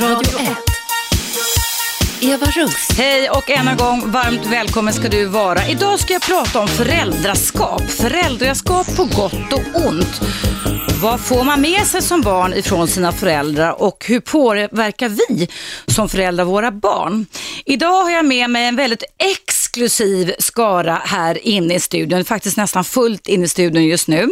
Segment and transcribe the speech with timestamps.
[0.00, 0.56] Radio 1.
[2.20, 2.88] Eva Russ.
[2.98, 5.68] Hej och än en gång varmt välkommen ska du vara.
[5.68, 7.90] Idag ska jag prata om föräldraskap.
[7.90, 10.20] Föräldraskap på gott och ont.
[11.02, 15.48] Vad får man med sig som barn ifrån sina föräldrar och hur påverkar vi
[15.86, 17.26] som föräldrar våra barn?
[17.64, 22.24] Idag har jag med mig en väldigt exklusiv skara här inne i studion.
[22.24, 24.28] Faktiskt nästan fullt inne i studion just nu.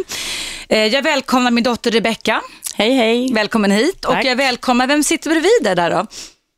[0.69, 2.41] Eh, Jag välkomnar min dotter Rebecka.
[2.75, 3.33] Hej, hej.
[3.33, 4.05] Välkommen hit.
[4.05, 4.25] Och Tack.
[4.25, 6.05] jag välkomnar, vem sitter bredvid dig där då?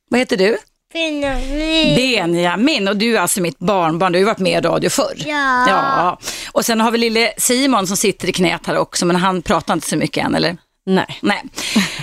[0.09, 0.57] Vad heter du?
[0.93, 1.95] Benjamin.
[1.95, 5.13] Benjamin och du är alltså mitt barnbarn, du har ju varit med i radio förr.
[5.17, 5.65] Ja.
[5.69, 6.19] ja.
[6.51, 9.73] Och sen har vi lille Simon som sitter i knät här också, men han pratar
[9.73, 10.57] inte så mycket än, eller?
[10.85, 11.19] Nej.
[11.21, 11.43] Nej.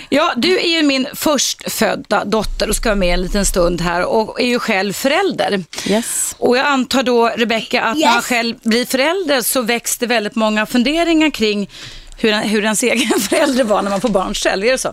[0.08, 4.04] Ja, du är ju min förstfödda dotter och ska vara med en liten stund här
[4.04, 5.64] och är ju själv förälder.
[5.86, 6.34] Yes.
[6.38, 8.24] Och jag antar då, Rebecka, att när man Yes.
[8.24, 11.70] själv blir förälder så väcks det väldigt många funderingar kring
[12.22, 14.92] hur, hur ens egen förälder var när man får barn själv, är det så?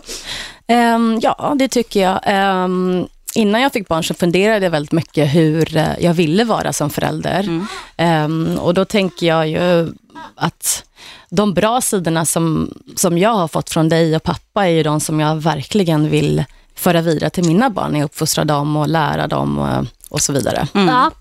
[0.67, 2.19] Ehm, ja, det tycker jag.
[2.23, 6.73] Ehm, innan jag fick barn så funderade jag väldigt mycket hur eh, jag ville vara
[6.73, 7.65] som förälder.
[7.97, 9.93] Ehm, och då tänker jag ju
[10.35, 10.83] att
[11.29, 14.99] de bra sidorna som, som jag har fått från dig och pappa är ju de
[14.99, 16.43] som jag verkligen vill
[16.75, 20.67] föra vidare till mina barn jag uppfostrar dem och lära dem och, och så vidare.
[20.73, 21.11] Ja.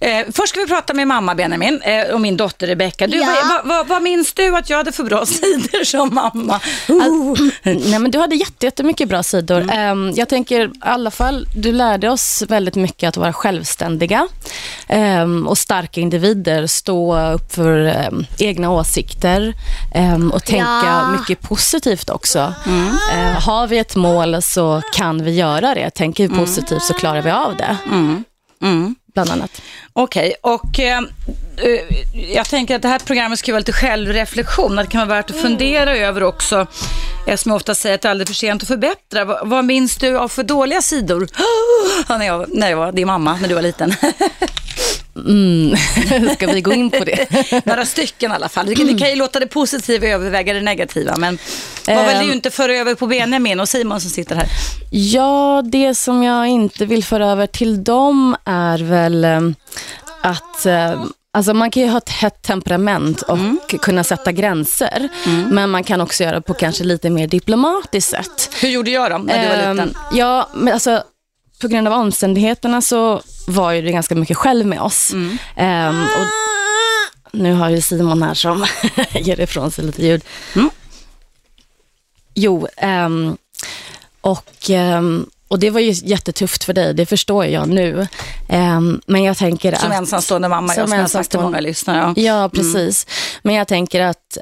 [0.00, 3.06] Eh, först ska vi prata med mamma Benjamin eh, och min dotter Rebecka.
[3.06, 3.26] Du, Ja.
[3.26, 6.60] vad, vad, vad, vad minns du att jag hade för bra sidor som mamma?
[7.62, 9.70] Nej, men du hade jätte- jättemycket bra sidor.
[9.72, 14.28] Ehm, jag tänker i alla fall, du lärde oss väldigt mycket att vara självständiga
[14.88, 19.54] ehm, och starka individer, stå upp för ehm, egna åsikter
[19.94, 21.08] ehm, och tänka Ja.
[21.20, 22.54] mycket positivt också.
[23.12, 25.90] Eh, har vi ett mål så kan vi göra det.
[25.90, 28.94] Tänker vi positivt så klarar vi av det, Mm.
[29.14, 29.62] Bland annat.
[29.92, 34.78] Okej, och eh, eh, jag tänker att det här programmet ska vara lite självreflektion.
[34.78, 36.66] Att det kan vara värt att fundera över också.
[37.26, 39.24] Eftersom jag ofta säger att det är aldrig för sent att förbättra.
[39.24, 41.28] Vad, vad minns du av för dåliga sidor?
[42.08, 43.94] Ja, när, jag, när jag var din mamma, när du var liten.
[45.16, 45.76] Mm.
[46.34, 47.26] Ska vi gå in på det?
[47.66, 48.66] Några stycken i alla fall.
[48.66, 51.16] Det kan, det kan ju låta det positiva överväga det negativa.
[51.16, 51.38] Men
[51.86, 52.26] vad vill Ehm.
[52.26, 54.46] du inte föra över på Benjamin och Simon som sitter här?
[54.90, 59.40] Ja, det som jag inte vill föra över till dem är väl eh,
[60.22, 61.02] att eh,
[61.34, 63.38] Alltså man kan ju ha ett hett temperament och
[63.82, 65.08] kunna sätta gränser.
[65.50, 68.50] Men man kan också göra det på kanske lite mer diplomatiskt sätt.
[68.60, 69.94] Hur gjorde jag då, när du var Ehm, liten?
[70.12, 71.02] Ja, men alltså
[71.62, 75.12] på grund av omständigheterna så var ju det ganska mycket själv med oss.
[75.56, 76.26] Ehm, och
[77.32, 78.66] nu har ju Simon här som
[79.12, 80.24] ger ifrån sig lite ljud.
[80.54, 80.70] Mm.
[82.34, 83.36] Jo, ehm,
[84.20, 88.06] och, ehm, och det var ju jättetufft för dig, det förstår jag nu.
[89.06, 89.96] Men jag tänker Som att...
[89.96, 92.14] ensamstående mamma, som jag har sagt till många lyssnare.
[92.16, 92.22] Ja.
[92.22, 93.06] Ja, precis.
[93.42, 94.38] Men jag tänker att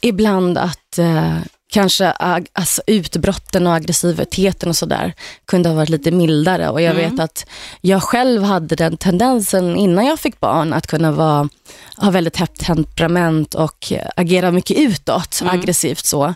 [0.00, 1.36] ibland att eh,
[1.72, 5.14] kanske alltså, utbrotten och aggressiviteten och sådär
[5.46, 6.68] kunde ha varit lite mildare.
[6.68, 7.46] Och jag vet att
[7.80, 11.48] jag själv hade den tendensen innan jag fick barn att kunna vara,
[11.96, 16.34] ha väldigt hett temperament och agera mycket utåt, aggressivt så.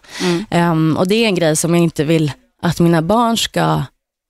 [0.51, 2.33] Ehm, och det är en grej som jag inte vill
[2.63, 3.83] att mina barn ska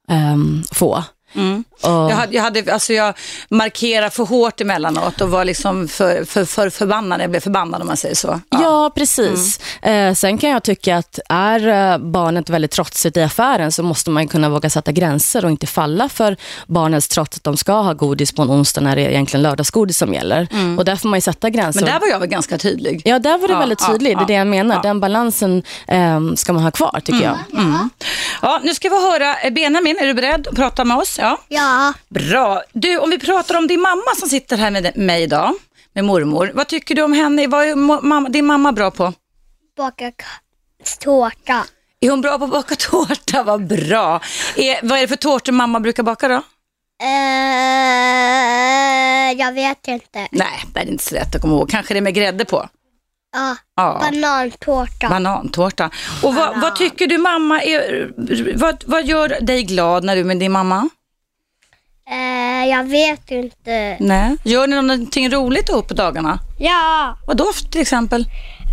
[0.09, 1.05] ehm, få.
[1.37, 1.65] Mm.
[1.83, 3.15] Och, Jag, hade, jag, hade, alltså jag
[3.49, 7.21] markerade för hårt emellanåt och var liksom för, för, för förbannad.
[7.21, 8.41] Jag blev förbannad om man säger så.
[8.51, 9.61] Ja, precis.
[9.83, 14.11] Eh, sen kan jag tycka att är eh, barnet väldigt trotsigt i affären så måste
[14.11, 16.37] man kunna våga sätta gränser och inte falla för
[16.67, 19.99] barnens trots att de ska ha godis på en onsdag när det är egentligen lördagsgodis
[19.99, 20.49] som gäller.
[20.79, 21.81] Och där får man ju sätta gränser.
[21.81, 23.03] Men där var jag väl ganska tydlig.
[23.05, 24.19] Ja, där var det Ja, väldigt ja, tydligt.
[24.19, 24.75] Det är det jag menar.
[24.75, 24.83] ja.
[24.83, 27.39] Den balansen eh, ska man ha kvar, tycker jag.
[28.43, 31.19] Ja, nu ska vi höra, eh, Benjamin, är du beredd att prata med oss?
[31.27, 31.39] Ja.
[31.49, 31.93] Ja.
[32.09, 32.63] Bra.
[32.73, 35.53] Du, om vi pratar om din mamma som sitter här med mig idag,
[35.93, 36.51] med mormor.
[36.55, 37.47] Vad tycker du om henne?
[37.47, 39.13] Vad är mo- mamma, din mamma bra på?
[39.77, 40.17] Baka k-
[41.01, 41.65] tårta.
[42.01, 43.43] Är hon bra på att baka tårta?
[43.43, 44.21] Vad bra.
[44.57, 46.43] Är, vad är det för tårtor mamma brukar baka då?
[47.03, 47.09] Eh,
[49.39, 50.29] jag vet inte.
[50.31, 51.71] Nej, det är inte så lätt att komma ihåg.
[51.71, 52.69] Kanske det med grädde på?
[53.37, 53.57] Ja.
[53.77, 53.99] Ja.
[54.11, 55.09] Banantårta.
[55.09, 55.91] Banantårta.
[56.23, 58.11] Och vad, vad tycker du mamma, är,
[58.59, 60.89] vad, vad gör dig glad när du är med din mamma?
[62.11, 63.97] Eh, jag vet inte.
[64.01, 64.37] Nej.
[64.45, 66.39] Gör ni någonting roligt ihop på dagarna?
[66.59, 67.17] Ja.
[67.27, 68.25] Vad då till exempel?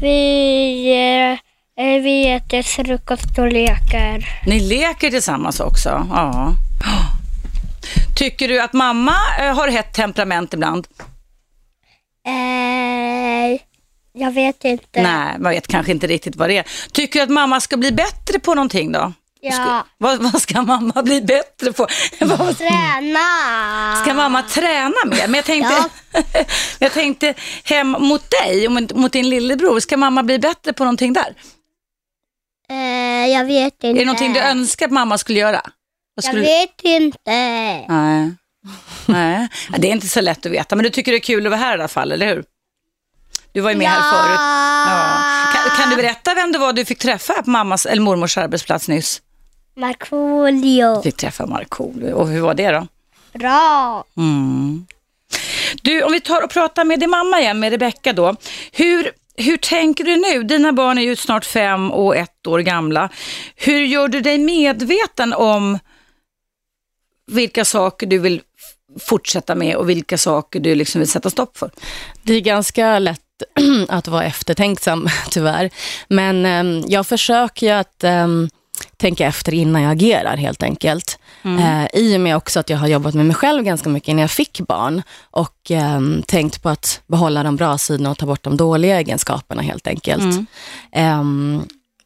[0.01, 1.39] Vi,
[1.77, 4.25] eh, vi äter frukost och leker.
[4.47, 6.07] Ni leker tillsammans också?
[6.12, 6.53] Ja.
[8.15, 10.88] Tycker du att mamma eh, har hett temperament ibland?
[12.27, 13.59] Eh,
[14.13, 15.01] jag vet inte.
[15.01, 16.65] Nej, man vet kanske inte riktigt vad det är.
[16.91, 19.13] Tycker du att mamma ska bli bättre på någonting då?
[19.51, 19.85] Ja.
[19.97, 21.87] Vad, vad ska mamma bli bättre på?
[22.57, 23.95] Träna.
[24.01, 25.27] Ska mamma träna mer?
[25.27, 25.85] Men jag tänkte,
[26.79, 29.79] jag tänkte hem mot dig och mot- din lillebror.
[29.79, 31.35] Ska mamma bli bättre på någonting där?
[32.69, 33.87] Eh, jag vet inte.
[33.87, 35.61] Är det någonting du önskar att mamma skulle göra?
[35.61, 35.71] Vad
[36.15, 36.41] Jag skulle...
[36.41, 37.31] vet inte.
[37.87, 38.35] Nej.
[39.05, 40.75] Nej, Ja, det är inte så lätt att veta.
[40.75, 42.43] Men du tycker det är kul att vara här i alla fall, eller hur?
[43.51, 44.39] Du var ju med här förut.
[44.89, 45.53] Ja.
[45.53, 48.87] Kan, kan du berätta vem det var du fick träffa på mammas eller mormors arbetsplats
[48.87, 49.21] nyss?
[49.75, 50.95] Markoolio.
[50.95, 52.13] Du fick träffa Markoolio.
[52.13, 52.87] Och hur var det då?
[53.33, 54.03] Bra.
[54.17, 54.85] Mm.
[55.81, 58.35] Du, om vi tar och pratar med din mamma igen, med Rebecka då.
[58.71, 60.43] Hur, hur tänker du nu?
[60.43, 63.09] Dina barn är ju snart fem och ett år gamla.
[63.55, 65.79] Hur gör du dig medveten om
[67.31, 68.41] vilka saker du vill
[68.99, 71.71] fortsätta med och vilka saker du liksom vill sätta stopp för?
[72.23, 73.21] Det är ganska lätt
[73.89, 75.69] att vara eftertänksam, tyvärr.
[76.07, 78.49] Men em, jag försöker ju att em,
[79.03, 81.19] tänka efter innan jag agerar, helt enkelt.
[81.44, 84.21] Eh, I och med också att jag har jobbat med mig själv ganska mycket innan
[84.21, 85.01] jag fick barn
[85.31, 89.61] och em, tänkt på att behålla de bra sidorna och ta bort de dåliga egenskaperna,
[89.61, 90.23] helt enkelt.
[90.91, 91.63] Em,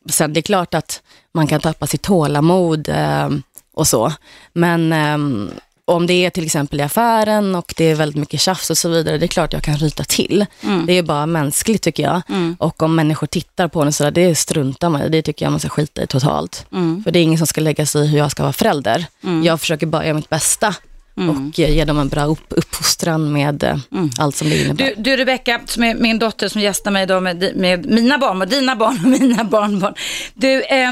[0.09, 1.01] sen det är klart att
[1.33, 4.13] man kan tappa sitt tålamod em, och så,
[4.53, 5.51] men em,
[5.87, 8.89] om det är till exempel i affären och det är väldigt mycket tjafs och så
[8.89, 10.45] vidare, det är klart jag kan ryta till.
[10.87, 12.21] Det är bara mänskligt tycker jag.
[12.57, 15.09] Och om människor tittar på en sådär, det struntar man i.
[15.09, 16.65] Det tycker jag man ska skita i totalt.
[17.03, 19.05] För det är ingen som ska lägga sig i hur jag ska vara förälder.
[19.43, 20.75] Jag försöker bara göra mitt bästa
[21.17, 23.77] och eh, ge dem en bra upp, uppfostran med eh,
[24.19, 24.85] allt som det innebär.
[24.85, 28.41] Du, du Rebecka, som är min dotter som gästar mig idag med, med mina barn,
[28.41, 29.93] och dina barn och mina barnbarn.
[30.33, 30.91] Du, eh,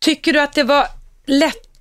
[0.00, 0.86] tycker du att det var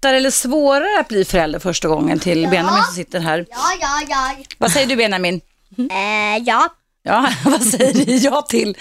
[0.05, 3.45] lättare eller svårare att bli förälder första gången till Benjamin som sitter här?
[3.49, 4.43] Ja, ja, ja.
[4.57, 5.41] Vad säger du Benjamin?
[5.77, 6.69] Eh, ja.
[7.03, 8.77] Ja, vad säger du ja till?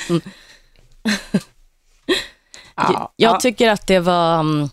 [2.76, 3.41] Ja, Jag ja.
[3.41, 4.69] tycker att det var, mm,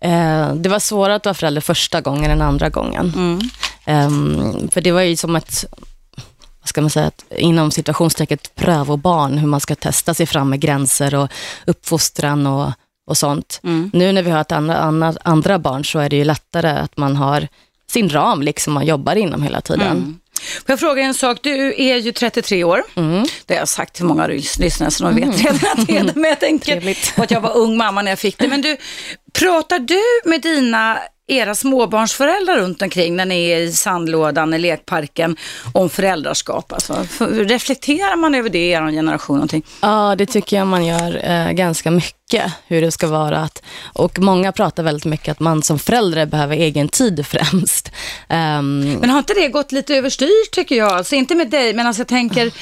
[0.00, 3.12] eh, det var svårare att vara förälder första gången än andra gången.
[3.16, 3.40] Mm.
[3.84, 5.64] Ehm, för det var ju som ett,
[6.60, 10.50] vad ska man säga, ett, inom situationstecken ett prövobarn, hur man ska testa sig fram
[10.50, 11.30] med gränser och
[11.66, 12.72] uppfostran och,
[13.06, 13.60] och sånt.
[13.64, 13.90] Mm.
[13.92, 16.96] Nu när vi har ett andra, andra, andra barn så är det ju lättare att
[16.96, 17.48] man har
[17.90, 19.86] sin ram liksom man jobbar inom hela tiden.
[19.86, 20.18] Mm.
[20.42, 21.38] Får jag fråga en sak?
[21.42, 22.82] Du är ju 33 år.
[22.94, 23.26] Mm.
[23.46, 26.14] Det har jag sagt till många lyssnare så de vet redan att det är det.
[26.14, 27.14] Men jag tänker Trevligt.
[27.16, 28.48] att jag var ung mamma när jag fick det.
[28.48, 28.76] Men du,
[29.32, 30.98] pratar du med dina
[31.28, 35.36] era småbarnsföräldrar runt omkring när ni är i sandlådan i lekparken
[35.72, 36.72] om föräldraskap?
[36.72, 39.36] Alltså, reflekterar man över det i er generation?
[39.36, 39.62] Någonting?
[39.80, 43.38] Ja, det tycker jag man gör eh, ganska mycket, hur det ska vara.
[43.38, 43.62] Att,
[43.92, 47.92] och många pratar väldigt mycket att man som förälder behöver egen tid främst.
[48.28, 50.92] Ehm, Men har inte det gått lite överstyr tycker jag?
[50.92, 52.52] Alltså inte med dig, men alltså jag tänker,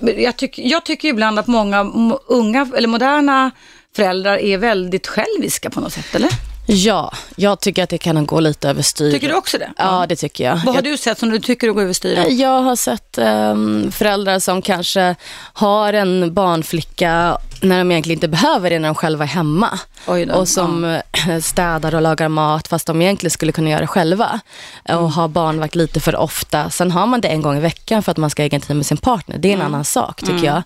[0.00, 1.84] jag, tyck, jag tycker ibland att många
[2.26, 3.50] unga eller moderna
[3.96, 6.53] föräldrar är väldigt själviska på något sätt, eller?
[6.66, 9.12] Ja, jag tycker att det kan gå lite överstyr.
[9.12, 9.72] Tycker du också det?
[9.76, 10.56] Ja, det tycker jag.
[10.56, 12.26] Vad har jag du sett som du tycker går överstyr?
[12.28, 15.14] Jag har sett ehm, föräldrar som kanske
[15.52, 19.78] har en barnflicka när de egentligen inte behöver det när de själva är hemma.
[20.06, 23.86] Då, och som eh, städar och lagar mat fast de egentligen skulle kunna göra det
[23.86, 24.40] själva.
[24.84, 25.02] Mm.
[25.02, 26.70] Och har barnvakt lite för ofta.
[26.70, 28.76] Sen har man det en gång i veckan för att man ska ha egen tid
[28.76, 29.38] med sin partner.
[29.38, 29.66] Det är en Mm.
[29.74, 30.62] annan sak tycker jag.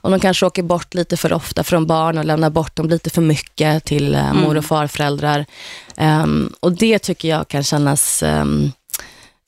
[0.00, 3.10] Och de kanske åker bort lite för ofta från barn och lämnar bort dem lite
[3.10, 4.36] för mycket till eh, Mm.
[4.42, 5.46] mor och farföräldrar.
[5.96, 8.72] Ehm, och det tycker jag kan kännas ehm,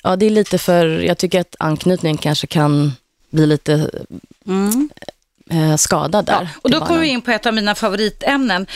[0.06, 2.93] Ja, det är lite för, jag tycker att anknytningen kanske kan
[3.31, 3.91] bli lite
[5.50, 6.32] eh, skadad där.
[6.32, 8.67] Ja, och då kommer vi in på ett av mina favoritämnen.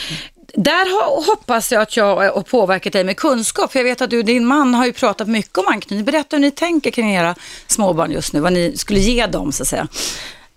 [0.53, 3.71] Där hoppas jag att jag har påverkat dig med kunskap.
[3.71, 6.05] För jag vet att du och din man har ju pratat mycket om anknytning.
[6.05, 7.35] Berätta hur ni tänker kring era
[7.67, 8.39] småbarn just nu.
[8.39, 9.87] Vad ni skulle ge dem så att säga.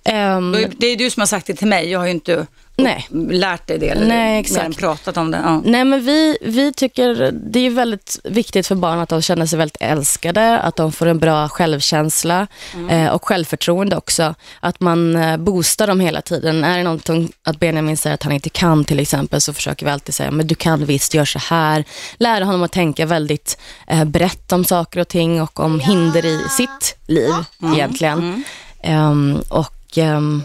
[0.04, 1.90] Ehm, Det är du som har sagt det till mig.
[1.90, 3.08] Jag har ju inte Nej.
[3.30, 3.88] lärt dig det.
[3.88, 4.64] Eller Nej, Mer exakt.
[4.64, 5.40] än pratat om det.
[5.44, 5.62] Ja.
[5.64, 9.58] Nej, men vi, vi tycker det är väldigt viktigt för barn att de känner sig
[9.58, 12.46] väldigt älskade, att de får en bra självkänsla
[12.90, 14.34] eh, och självförtroende också.
[14.60, 16.64] Att man eh, boostar dem hela tiden.
[16.64, 19.92] Är det någonting att Benjamin säger att han inte kan till exempel så försöker vi
[19.92, 21.84] alltid säga, men du kan visst, gör så här.
[22.16, 26.40] Lära honom att tänka väldigt eh, brett om saker och ting och om hinder i
[26.48, 27.32] sitt liv
[27.74, 28.44] egentligen.
[28.82, 30.44] Ehm, och, ehm,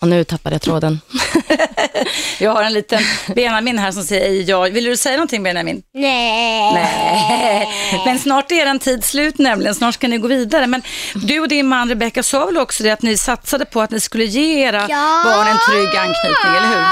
[0.00, 1.00] och nu tappade jag tråden.
[2.38, 3.00] Jag har en liten
[3.34, 4.60] Benjamin här som säger ja.
[4.60, 5.82] Vill du säga någonting Benjamin?
[5.94, 6.72] Nej.
[6.74, 7.68] Nej,
[8.06, 9.74] men snart är en tid slut nämligen.
[9.74, 10.66] Snart ska ni gå vidare.
[10.66, 10.82] Men
[11.14, 14.00] du och din man Rebecca sa väl också det att ni satsade på att ni
[14.00, 15.22] skulle ge era Ja.
[15.24, 16.82] barn en trygg anknytning, eller hur?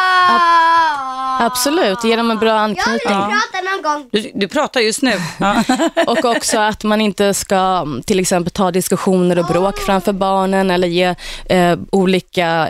[1.40, 2.94] Absolut, ge dem en bra Jag anknytning.
[2.98, 4.08] vill prata någon gång.
[4.12, 5.12] Du, du pratar just nu.
[6.06, 10.70] Och också att man inte ska mm, till exempel ta diskussioner och bråk framför barnen
[10.70, 11.14] eller ge
[11.46, 12.68] eh, olika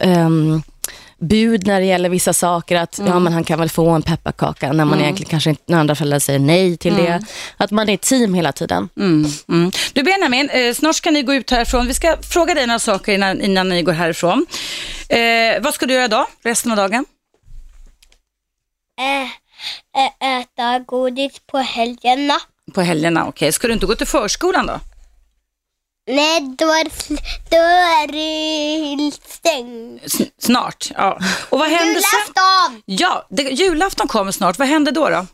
[0.00, 0.28] eh,
[1.18, 2.76] bud när det gäller vissa saker.
[2.76, 5.78] Att ja, men han kan väl få en pepparkaka när man egentligen kanske inte, när
[5.78, 7.20] andra föräldrar säger nej till det.
[7.56, 8.88] Att man är ett team hela tiden.
[8.96, 9.70] Mm, mm.
[9.92, 11.86] Du Benjamin, eh, snart ska ni gå ut härifrån.
[11.86, 14.46] Vi ska fråga dig några saker innan, innan ni går härifrån.
[15.08, 15.18] Eh,
[15.62, 17.04] vad ska du göra idag, resten av dagen?
[20.20, 22.34] Äta godis på helgerna.
[22.74, 23.52] På helgerna, okej.
[23.52, 24.80] Ska du inte gå till förskolan då?
[26.08, 28.06] Nej, då är, det- då är
[29.08, 30.02] det stängt.
[30.04, 31.18] S- snart, ja.
[31.50, 32.20] Och vad händer sen?
[32.20, 34.58] Julafton Ja, det, julafton kommer snart.
[34.58, 35.08] Vad händer då?
[35.08, 35.26] då?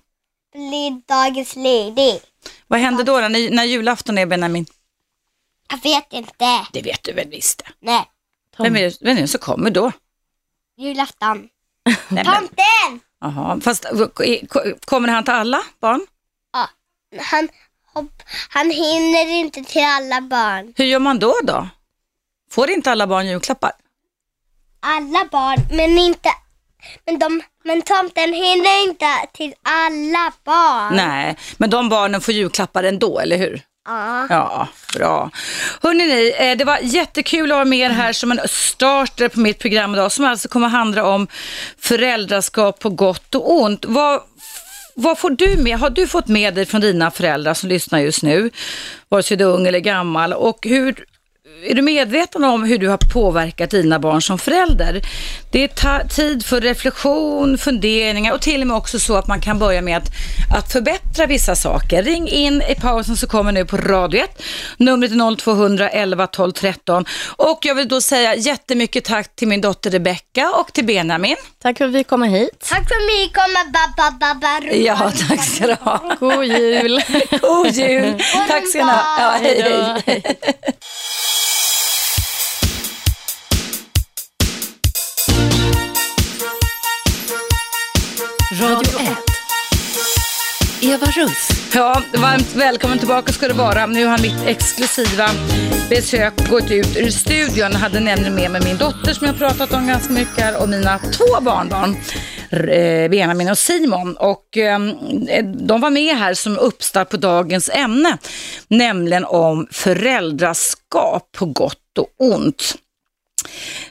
[0.52, 2.20] blir dagens ledig.
[2.66, 4.66] Vad händer då, då när, när julafton är, Benjamin?
[5.70, 6.66] Jag vet inte.
[6.72, 7.70] Det vet du väl visst det.
[7.80, 8.04] Nej,
[8.58, 9.92] Vem är, vem är det som kommer då?
[10.76, 11.38] julafton.
[11.84, 13.00] Nej, men, Tomten!
[13.22, 13.84] Aha, fast
[14.48, 16.06] ko- kommer han till alla barn?
[16.52, 16.68] Ja,
[17.20, 17.48] han,
[18.48, 20.72] han hinner inte till alla barn.
[20.76, 21.68] Hur gör man då då?
[22.50, 23.72] Får inte alla barn julklappar?
[24.80, 26.28] Alla barn, men inte...
[27.06, 30.96] Men, de, men tomten hinner inte till alla barn.
[30.96, 33.62] Nej, men de barnen får julklappar ändå, eller hur?
[33.84, 34.26] Ja.
[34.30, 35.30] Ja, bra.
[35.82, 39.40] Hörrni, ni, eh, det var jättekul att ha med er här som en starter på
[39.40, 41.28] mitt program idag som alltså kommer att handla om
[41.78, 43.84] föräldraskap på gott och ont.
[43.84, 44.20] Vad,
[44.94, 45.78] vad får du med?
[45.78, 48.50] Har du fått med dig från dina föräldrar som lyssnar just nu?
[49.08, 50.32] Vare sig du är ung eller gammal.
[50.32, 51.04] Och hur,
[51.70, 55.02] är du medveten om hur du har påverkat dina barn som förälder?
[55.50, 59.40] Det är ta- tid för reflektion, funderingar och till och med också så att man
[59.40, 60.08] kan börja med att,
[60.56, 62.02] att förbättra vissa saker.
[62.02, 64.42] Ring in i pausen så kommer nu på Radio 1.
[64.76, 67.04] Numret är 0200 11 12 13.
[67.36, 71.36] Och jag vill då säga jättemycket tack till min dotter Rebecka och till Benjamin.
[71.62, 72.66] Tack för att vi kommer hit.
[72.68, 76.16] Tack för mig, komma babba babba rumba, Ja, rumba, tack ska du ha.
[76.20, 77.02] God jul.
[77.40, 78.22] God jul.
[78.48, 79.02] Tack ska ni ha.
[79.18, 80.22] Ja, hej, hej.
[88.62, 89.16] Radio 1.
[90.82, 91.48] Eva Russ.
[91.74, 93.86] Ja, varmt välkommen tillbaka ska du vara.
[93.86, 95.28] Nu har mitt exklusiva
[95.90, 97.72] besök gått ut ur studion.
[97.72, 100.68] Jag hade nämligen med mig min dotter som jag pratat om ganska mycket här och
[100.68, 101.96] mina två barnbarn.
[102.50, 104.16] eh, Benjamin och Simon.
[104.16, 104.78] Och eh,
[105.44, 108.18] de var med här som uppstart på dagens ämne.
[108.68, 112.74] Nämligen om föräldraskap på gott och ont.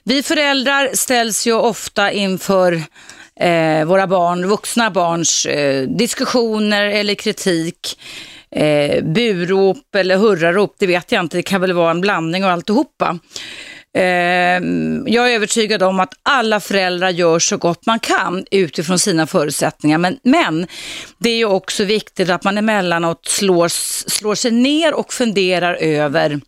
[0.04, 2.84] Vi föräldrar ställs ju ofta inför
[3.42, 8.00] eh, våra barn, vuxna barns eh, diskussioner eller kritik,
[8.56, 12.52] eh, burop eller hurrarop, det vet jag inte, det kan väl vara en blandning av
[12.52, 13.20] alltihopa.
[13.98, 14.04] Eh,
[15.06, 19.98] jag är övertygad om att alla föräldrar gör så gott man kan utifrån sina förutsättningar,
[19.98, 20.68] men, men
[21.18, 23.68] det är ju också viktigt att man emellanåt slår,
[24.10, 26.40] slår sig ner och funderar över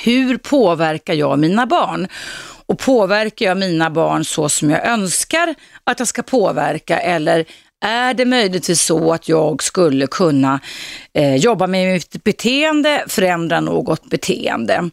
[0.00, 2.08] hur påverkar jag mina barn?
[2.72, 7.44] Och påverkar jag mina barn så som jag önskar att jag ska påverka eller
[7.84, 10.60] är det möjligtvis så att jag skulle kunna
[11.14, 14.90] eh, jobba med mitt beteende, förändra något beteende?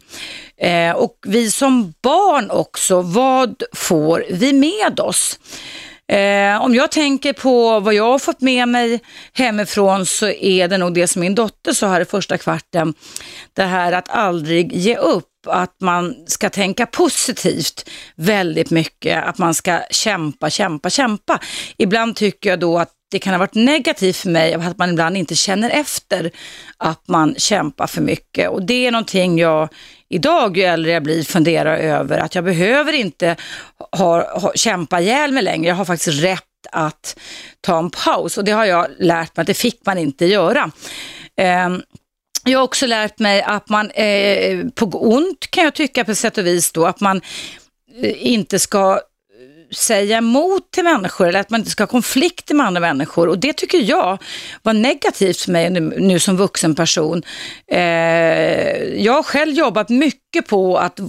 [0.56, 5.38] Eh, och vi som barn också, vad får vi med oss?
[6.12, 9.00] Eh, om jag tänker på vad jag har fått med mig
[9.32, 12.94] hemifrån så är det nog det som min dotter sa här i första kvarten.
[13.52, 19.54] Det här att aldrig ge upp, att man ska tänka positivt väldigt mycket, att man
[19.54, 21.40] ska kämpa, kämpa, kämpa.
[21.76, 25.16] Ibland tycker jag då att det kan ha varit negativt för mig att man ibland
[25.16, 26.30] inte känner efter
[26.76, 28.50] att man kämpar för mycket.
[28.50, 29.68] Och det är någonting jag
[30.08, 32.18] idag, ju äldre jag blir, funderar över.
[32.18, 33.36] Att jag behöver inte
[33.92, 35.68] ha, ha, kämpa ihjäl mig längre.
[35.68, 37.18] Jag har faktiskt rätt att
[37.60, 38.38] ta en paus.
[38.38, 40.70] Och det har jag lärt mig att det fick man inte göra.
[41.36, 41.82] Ehm,
[42.44, 46.38] jag har också lärt mig att man eh, på ont kan jag tycka på sätt
[46.38, 47.20] och vis då, att man
[48.02, 52.54] eh, inte ska eh, säga emot till människor eller att man inte ska ha konflikter
[52.54, 53.28] med andra människor.
[53.28, 54.18] Och det tycker jag
[54.62, 57.22] var negativt för mig nu, nu som vuxen person.
[57.66, 57.78] Eh,
[59.04, 61.00] jag har själv jobbat mycket på att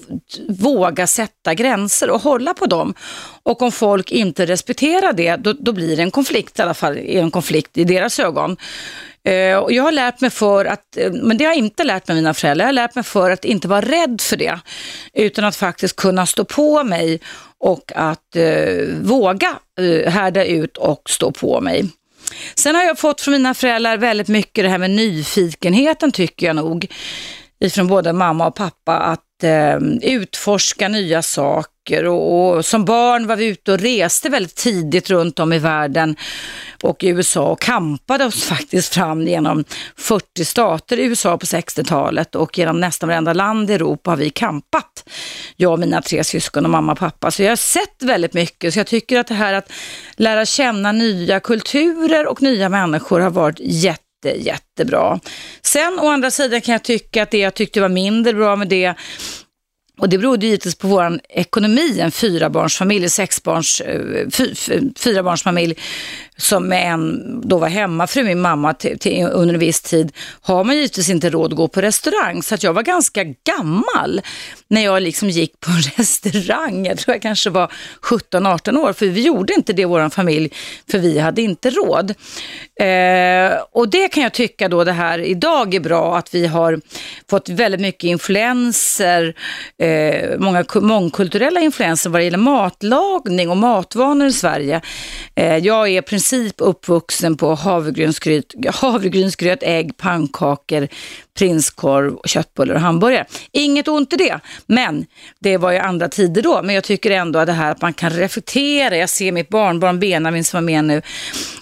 [0.50, 2.94] våga sätta gränser och hålla på dem.
[3.44, 6.98] Och om folk inte respekterar det, då, då blir det en konflikt i alla fall,
[6.98, 8.58] en konflikt i deras ögon.
[9.24, 12.08] Eh, och jag har lärt mig för att, eh, men det har jag inte lärt
[12.08, 14.60] mig mina föräldrar, jag har lärt mig för att inte vara rädd för det.
[15.14, 17.20] Utan att faktiskt kunna stå på mig
[17.58, 21.90] och att eh, våga eh, härda ut och stå på mig.
[22.56, 26.56] Sen har jag fått från mina föräldrar väldigt mycket det här med nyfikenheten tycker jag
[26.56, 26.88] nog.
[27.62, 33.36] Ifrån både mamma och pappa att eh, utforska nya saker och, och som barn var
[33.36, 36.16] vi ute och reste väldigt tidigt runt om i världen
[36.84, 39.64] och i USA och kampade oss faktiskt fram genom
[39.98, 44.30] 40 stater i USA på 60-talet och genom nästan varenda land i Europa har vi
[44.30, 45.10] kampat.
[45.56, 47.32] Jag och mina tre syskon och mamma och pappa.
[47.32, 49.72] Så jag har sett väldigt mycket så jag tycker att det här att
[50.16, 55.20] lära känna nya kulturer och nya människor har varit jätte jättebra.
[55.62, 58.68] Sen å andra sidan kan jag tycka att det jag tyckte var mindre bra med
[58.68, 58.96] det
[60.02, 65.76] och det berodde givetvis på vår ekonomi, en fyrabarnsfamilj, sexbarns, eh, fy, fy, fyrabarnsfamilj,
[66.42, 70.76] som en då var hemmafru, min mamma, till, till, under en viss tid, har man
[70.76, 72.44] givetvis inte råd att gå på restaurang.
[72.44, 74.22] Så att jag var ganska gammal
[74.68, 76.86] när jag liksom gick på en restaurang.
[76.86, 77.72] Jag tror jag kanske var
[78.02, 80.50] 17-18 år, för vi gjorde inte det i vår familj,
[80.92, 82.14] för vi hade inte råd.
[82.82, 86.82] Eh, och det kan jag tycka då det här idag är bra, att vi har
[87.30, 89.36] fått väldigt mycket influenser,
[89.78, 94.82] eh, många mångkulturella influenser vad det gäller matlagning och matvanor i Sverige.
[95.36, 100.88] Eh, jag är princip princip uppvuxen på havregrynsgröt, havregrynsgröt, ägg, pannkakor,
[101.38, 103.26] prinskorv, köttbullar och hamburgare.
[103.52, 105.06] Inget ont i det, men
[105.40, 106.62] det var ju andra tider då.
[106.64, 108.98] Men jag tycker ändå att det här att man kan reflektera.
[108.98, 111.02] Jag ser mitt barnbarn Benjamin som var med nu.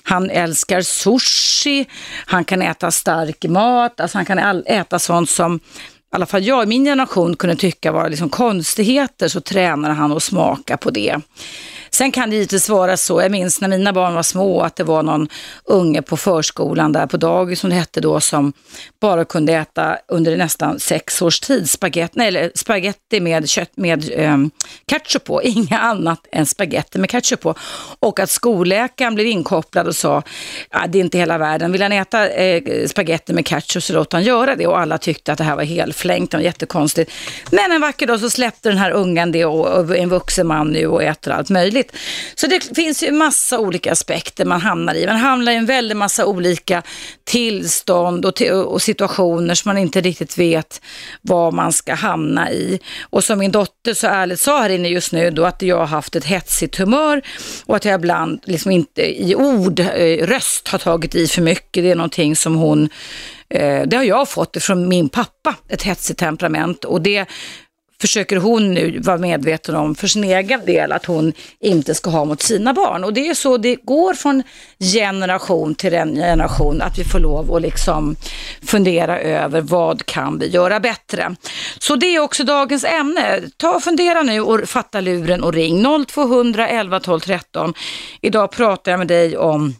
[0.04, 1.86] Han älskar sushi,
[2.26, 5.60] han kan äta stark mat, alltså han kan äta sånt som
[6.12, 10.12] i alla fall jag i min generation kunde tycka var liksom konstigheter så tränar han
[10.12, 11.18] och smaka på det.
[11.92, 14.84] Sen kan det givetvis vara så, jag minns när mina barn var små, att det
[14.84, 15.28] var någon
[15.64, 18.54] unge på förskolan där på dagis som det hette då, som
[19.02, 24.38] bara kunde äta under nästan sex års tid spagetti eller spagetti med, kött, med eh,
[24.88, 27.56] ketchup på, inga annat än spagetti med ketchup på.
[28.00, 30.24] Och att skolläkaren blev inkopplad och sa,
[30.70, 34.14] ah, det är inte hela världen, vill han äta eh, spagetti med ketchup så låt
[34.14, 34.68] han göra det.
[34.68, 37.12] Och alla tyckte att det här var helflängt, det var jättekonstigt.
[37.52, 40.68] Men en vacker dag så släppte den här ungen det och, och en vuxen man
[40.68, 41.79] nu och äter allt möjligt.
[42.36, 45.06] Så det finns ju massa olika aspekter man hamnar i.
[45.06, 46.84] Man hamnar i en väldig massa olika
[47.24, 50.82] tillstånd och, och situationer som man inte riktigt vet
[51.22, 52.80] vad man ska hamna i.
[53.02, 55.86] Och som min dotter så ärligt sa här inne just nu då att jag har
[55.86, 57.22] haft ett hetsigt humör
[57.66, 61.84] och att jag ibland liksom inte i ord, eh, röst har tagit i för mycket.
[61.84, 62.90] Det är någonting som hon
[63.50, 66.86] eh, det har jag fått från min pappa, ett hetsigt temperament.
[66.86, 67.26] Och det
[68.02, 72.26] försöker hon nu vara medveten om för sin egen del att hon inte ska ha
[72.26, 73.04] mot sina barn.
[73.04, 74.44] Och det är så det går från
[74.94, 78.16] generation till generation att vi får lov att liksom
[78.62, 81.36] fundera över vad kan vi göra bättre.
[81.80, 83.42] Så det är också dagens ämne.
[83.58, 87.74] Ta och fundera nu och fatta luren och ring 0200 11 12 13.
[88.22, 89.76] Idag pratar jag med dig om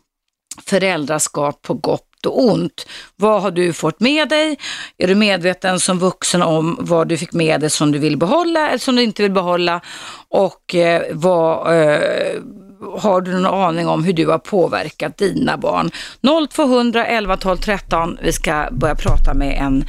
[0.66, 2.86] föräldraskap på gott och ont.
[3.16, 4.58] Vad har du fått med dig?
[4.98, 8.68] Är du medveten som vuxen om vad du fick med dig som du vill behålla
[8.68, 9.82] eller som du inte vill behålla?
[10.30, 12.00] Och eh, vad eh,
[12.98, 15.90] har du någon aning om hur du har påverkat dina barn?
[16.50, 18.18] 0200 11 12 13.
[18.22, 19.84] Vi ska börja prata med en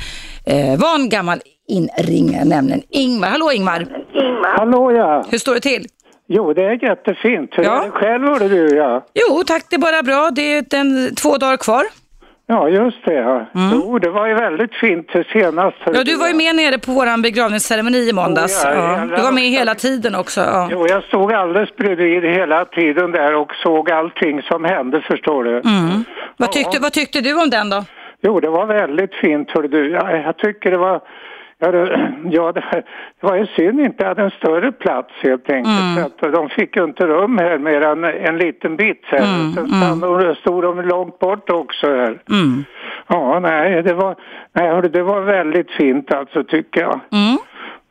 [0.47, 3.29] eh, van gammal inringare, nämligen Ingmar.
[3.29, 3.81] Hallå Ingmar!
[4.15, 4.59] Ingmar.
[4.59, 5.25] Hallå ja!
[5.31, 5.87] Hur står det till?
[6.33, 7.51] Jo, det är jättefint.
[7.53, 7.83] Hur ja.
[7.83, 9.07] är det själv du ja?
[9.15, 10.31] Jo, tack det är bara bra.
[10.31, 11.85] Det är en, två dagar kvar.
[12.51, 13.15] Ja, just det.
[13.15, 13.47] Ja.
[13.55, 13.71] Mm.
[13.73, 15.77] Jo, det var ju väldigt fint senast.
[15.85, 18.65] Ja, du var ju med nere på vår begravningsceremoni i måndags.
[18.65, 19.17] Oh, ja, ja.
[19.17, 20.41] Du var med hela tiden också.
[20.41, 20.69] Ja.
[20.73, 25.51] Jo, jag stod alldeles bredvid hela tiden där och såg allting som hände, förstår du.
[25.51, 26.05] Mm.
[26.37, 27.85] Vad, tyckte, vad tyckte du om den då?
[28.23, 29.91] Jo, det var väldigt fint, hör du.
[29.91, 31.01] Jag, jag tycker det var
[32.31, 32.85] Ja, det,
[33.21, 36.23] var ju synd inte hade en större plats helt enkelt.
[36.23, 36.33] Mm.
[36.33, 39.25] de fick ju inte rum här mer än en liten bit sen.
[39.25, 39.53] Mm.
[39.53, 40.35] Sen mm.
[40.35, 42.23] stod de långt bort också här.
[42.31, 42.65] Mm.
[43.07, 44.17] Ja, nej, det var,
[44.53, 47.01] nej, det var väldigt fint alltså tycker jag.
[47.13, 47.39] Mm.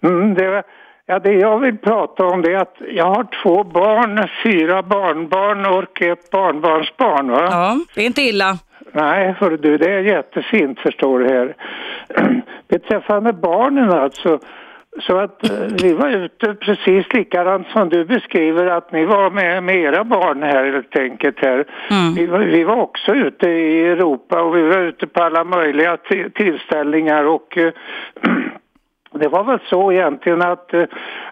[0.04, 0.64] Mm, det, var,
[1.06, 5.66] ja, det jag vill prata om det är att jag har två barn, fyra barnbarn
[5.66, 7.32] och ett barnbarnsbarn.
[7.32, 7.48] Va?
[7.52, 8.58] Ja, det är inte illa.
[8.92, 11.56] Nej, för du, det är jättefint förstår du här.
[12.68, 14.40] Beträffande barnen alltså,
[15.00, 19.64] så att eh, vi var ute precis likadant som du beskriver att ni var med,
[19.64, 21.66] med era barn här helt enkelt här.
[21.92, 22.14] Mm.
[22.16, 25.98] Vi, var, vi var också ute i Europa och vi var ute på alla möjliga
[26.36, 27.72] tillställningar och äh,
[29.14, 30.84] det var väl så egentligen att äh,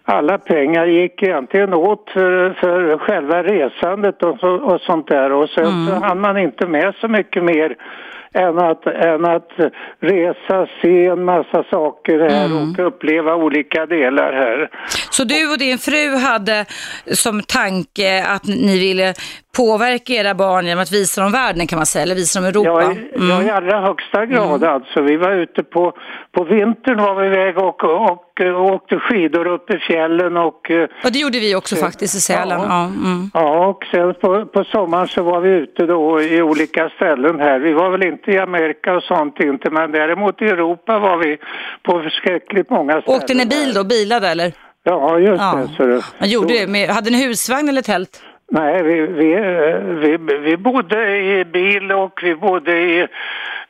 [0.04, 5.50] alla pengar gick egentligen åt för, för själva resandet och, så, och sånt där och
[5.50, 5.88] sen mm.
[5.88, 7.76] så hann man inte med så mycket mer
[8.34, 9.52] än att, än att
[10.00, 12.58] resa, se en massa saker här mm.
[12.58, 14.70] och uppleva olika delar här.
[15.10, 16.66] Så du och din fru hade
[17.12, 19.14] som tanke att ni ville
[19.58, 22.70] påverka era barn genom att visa dem världen kan man säga, eller visa dem Europa?
[22.70, 23.30] Ja, i, mm.
[23.30, 24.74] ja, i allra högsta grad mm.
[24.76, 25.02] alltså.
[25.02, 25.94] Vi var ute på,
[26.32, 30.62] på vintern var vi iväg och, och, och åkte skidor upp i fjällen och...
[31.04, 32.60] Ja, det gjorde vi också faktiskt i Sälen.
[32.60, 33.32] Ja, ja, mm.
[33.34, 37.60] ja och sen på, på sommaren så var vi ute då i olika ställen här.
[37.60, 41.38] Vi var väl inte i Amerika och sånt inte, men däremot i Europa var vi
[41.84, 43.22] på förskräckligt många ställen.
[43.22, 44.54] Åkte ni bil då, bilade eller?
[44.84, 45.56] Ja, just ja.
[45.56, 46.02] det.
[46.02, 48.22] Så, Man gjorde det med, hade ni husvagn eller tält?
[48.52, 53.08] Nej, vi, vi, vi, vi bodde i bil och vi bodde i,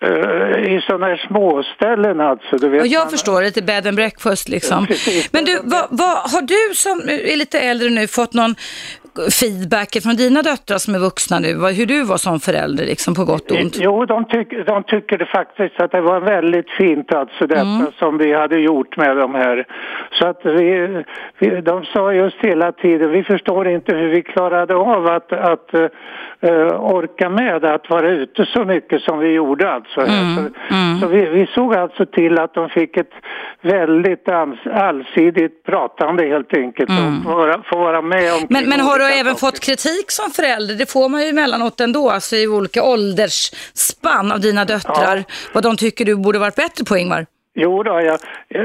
[0.05, 2.57] uh, i sådana här småställen alltså.
[2.57, 3.09] Du vet och jag man...
[3.09, 4.87] förstår, lite bed and breakfast liksom.
[4.89, 4.95] Ja,
[5.31, 8.55] Men du, vad, vad, har du som är lite äldre nu fått någon
[9.39, 11.53] feedback från dina döttrar som är vuxna nu?
[11.77, 13.77] Hur du var som förälder, liksom på gott och ont?
[13.79, 17.91] Jo, de, tyck, de tycker faktiskt att det var väldigt fint alltså detta Mm.
[17.99, 19.65] som vi hade gjort med de här.
[20.19, 21.03] Så att vi,
[21.39, 25.73] vi, de sa just hela tiden, vi förstår inte hur vi klarade av att, att
[25.73, 30.01] eh, orka med att vara ute så mycket som vi gjorde alltså.
[30.01, 30.21] här.
[30.21, 33.11] Mm, Så, så vi, vi såg alltså till att de fick ett
[33.61, 38.47] väldigt alls, allsidigt pratande helt enkelt och få vara, vara med om Mm.
[38.49, 40.75] Men, men har du även fått kritik som förälder?
[40.75, 45.23] Det får man ju emellanåt ändå, alltså i olika åldersspann av dina döttrar.
[45.53, 47.25] Vad de tycker du borde varit bättre på, Ingvar.
[47.59, 48.19] Jo då, jag,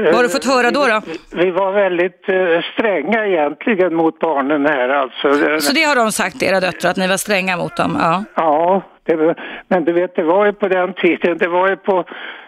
[0.05, 0.87] Vad har du fått höra då?
[0.87, 1.01] då?
[1.05, 5.59] Vi, vi var väldigt eh, stränga egentligen mot barnen här alltså.
[5.59, 7.97] Så det har de sagt, era döttrar, att ni var stränga mot dem?
[8.01, 8.23] Ja.
[8.35, 9.35] Ja, det,
[9.67, 12.05] men du vet det var ju på den tiden, det var ju på eh,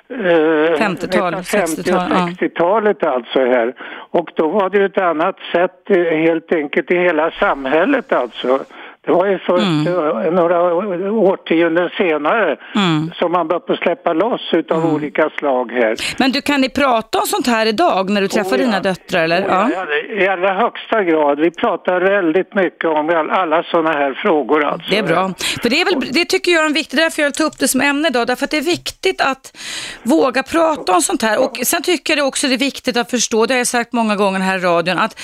[0.10, 2.30] 50-tal, 1950 60-tal, och ja.
[2.40, 3.74] 60-talet alltså här.
[4.12, 8.60] Och då var det ju ett annat sätt eh, helt enkelt i hela samhället alltså.
[9.06, 10.36] Det var ju först Mm.
[10.36, 10.74] några
[11.12, 13.12] årtionden senare Mm.
[13.20, 15.96] som man började släppa loss utav olika slag här.
[16.20, 18.66] Men du, kan ni prata om sånt här idag när du träffar Oh, ja.
[18.66, 19.24] dina döttrar?
[19.24, 19.42] Eller?
[19.42, 19.70] Oh, Ja.
[19.74, 21.40] ja, I allra högsta grad.
[21.40, 24.90] Vi pratar väldigt mycket om all- alla sådana här frågor alltså.
[24.92, 25.34] Det är bra.
[25.62, 27.60] För det, är väl, det tycker jag är en viktig, därför jag vill ta upp
[27.60, 29.58] det som ämne idag, därför att det är viktigt att
[30.04, 31.40] våga prata om sånt här.
[31.44, 34.16] Och sen tycker jag också det är viktigt att förstå, det har jag sagt många
[34.16, 35.20] gånger här i radion, att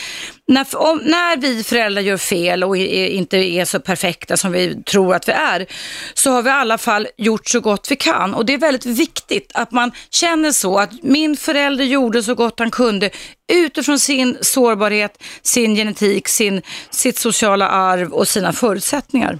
[0.47, 4.83] när, om, när vi föräldrar gör fel och är, inte är så perfekta som vi
[4.83, 5.65] tror att vi är,
[6.13, 8.33] så har vi i alla fall gjort så gott vi kan.
[8.33, 12.59] Och det är väldigt viktigt att man känner så, att min förälder gjorde så gott
[12.59, 13.09] han kunde
[13.53, 19.39] utifrån sin sårbarhet, sin genetik, sin, sitt sociala arv och sina förutsättningar.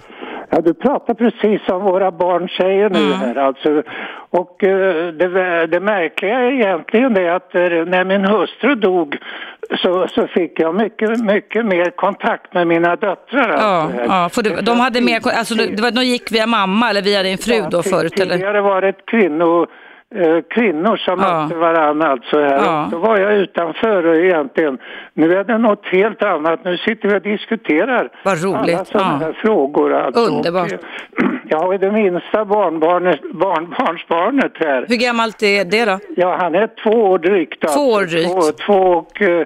[0.54, 3.12] Ja, du pratar precis som våra barn säger nu Mm.
[3.18, 3.82] här alltså.
[4.30, 9.16] Och eh, det, det märkliga är egentligen det att eh, när min hustru dog
[9.82, 13.48] så, så fick jag mycket, mycket mer kontakt med mina döttrar.
[13.58, 16.90] Ja, alltså, ja för du, de hade mer, alltså det det de gick via mamma
[16.90, 18.32] eller via din fru då Ja, förut eller?
[18.34, 19.66] Tidigare var det ett kvinno,
[20.50, 21.42] kvinnor som Ja.
[21.42, 22.56] mötte varandra alltså här.
[22.64, 22.88] Ja.
[22.90, 24.78] Då var jag utanför egentligen.
[25.14, 26.64] Nu är det något helt annat.
[26.64, 28.74] Nu sitter vi och diskuterar Vad roligt.
[28.76, 29.26] alla sådana Ja.
[29.26, 29.92] här frågor.
[29.94, 30.20] Alltså.
[30.34, 30.72] Underbart.
[30.72, 30.78] Eh,
[31.48, 34.84] jag har ju det minsta barnbarnet, barnbarnsbarnet här.
[34.88, 35.98] Hur gammalt är det då?
[36.16, 37.64] Ja, han är två år drygt.
[37.64, 37.78] Alltså.
[37.78, 38.32] Två år drygt.
[38.32, 39.44] Två, två och eh,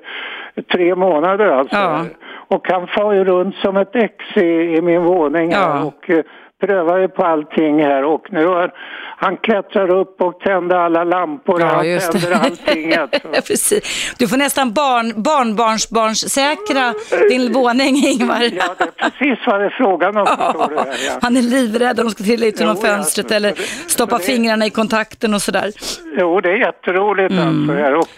[0.72, 1.76] tre månader alltså.
[1.76, 2.04] Ja.
[2.48, 4.40] Och han far ju runt som ett ex i,
[4.76, 5.82] i min våning Ja.
[5.84, 6.22] och eh,
[6.60, 8.72] prövar ju på allting här och nu har
[9.18, 12.94] han klättrar upp och tänder alla lampor Ja, han tänder allting.
[12.94, 13.28] Alltså.
[13.32, 14.14] Precis.
[14.18, 16.94] Du får nästan barn, barnbarnsbarns säkra
[17.30, 18.40] din våning, Ingvar.
[18.40, 20.24] Ja, det är precis vad det är frågan om.
[20.24, 20.86] du ja.
[21.22, 23.52] Han är livrädd om de ska trilla ut genom fönstret så- eller
[23.86, 25.70] stoppa det- fingrarna i kontakten och sådär.
[26.18, 27.48] Jo, det är jätteroligt Mm.
[27.48, 27.72] alltså.
[27.74, 27.94] Här.
[27.94, 28.08] Och,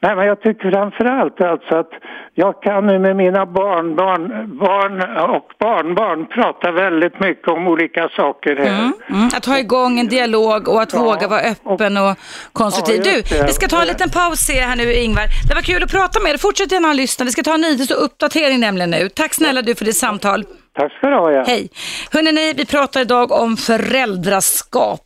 [0.00, 1.90] nej, men jag tycker framförallt alltså att
[2.34, 4.94] jag kan nu med mina barnbarn barn
[5.30, 8.78] och barnbarn prata väldigt mycket om olika saker här.
[8.78, 9.26] Mm, mm.
[9.36, 12.16] Att ha igång en dialog och att Ja, våga vara öppen och
[12.52, 13.22] konstruktiv.
[13.30, 15.24] Ja, du, vi ska ta en liten paus här nu Ingvar.
[15.48, 16.38] Det var kul att prata med dig.
[16.38, 17.24] Fortsätt gärna lyssna.
[17.24, 19.08] Vi ska ta en nyhets och uppdatering nämligen nu.
[19.08, 20.44] Tack snälla du för ditt samtal.
[20.78, 21.32] Tack ska du ha.
[21.32, 21.44] Ja.
[21.46, 21.68] Hej!
[22.12, 25.00] Hörrni, vi pratar idag om föräldraskap.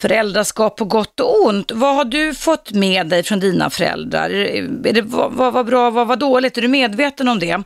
[0.00, 1.70] Föräldraskap på gott och ont.
[1.70, 4.30] Vad har du fått med dig från dina föräldrar?
[4.30, 6.58] Är det, vad, var bra, vad var dåligt?
[6.58, 7.62] Är du medveten om det?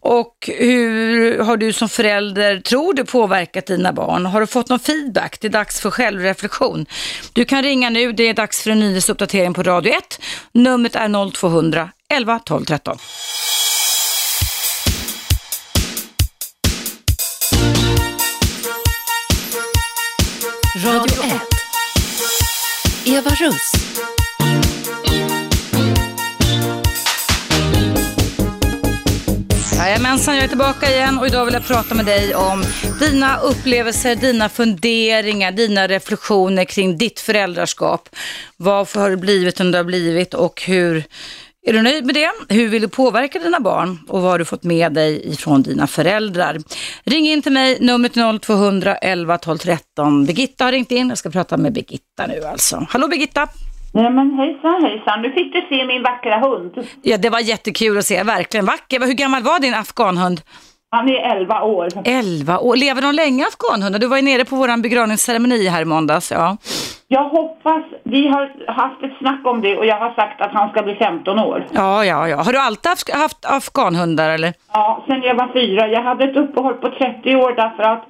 [0.00, 4.26] Och hur har du som förälder, tror du, påverkat dina barn?
[4.26, 5.40] Har du fått någon feedback?
[5.40, 6.86] Det är dags för självreflektion.
[7.32, 10.20] Du kan ringa nu, det är dags för en nyhetsuppdatering på Radio 1.
[10.52, 12.98] Numret är 0200 11 12 13.
[20.84, 21.57] Radio 1.
[23.08, 23.72] Eva Russ.
[29.76, 32.64] Jajamensan, jag är tillbaka igen och idag vill jag prata med dig om
[33.00, 38.08] dina upplevelser, dina funderingar, dina reflektioner kring ditt föräldraskap.
[38.56, 41.04] Varför har det blivit som det har blivit och hur
[41.68, 42.30] är du nöjd med det?
[42.48, 45.86] Hur vill du påverka dina barn och vad har du fått med dig ifrån dina
[45.86, 46.58] föräldrar?
[47.04, 50.26] Ring in till mig, numret 0200 11 12 13.
[50.26, 52.86] Birgitta har ringt in, jag ska prata med Birgitta nu alltså.
[52.90, 53.48] Hallå Birgitta!
[53.94, 56.72] Nej men hejsan hejsan, nu fick du se min vackra hund.
[57.02, 59.00] Ja, det var jättekul att se, verkligen vacker.
[59.00, 60.40] Hur gammal var din afghanhund?
[60.90, 61.88] Han är 11 år.
[62.04, 62.76] 11 år.
[62.76, 63.98] Lever de länge afghanhundar?
[63.98, 66.32] Du var ju nere på vår begravningsceremoni här i måndags.
[66.32, 66.56] Ja.
[67.08, 70.70] Jag hoppas, vi har haft ett snack om det och jag har sagt att han
[70.70, 71.66] ska bli 15 år.
[71.72, 72.36] ja, ja, ja.
[72.36, 74.52] Har du alltid haft, haft afghanhundar eller?
[74.72, 75.88] Ja, sen jag var fyra.
[75.88, 78.04] Jag hade ett uppehåll på 30 år därför att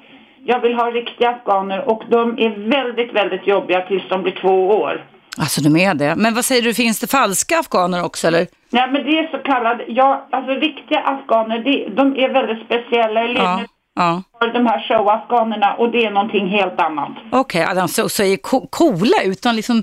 [0.44, 4.68] jag vill ha riktiga afghaner och de är väldigt, väldigt jobbiga tills de blir två
[4.68, 5.04] år.
[5.36, 6.14] Alltså de är det.
[6.16, 8.46] Men vad säger du, finns det falska afghaner också eller?
[8.70, 13.24] Nej, men det är så kallade, ja, alltså riktiga afghaner, det, de är väldigt speciella.
[13.24, 13.62] Ja.
[13.94, 14.22] Ja.
[14.52, 17.10] de här show-afghanerna och det är någonting helt annat.
[17.32, 19.42] Okej, okay, de så, ser ko- coola ut.
[19.42, 19.82] De liksom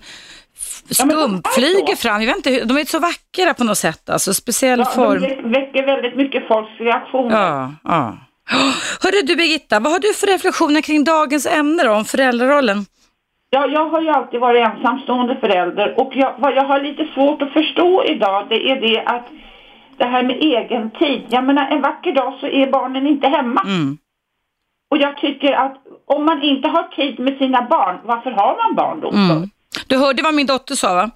[0.88, 2.02] Ja, skumflyger så.
[2.02, 2.22] fram.
[2.22, 4.10] Jag vet inte, de är så vackra på något sätt.
[4.10, 5.22] Alltså speciell Ja, form.
[5.22, 7.42] de vä- väcker väldigt mycket folks reaktioner.
[7.42, 8.18] Ja, ja.
[9.04, 12.86] Hörru du Birgitta, vad har du för reflektioner kring dagens ämne då, om föräldrarollen?
[13.50, 17.42] Ja, jag har ju alltid varit ensamstående förälder och jag, vad jag har lite svårt
[17.42, 19.26] att förstå idag det är det att
[19.98, 21.26] det här med egen tid.
[21.30, 23.62] Jag menar en vacker dag så är barnen inte hemma.
[23.62, 23.98] Mm.
[24.92, 28.76] Och jag tycker att om man inte har tid med sina barn, varför har man
[28.76, 29.10] barn då?
[29.10, 29.50] Mm.
[29.88, 31.10] Du hörde vad min dotter sa va?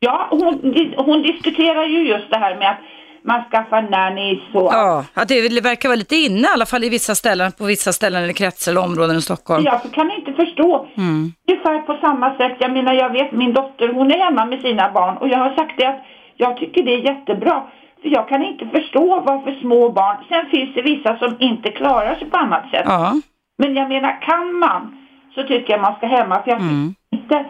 [0.00, 2.78] Ja, hon, hon diskuterar ju just det här med att
[3.24, 6.88] man skaffar nannies och Ja, att det verkar vara lite inne i alla fall i
[6.88, 9.64] vissa ställen, på vissa ställen eller kretsar eller områden i Stockholm.
[9.64, 10.86] Jag kan inte förstå.
[10.96, 11.32] Mm.
[11.50, 14.90] Ungefär på samma sätt, jag menar jag vet min dotter hon är hemma med sina
[14.90, 16.00] barn och jag har sagt det att
[16.36, 17.62] jag tycker det är jättebra.
[18.02, 22.14] För jag kan inte förstå varför små barn, sen finns det vissa som inte klarar
[22.14, 22.82] sig på annat sätt.
[22.84, 23.12] Ja.
[23.58, 24.98] Men jag menar kan man
[25.34, 26.94] så tycker jag man ska hemma för jag Mm.
[27.12, 27.44] inte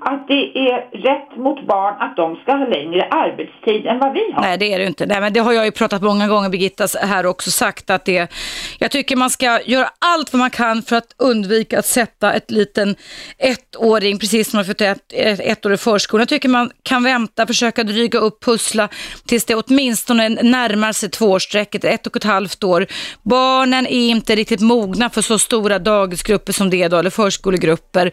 [0.00, 4.32] att det är rätt mot barn att de ska ha längre arbetstid än vad vi
[4.32, 4.42] har.
[4.42, 5.06] Nej, det är det inte.
[5.06, 8.32] Nej, men det har jag ju pratat många gånger, Birgitta, här också sagt att det,
[8.78, 12.50] jag tycker man ska göra allt vad man kan för att undvika att sätta ett
[12.50, 12.96] liten
[13.38, 16.20] ettåring, precis som har fått ett, ett, ett år i förskolan.
[16.20, 18.88] Jag tycker man kan vänta, försöka dryga upp, pussla
[19.26, 22.86] tills det åtminstone närmar sig tvåårsstrecket, ett och ett halvt år.
[23.22, 28.12] Barnen är inte riktigt mogna för så stora dagisgrupper som det är då, eller förskolegrupper.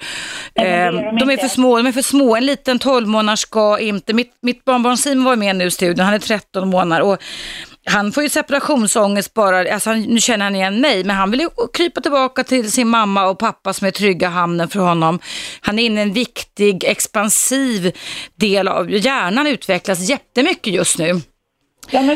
[0.56, 1.48] Nej, är de de är inte.
[1.48, 2.36] för små, de är för små.
[2.36, 6.06] En liten 12 månader ska inte, mitt, mitt barnbarn Simon var med nu i studion,
[6.06, 7.18] han är 13 månader och
[7.88, 11.40] han får ju separationsångest bara, alltså han, nu känner han igen mig, men han vill
[11.40, 15.20] ju krypa tillbaka till sin mamma och pappa som är trygga hamnen för honom.
[15.62, 17.92] Han är inne i en viktig, expansiv
[18.36, 21.22] del av hjärnan utvecklas jättemycket just nu.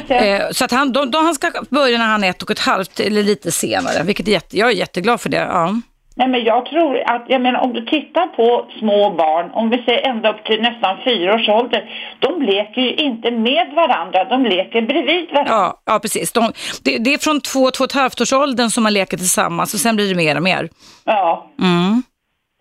[0.09, 2.59] Eh, så att han, de, de, han ska börja när han är ett och ett
[2.59, 5.37] halvt eller lite senare, vilket är jätte, jag är jätteglad för det.
[5.37, 5.81] Ja.
[6.19, 9.83] Nej, men jag tror att, jag menar om du tittar på små barn, om vi
[9.83, 11.81] säger ända upp till nästan fyra års ålder,
[12.19, 15.53] de leker ju inte med varandra, de leker bredvid varandra.
[15.53, 16.31] Ja, ja precis.
[16.31, 16.51] De,
[16.83, 19.73] det, det är från två, två och ett halvt års åldern som man leker tillsammans
[19.73, 20.69] och sen blir det mer och mer.
[21.05, 21.49] Ja.
[21.61, 22.03] Mm.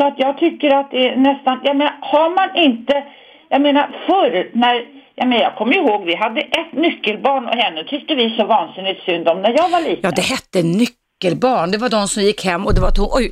[0.00, 3.04] Så att jag tycker att det är nästan, jag menar har man inte,
[3.48, 4.74] jag menar förr när,
[5.14, 9.04] jag menar jag kommer ihåg vi hade ett nyckelbarn och henne tyckte vi så vansinnigt
[9.04, 10.00] synd om när jag var liten.
[10.02, 11.07] Ja, det hette nyckelbarn.
[11.20, 13.30] Det var de som gick hem och det var, tom, oj,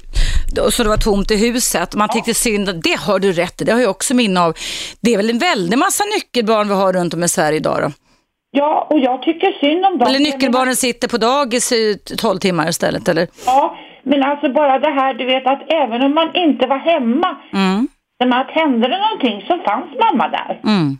[0.70, 1.94] så det var tomt i huset.
[1.94, 4.54] Man tyckte synd, det har du rätt i, det har jag också minne av.
[5.00, 7.92] Det är väl en väldig massa nyckelbarn vi har runt om i Sverige idag då?
[8.50, 10.08] Ja, och jag tycker synd om dem.
[10.08, 13.28] Eller nyckelbarnen sitter på dagis i 12 timmar istället, eller?
[13.46, 17.36] Ja, men alltså bara det här, du vet att även om man inte var hemma,
[17.52, 17.88] Mm.
[18.18, 20.60] men att hände det någonting så fanns mamma där.
[20.64, 20.98] Mm.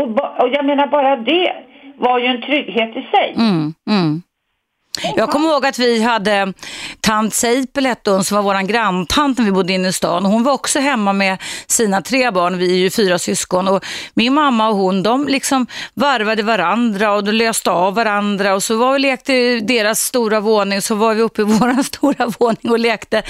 [0.00, 0.08] Och,
[0.42, 1.52] och jag menar bara det
[1.98, 3.34] var ju en trygghet i sig.
[3.36, 4.22] Mm, mm.
[5.16, 6.52] Jag kommer ihåg att vi hade
[7.00, 10.24] tant Seipel hette hon som var våran granntant när vi bodde inne i stan.
[10.24, 13.84] Hon var också hemma med sina tre barn, vi är ju fyra syskon och
[14.14, 18.76] min mamma och hon de liksom varvade varandra och de löste av varandra och så
[18.76, 22.70] var vi lekte i deras stora våning så var vi uppe i våran stora våning
[22.70, 23.22] och lekte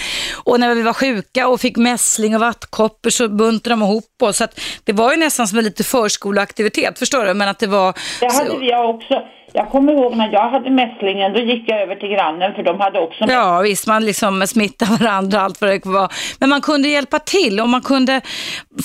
[0.44, 4.36] och när vi var sjuka och fick mässling och vattkoppor så buntade de ihop oss.
[4.36, 4.46] Så
[4.84, 7.34] det var ju nästan som en lite förskoleaktivitet, förstår du?
[7.34, 7.94] Men att det var...
[8.20, 9.14] Det hade vi också.
[9.52, 12.80] Jag kommer ihåg när jag hade mässlingen, då gick jag över till grannen för de
[12.80, 13.36] hade också mässling.
[13.36, 16.12] Ja, visst, man liksom smittar varandra allt vad det var.
[16.40, 18.20] Men man kunde hjälpa till och man kunde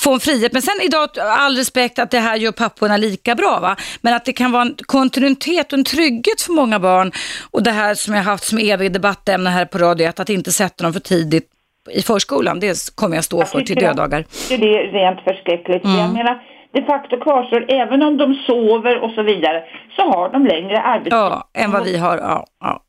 [0.03, 0.53] få en frihet.
[0.53, 3.75] Men sen idag, all respekt att det här gör papporna lika bra, va?
[4.01, 7.11] men att det kan vara en kontinuitet och en trygghet för många barn.
[7.51, 10.51] Och det här som jag har haft som evig debattämne här på radio, att inte
[10.51, 11.49] sätta dem för tidigt
[11.91, 14.25] i förskolan, det kommer jag stå för till dödagar.
[14.49, 15.85] Det är rent förskräckligt.
[15.85, 15.97] Mm.
[15.97, 16.41] Jag menar,
[16.73, 19.63] de facto kvarstår, även om de sover och så vidare,
[19.95, 21.13] så har de längre arbetstid.
[21.13, 22.17] Ja, än vad vi har.
[22.17, 22.79] Ja, ja.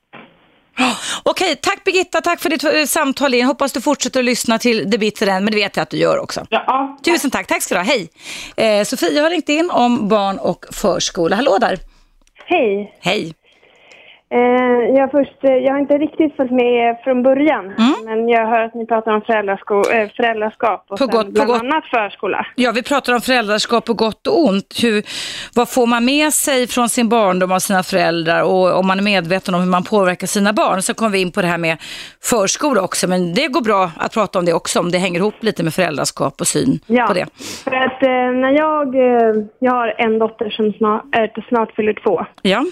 [1.22, 3.34] Okej, tack Birgitta, tack för ditt eh, samtal.
[3.34, 5.90] Jag hoppas du fortsätter att lyssna till The Bitter End, men det vet jag att
[5.90, 6.46] du gör också.
[6.50, 7.84] Ja, Tusen tack, tack ska du ha.
[7.84, 8.08] Hej!
[8.56, 11.36] Eh, Sofia har ringt in om barn och förskola.
[11.36, 11.78] Hallå där!
[12.46, 12.94] Hej.
[13.00, 13.34] Hej!
[14.30, 17.94] Eh, jag, först, eh, jag har inte riktigt följt med från början, Mm.
[18.04, 21.60] men jag hör att ni pratar om föräldrasko, eh, föräldraskap och På gott- bland gott.
[21.60, 22.46] annat förskola.
[22.54, 24.78] Ja, vi pratar om föräldraskap på gott och ont.
[24.82, 25.02] Hur,
[25.54, 29.02] vad får man med sig från sin barndom av sina föräldrar och om man är
[29.02, 30.82] medveten om hur man påverkar sina barn.
[30.82, 31.76] Så kommer vi in på det här med
[32.22, 35.34] förskola också, men det går bra att prata om det också, om det hänger ihop
[35.40, 37.26] lite med föräldraskap och syn Ja, på det.
[37.64, 38.02] för att
[38.42, 38.94] när jag,
[39.58, 41.04] jag har en dotter som snart,
[41.48, 42.26] snart fyller två.
[42.42, 42.64] Ja,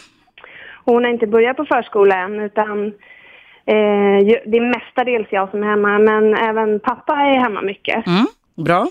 [0.84, 2.86] Hon har inte börjat på förskola än, utan
[3.66, 8.06] eh, det är mestadels jag som är hemma, men även pappa är hemma mycket.
[8.06, 8.26] mm,
[8.66, 8.86] bra.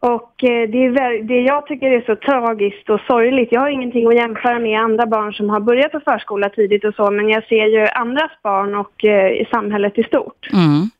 [0.00, 3.68] Och eh, det, är väl, det jag tycker är så tragiskt och sorgligt, jag har
[3.68, 7.28] ingenting att jämföra med andra barn som har börjat på förskola tidigt och så, men
[7.28, 10.48] jag ser ju andras barn och eh, i samhället i stort.
[10.52, 10.90] Mm.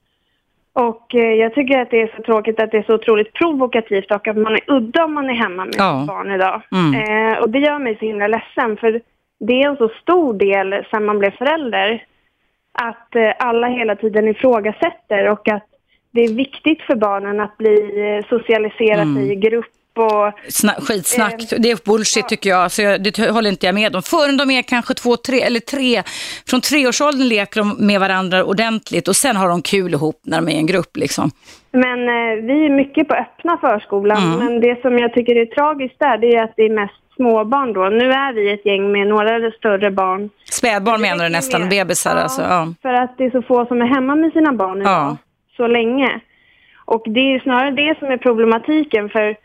[0.72, 4.10] Och eh, jag tycker att det är så tråkigt att det är så otroligt provokativt
[4.10, 5.98] och att man är udda om man är hemma med Ja.
[6.00, 6.62] sitt barn idag.
[6.72, 6.94] Mm.
[7.32, 9.00] Eh, och det gör mig så himla ledsen för
[9.38, 12.04] det är en så stor del sedan man blev förälder
[12.72, 15.66] att eh, alla hela tiden ifrågasätter och att
[16.10, 19.30] det är viktigt för barnen att bli eh, socialisera Mm.
[19.30, 19.66] i grupp
[19.98, 22.72] och Sna skitsnack, Eh, det är bullshit tycker jag.
[22.72, 24.02] Så jag, det håller inte jag med om.
[24.02, 26.02] Förrän de är kanske två, tre, eller tre,
[26.46, 30.48] från treårsåldern leker de med varandra ordentligt och sen har de kul ihop när de
[30.48, 31.30] är i en grupp liksom.
[31.72, 34.22] Men eh, vi är mycket på öppna förskolan.
[34.22, 34.38] Mm.
[34.38, 37.72] Men det som jag tycker är tragiskt där, det är att det är mest småbarn
[37.72, 37.84] då.
[37.88, 40.30] Nu är vi ett gäng med några större barn.
[40.44, 42.42] Spädbarn menar du nästan, med- bebisar Ja, alltså.
[42.42, 42.66] Ja.
[42.82, 45.16] För att det är så få som är hemma med sina barn idag Ja.
[45.56, 46.20] så länge.
[46.84, 49.36] Och det är snarare det som är problematiken för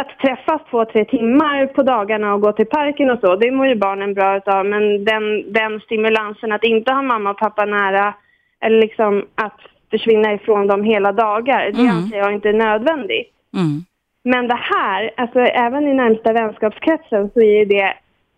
[0.00, 3.66] att träffas två, tre timmar på dagarna och gå till parken och så, det mår
[3.66, 4.66] ju barnen bra utav.
[4.66, 8.14] Men den, den stimulansen att inte ha mamma och pappa nära
[8.60, 9.58] eller liksom att
[9.90, 11.96] försvinna ifrån dem hela dagar, det Mm.
[11.96, 13.28] anser jag inte är nödvändigt.
[13.56, 13.84] Mm.
[14.24, 17.94] Men det här, alltså även i närmsta vänskapskretsen så är det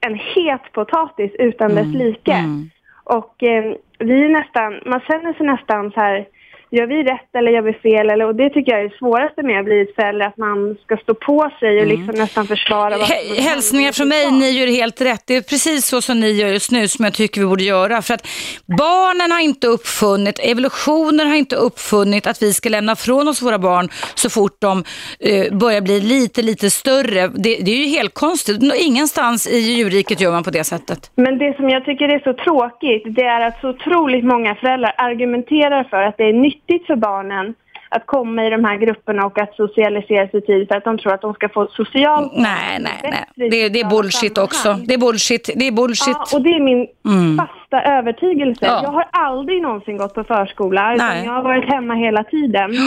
[0.06, 2.32] en het potatis utan dess like.
[2.32, 2.70] Mm.
[3.04, 6.26] Och eh, vi är nästan, man känner sig nästan så här,
[6.70, 8.10] gör vi rätt eller gör vi fel?
[8.10, 10.96] Eller, och det tycker jag är det svåraste med att bli förälder, att man ska
[10.96, 15.22] stå på sig och liksom nästan försvara Hä- Hälsningar från mig, ni gör helt rätt.
[15.26, 18.02] Det är precis så som ni gör just nu som jag tycker vi borde göra.
[18.02, 18.26] För att
[18.66, 23.58] barnen har inte uppfunnit, evolutionen har inte uppfunnit att vi ska lämna från oss våra
[23.58, 24.84] barn så fort de
[25.20, 27.28] eh, börjar bli lite, lite större.
[27.28, 28.74] Det, det är ju helt konstigt.
[28.80, 31.10] Ingenstans i djurriket gör man på det sättet.
[31.16, 34.94] Men det som jag tycker är så tråkigt, det är att så otroligt många föräldrar
[34.98, 36.32] argumenterar för att det är
[36.68, 37.54] nyttigt för barnen
[37.88, 41.12] att komma i de här grupperna och att socialisera sig tidigt för att de tror
[41.14, 43.00] att de ska få socialt Nej, nej,
[43.36, 43.50] nej.
[43.50, 44.74] Det, det är bullshit också.
[44.86, 45.50] Det är bullshit.
[45.56, 46.16] Det är bullshit.
[46.30, 47.36] Ja, och det är min Mm.
[47.36, 48.66] fasta övertygelse.
[48.66, 48.80] Ja.
[48.82, 51.24] Jag har aldrig någonsin gått på förskola, utan Nej.
[51.24, 52.70] jag har varit hemma hela tiden.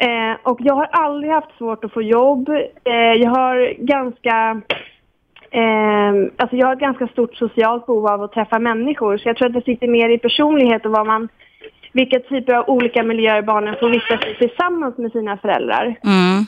[0.00, 2.48] Eh, och jag har aldrig haft svårt att få jobb.
[2.84, 4.60] Eh, jag har ganska...
[5.50, 9.18] Eh, alltså jag har ett ganska stort socialt behov av att träffa människor.
[9.18, 11.28] Så jag tror att det sitter mer i personlighet och vad man,
[11.92, 16.44] vilka typer av olika miljöer barnen får vistas i tillsammans med sina föräldrar Mm.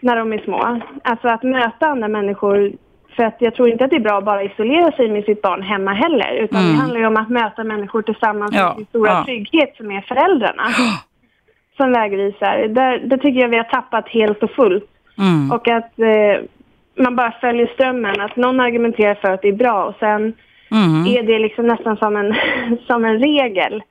[0.00, 0.80] när de är små.
[1.04, 2.72] Alltså att möta andra människor.
[3.16, 5.42] För att jag tror inte att det är bra att bara isolera sig med sitt
[5.42, 6.32] barn hemma heller.
[6.32, 6.72] Utan Mm.
[6.72, 9.24] det handlar ju om att möta människor tillsammans Ja, med sin stora ja.
[9.24, 10.62] trygghet som är föräldrarna.
[11.76, 12.68] Som vägvisar.
[12.68, 14.84] Där, där tycker jag vi har tappat helt och fullt.
[15.18, 15.52] Mm.
[15.52, 16.40] Och att eh,
[17.04, 18.20] man bara följer strömmen.
[18.20, 20.32] Att någon argumenterar för att det är bra och sen
[20.70, 21.06] Mm.
[21.06, 22.34] är det liksom nästan som en,
[22.86, 23.82] som en regel.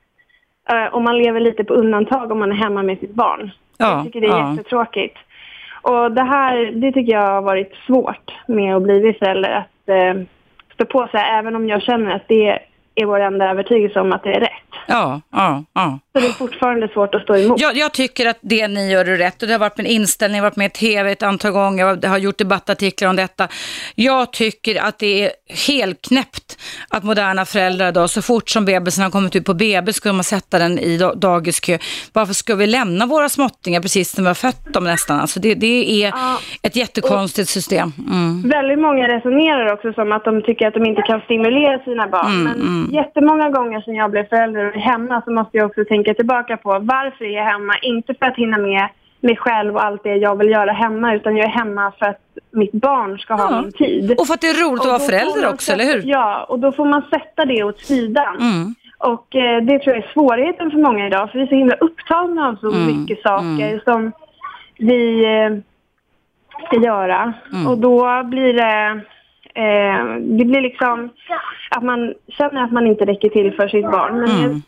[0.68, 3.50] Eh, och man lever lite på undantag om man är hemma med sitt barn.
[3.78, 4.50] Ja, Jag tycker det är ja.
[4.50, 5.18] jättetråkigt.
[5.82, 9.50] Och det här, det tycker jag har varit svårt med att bli förälder.
[9.50, 10.22] Att eh,
[10.74, 12.58] stå på sig, även om jag känner att det
[12.94, 14.72] är vår enda övertygelse om att det är rätt.
[14.88, 15.98] Ja, ja, ja.
[16.12, 17.60] Så det är fortfarande svårt att stå emot.
[17.60, 20.36] Jag, jag tycker att det ni gör är rätt och det har varit min inställning,
[20.36, 23.48] jag har varit med i tv ett antal gånger, jag har gjort debattartiklar om detta.
[23.94, 25.30] Jag tycker att det är
[25.68, 29.92] helt knäppt att moderna föräldrar idag, så fort som bebisen har kommit ut på BB
[29.92, 31.78] ska man sätta den i da- dagiskö.
[32.12, 35.20] Varför ska vi lämna våra småttingar precis när vi har fött dem nästan?
[35.20, 36.38] Alltså det, det är Ja.
[36.62, 37.92] ett jättekonstigt system.
[38.10, 38.42] Mm.
[38.48, 42.26] Väldigt många resonerar också som att de tycker att de inte kan stimulera sina barn.
[42.32, 42.94] Mm, Men mm.
[42.94, 46.68] jättemånga gånger sedan jag blev förälder och hemma så måste jag också tänka tillbaka på
[46.78, 47.74] varför är jag hemma?
[47.82, 48.88] Inte för att hinna med
[49.20, 52.20] mig själv och allt det jag vill göra hemma utan jag är hemma för att
[52.50, 53.62] mitt barn ska ha Ja.
[53.62, 54.14] min tid.
[54.18, 56.02] Och för att det är roligt att vara förälder också, sätta, eller hur?
[56.04, 58.36] Ja, och då får man sätta det åt sidan.
[58.40, 58.74] Mm.
[58.98, 61.74] Och eh, det tror jag är svårigheten för många idag, för vi är så himla
[61.74, 64.12] upptagna av så Mm, mycket saker som
[64.78, 65.50] vi eh,
[66.66, 67.32] ska göra.
[67.52, 67.66] Mm.
[67.68, 69.00] Och då blir det,
[69.54, 71.08] eh, det blir liksom
[71.70, 74.20] att man känner att man inte räcker till för sitt barn.
[74.20, 74.62] Men Mm.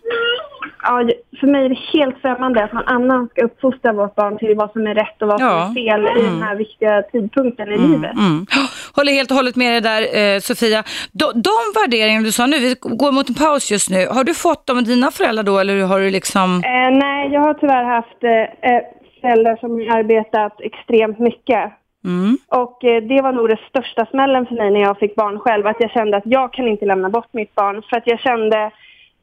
[0.83, 1.09] Ja,
[1.41, 4.73] för mig är det helt främmande att någon annan ska uppfostra vårt barn till vad
[4.73, 5.71] som är rätt och vad som Ja.
[5.71, 8.13] är fel i den här viktiga tidpunkten i livet.
[8.15, 8.47] Mm.
[8.97, 10.83] Håller helt och hållet med dig där, eh, Sofia.
[11.13, 14.07] De, de värderingar du sa nu, vi går mot en paus just nu.
[14.11, 16.63] Har du fått dem av dina föräldrar då, eller har du liksom...
[16.65, 18.83] Eh, nej, jag har tyvärr haft eh, eh,
[19.21, 21.73] föräldrar som har arbetat extremt mycket.
[22.05, 22.39] Mm.
[22.49, 25.67] Och eh, det var nog det största smällen för mig när jag fick barn själv.
[25.67, 27.83] Att jag kände att jag kan inte lämna bort mitt barn.
[27.91, 28.71] För att jag kände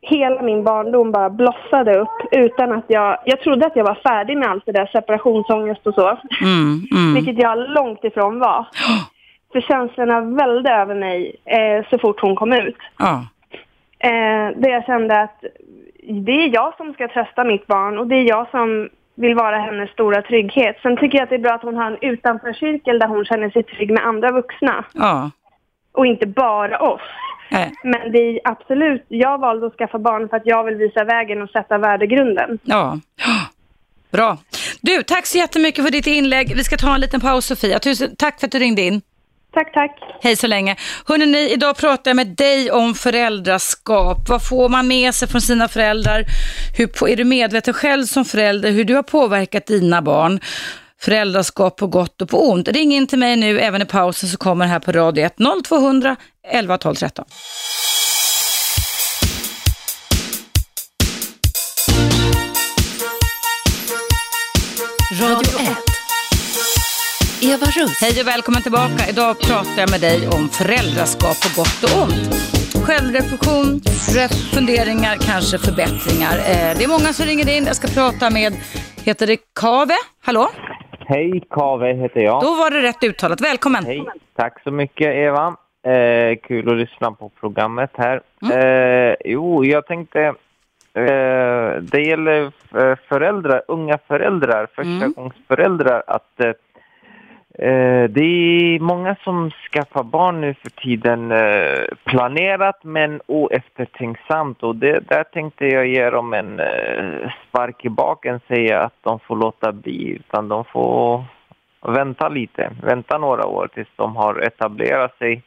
[0.01, 3.17] hela min barndom bara blossade upp utan att jag...
[3.25, 6.07] Jag trodde att jag var färdig med allt det där, separationsångest och så.
[6.41, 7.13] Mm, mm.
[7.13, 8.67] Vilket jag långt ifrån var.
[9.53, 12.77] För känslorna välde över mig eh, så fort hon kom ut.
[12.97, 13.25] Ja.
[13.99, 15.43] Eh, där jag kände att
[16.03, 19.57] det är jag som ska trösta mitt barn och det är jag som vill vara
[19.57, 20.77] hennes stora trygghet.
[20.81, 23.49] Sen tycker jag att det är bra att hon har en utanförcirkel där hon känner
[23.49, 25.31] sig trygg med andra vuxna Ja.
[25.91, 27.01] och inte bara oss.
[27.51, 27.71] Nej.
[27.83, 31.41] Men det är absolut, jag valde att skaffa barn för att jag vill visa vägen
[31.41, 32.59] och sätta värdegrunden.
[32.63, 32.99] Ja.
[34.11, 34.37] Bra.
[34.81, 36.55] Du, tack så jättemycket för ditt inlägg.
[36.55, 37.79] Vi ska ta en liten paus Sofia.
[37.79, 39.01] Tusen, tack för att du ringde in.
[39.53, 39.99] Tack, tack.
[40.21, 40.75] Hej så länge.
[41.07, 44.29] Hörrni, idag pratar jag med dig om föräldraskap.
[44.29, 46.25] Vad får man med sig från sina föräldrar?
[46.77, 50.39] Hur på, är du medveten själv som förälder hur du har påverkat dina barn?
[51.01, 52.67] Föräldraskap på gott och på ont.
[52.67, 55.35] Ring in till mig nu, även i pausen så kommer här på radio 1
[55.67, 57.25] 0200 11 12 13.
[65.21, 65.77] Radio 1.
[67.53, 68.01] Eva Russ.
[68.01, 69.07] Hej och välkommen tillbaka.
[69.09, 72.35] Idag pratar jag med dig om föräldraskap på gott och ont.
[72.85, 73.79] Självreflektion,
[74.17, 76.37] ref- funderingar, kanske förbättringar.
[76.37, 77.63] Eh, det är många som ringer in.
[77.65, 78.53] Jag ska prata med,
[79.03, 79.93] heter det Kave?
[80.23, 80.49] Hallå?
[81.07, 82.41] Hej, Kave heter jag.
[82.43, 83.41] Då var det rätt uttalat.
[83.41, 83.85] Välkommen.
[83.85, 84.05] Hej.
[84.37, 85.55] Tack så mycket, Eva.
[85.83, 88.21] Eh, kul att lyssna på programmet här.
[88.41, 88.59] Mm.
[88.59, 90.33] Eh, jo, jag tänkte...
[90.93, 96.53] Eh, det gäller eh, föräldrar, unga föräldrar, förstagångsföräldrar, att eh,
[97.67, 101.33] eh, det är många som skaffar barn nu för tiden
[102.03, 106.61] planerat men oeftertänksamt och det, där tänkte jag ge dem en
[107.47, 111.23] spark i baken, säga att de får låta bli utan de får
[111.81, 115.43] vänta lite, vänta några år tills de har etablerat sig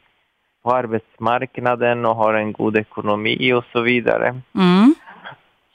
[0.65, 4.27] på arbetsmarknaden och har en god ekonomi och så vidare.
[4.55, 4.95] Mm.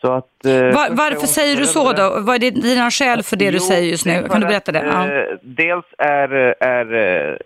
[0.01, 2.17] Så att, eh, Va- varför säger du så då?
[2.21, 4.29] Vad är dina skäl för det du Jo, säger just nu?
[4.31, 4.85] Kan du berätta det?
[4.87, 5.09] Ja.
[5.09, 6.29] eh, dels är,
[6.61, 6.87] är
[7.35, 7.37] eh,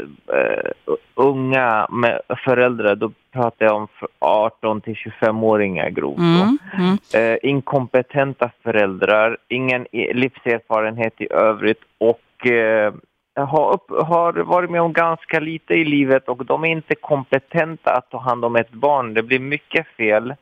[1.14, 6.18] unga med föräldrar, då pratar jag om för 18 till 25-åringar grovt.
[6.18, 6.58] Mm.
[6.78, 6.98] Mm.
[7.32, 12.92] Eh, inkompetenta föräldrar, ingen livserfarenhet i övrigt och eh,
[13.34, 17.90] har, upp, har varit med om ganska lite i livet och de är inte kompetenta
[17.90, 19.14] att ta hand om ett barn.
[19.14, 20.34] Det blir mycket fel.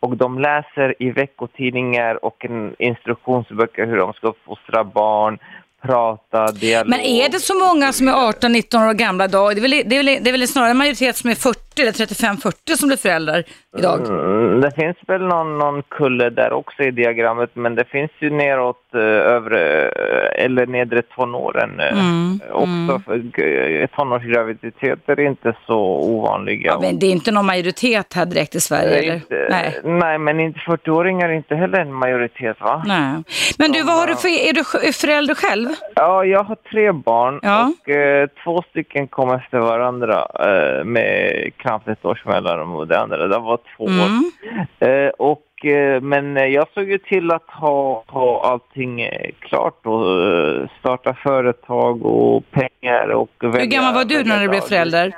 [0.00, 2.46] Och de läser i veckotidningar och
[2.78, 5.38] instruktionsböcker hur de ska fostra barn,
[5.82, 6.90] prata, dialog.
[6.90, 9.56] Men är det så många som är 18-19 år gamla idag?
[9.56, 11.67] Det är, väl, det, är väl, det är väl snarare en majoritet som är 40
[11.82, 13.42] eller 35-40 som blir föräldrar
[13.78, 14.08] idag?
[14.08, 18.30] Mm, det finns väl någon, någon kulle där också i diagrammet men det finns ju
[18.30, 23.00] neråt eh, övre eh, eller nedre tonåren eh, Mm, också.
[23.36, 26.70] G- tonårsgraviditeter är inte så ovanliga.
[26.72, 29.14] Ja, men det är inte någon majoritet här direkt i Sverige, eller?
[29.14, 29.80] inte, Nej.
[29.84, 32.82] nej, men inte 40-åringar är inte heller en majoritet va?
[32.86, 33.22] Nej.
[33.58, 35.68] Men du, vad har du för, är du förälder själv?
[35.94, 37.72] Ja, jag har tre barn Ja.
[37.82, 41.32] och eh, två stycken kom efter varandra eh, med
[41.68, 43.90] knappt ett års mellanrum och det andra det var två år.
[43.90, 44.30] Mm.
[44.78, 50.22] Eh, och, eh, men jag såg ju till att ha, ha allting eh, klart och
[50.22, 55.12] eh, starta företag och pengar och Hur gammal var du när du blev förälder?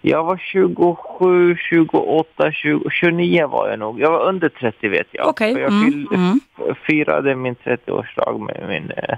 [0.00, 4.00] Jag var 27, 28, 20, 29 var jag nog.
[4.00, 5.38] Jag var under 30 vet jag.
[5.38, 6.40] För jag mm, fyll- mm.
[6.86, 9.16] firade min 30-årsdag med min, eh,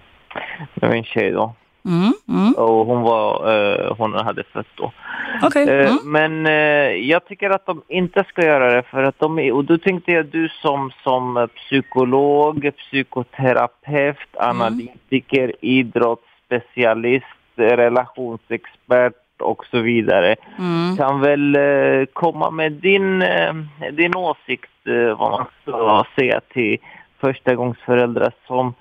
[0.74, 1.54] med min tjej då.
[1.84, 2.52] Mm, mm.
[2.54, 4.92] Och hon, var, eh, hon hade fött då.
[5.42, 5.68] Okej.
[5.68, 6.12] Eh, Mm.
[6.12, 9.64] Men eh, jag tycker att de inte ska göra det för att de är, och
[9.64, 14.50] då tänkte jag du som, som psykolog, psykoterapeut, Mm.
[14.50, 17.26] analytiker, idrottsspecialist,
[17.56, 20.96] relationsexpert och så vidare Mm.
[20.96, 23.54] kan väl eh, komma med din, eh,
[23.92, 26.78] din åsikt eh, vad man ska säga till
[27.20, 28.74] förstagångsföräldrar som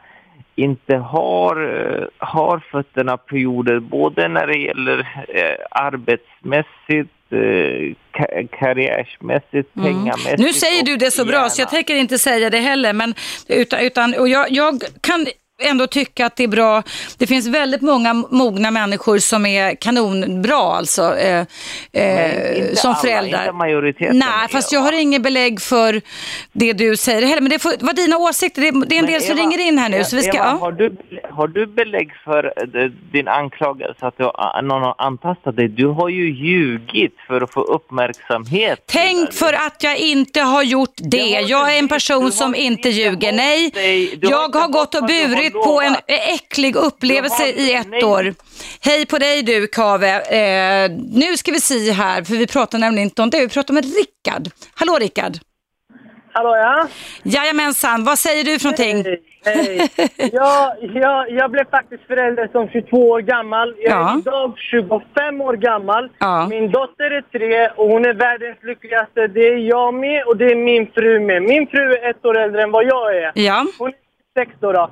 [0.64, 8.48] inte har, eh, har fötterna på jorden, både när det gäller eh, arbetsmässigt, eh, ka-
[8.60, 10.40] karriärsmässigt, pengamässigt.
[10.40, 12.94] Nu säger du det så bra så jag gärna- tänker inte säga det heller.
[12.94, 13.14] Men,
[13.48, 15.26] utan, utan, och jag, jag kan
[15.62, 16.84] ändå tycka att det är bra.
[17.18, 21.46] Det finns väldigt många mogna människor som är kanonbra alltså, eh,
[21.94, 23.40] eh, som alla, föräldrar.
[23.42, 26.02] inte majoriteten, Nej, fast jag har inget belägg för
[26.54, 27.42] det du säger heller.
[27.42, 28.62] Men det får vara dina åsikter.
[28.62, 30.04] Det, är en Men del som Eva, ringer in här nu.
[30.04, 30.58] Så vi ska, Eva, ja.
[30.60, 30.98] har, du,
[31.32, 35.68] har du belägg för eh, din anklagelse att du, har- någon har antastat dig?
[35.68, 38.84] Du har ju ljugit för att få uppmärksamhet.
[38.86, 41.10] Tänk för att jag inte har gjort det.
[41.18, 43.32] Det Jag är en person som inte ljuger.
[43.32, 43.72] Nej,
[44.22, 48.04] jag har gått och hållit burit på en äcklig upplevelse har- i ett nej.
[48.04, 48.34] år.
[48.82, 50.22] Hej på dig du Kave.
[50.22, 53.40] Eh, nu ska vi se här, för vi pratar nämligen inte om det.
[53.40, 54.48] Vi pratar med Rickard.
[54.76, 55.34] Hallå Rickard.
[56.32, 56.88] Hallå ja?
[57.24, 59.04] Jajamensan, vad säger du för någonting?
[59.46, 60.10] Hej, hej.
[60.34, 63.76] Jag, jag, jag blev faktiskt förälder som 22 år gammal.
[63.78, 64.14] Jag Ja.
[64.14, 66.10] är idag 25 år gammal.
[66.20, 66.48] Ja.
[66.48, 69.28] Min dotter är tre och hon är världens lyckligaste.
[69.28, 71.42] Det är jag med och det är min fru med.
[71.42, 73.32] Min fru är ett år äldre än vad jag är.
[73.36, 73.66] Ja.
[73.80, 73.96] Hon är
[74.46, 74.92] sex år då.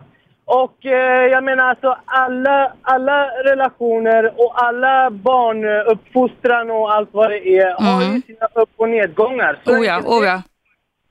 [0.49, 7.47] Och eh, jag menar alltså alla, alla relationer och alla barnuppfostran och allt vad det
[7.47, 9.59] är har ju sina upp och nedgångar.
[9.63, 9.81] Så Mm.
[9.81, 10.41] Oh ja, oh ja.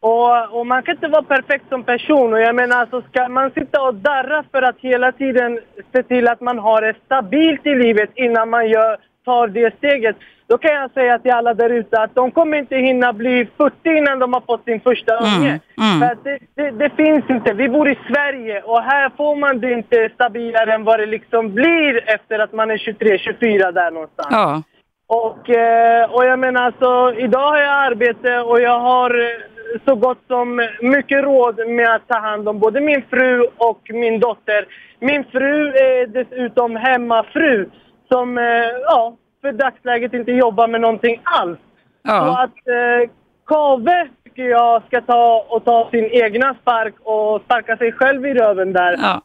[0.01, 2.32] Och, och man kan inte vara perfekt som person.
[2.32, 5.61] Och jag menar, alltså, ska man sitta och darra för att hela tiden
[5.93, 8.97] se till att man har det stabilt i livet innan man gör,
[9.27, 10.16] tar det steget,
[10.49, 13.74] då kan jag säga till alla där ute att de kommer inte hinna bli 40
[13.99, 15.61] innan de har fått sin första unge.
[15.81, 16.03] mm.
[16.03, 17.53] Att det, det, det finns inte.
[17.53, 21.55] Vi bor i Sverige och här får man det inte stabilare än vad det liksom
[21.55, 24.29] blir efter att man är 23-24 där någonstans.
[24.31, 24.62] Ja.
[25.09, 29.95] Och, eh, och jag menar alltså, idag har jag arbete och jag har eh, så
[29.95, 34.66] gott som mycket råd med att ta hand om både min fru och min dotter.
[35.01, 37.68] Min fru är dessutom hemmafru
[38.09, 38.45] som, eh,
[38.85, 41.59] ja, för dagsläget inte jobbar med någonting alls.
[41.59, 42.43] Så Ja.
[42.43, 43.11] att eh,
[43.47, 48.35] Kave tycker jag ska ta och ta sin egna spark och sparka sig själv i
[48.35, 48.97] röven där.
[48.99, 49.23] Ja.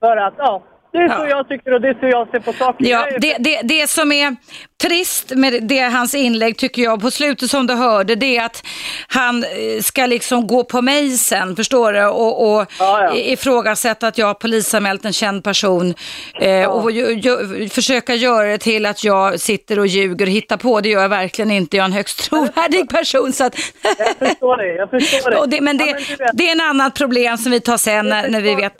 [0.00, 0.62] För att, ja,
[0.94, 1.28] det är så Ja.
[1.28, 2.84] jag tycker och det är så jag ser på saker.
[2.86, 4.36] Ja, det, det, det som är
[4.82, 8.62] trist med det, hans inlägg tycker jag på slutet som du hörde det är att
[9.08, 12.04] han eh, ska liksom gå på mig sen, förstår du?
[12.06, 13.14] Och, och Ja, ja.
[13.14, 15.94] ifrågasätta att jag har polisanmält en känd person
[16.40, 20.56] eh, och ju, ju, försöka göra det till att jag sitter och ljuger och hittar
[20.56, 20.80] på.
[20.80, 21.76] Det gör jag verkligen inte.
[21.76, 23.32] Jag är en högst trovärdig person.
[23.32, 23.54] Så att,
[23.98, 25.56] Jag förstår det, jag förstår det.
[25.56, 28.28] det men, det, Ja, men det är en annat problem som vi tar sen när,
[28.28, 28.74] när vi vet.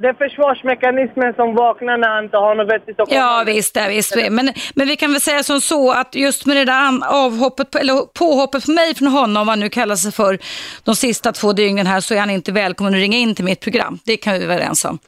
[0.00, 3.76] Det är försvarsmekanismen som vaknar när han inte har något vettigt att komma Ja visst,
[3.76, 4.16] ja, visst.
[4.30, 7.94] Men, men vi kan väl säga som så att just med det där avhoppet, eller
[8.18, 10.38] påhoppet på mig från honom, vad han nu kallar sig för,
[10.84, 13.60] de sista två dygnen här så är han inte välkommen att ringa in till mitt
[13.60, 13.98] program.
[14.04, 14.98] Det kan vi vara överens om.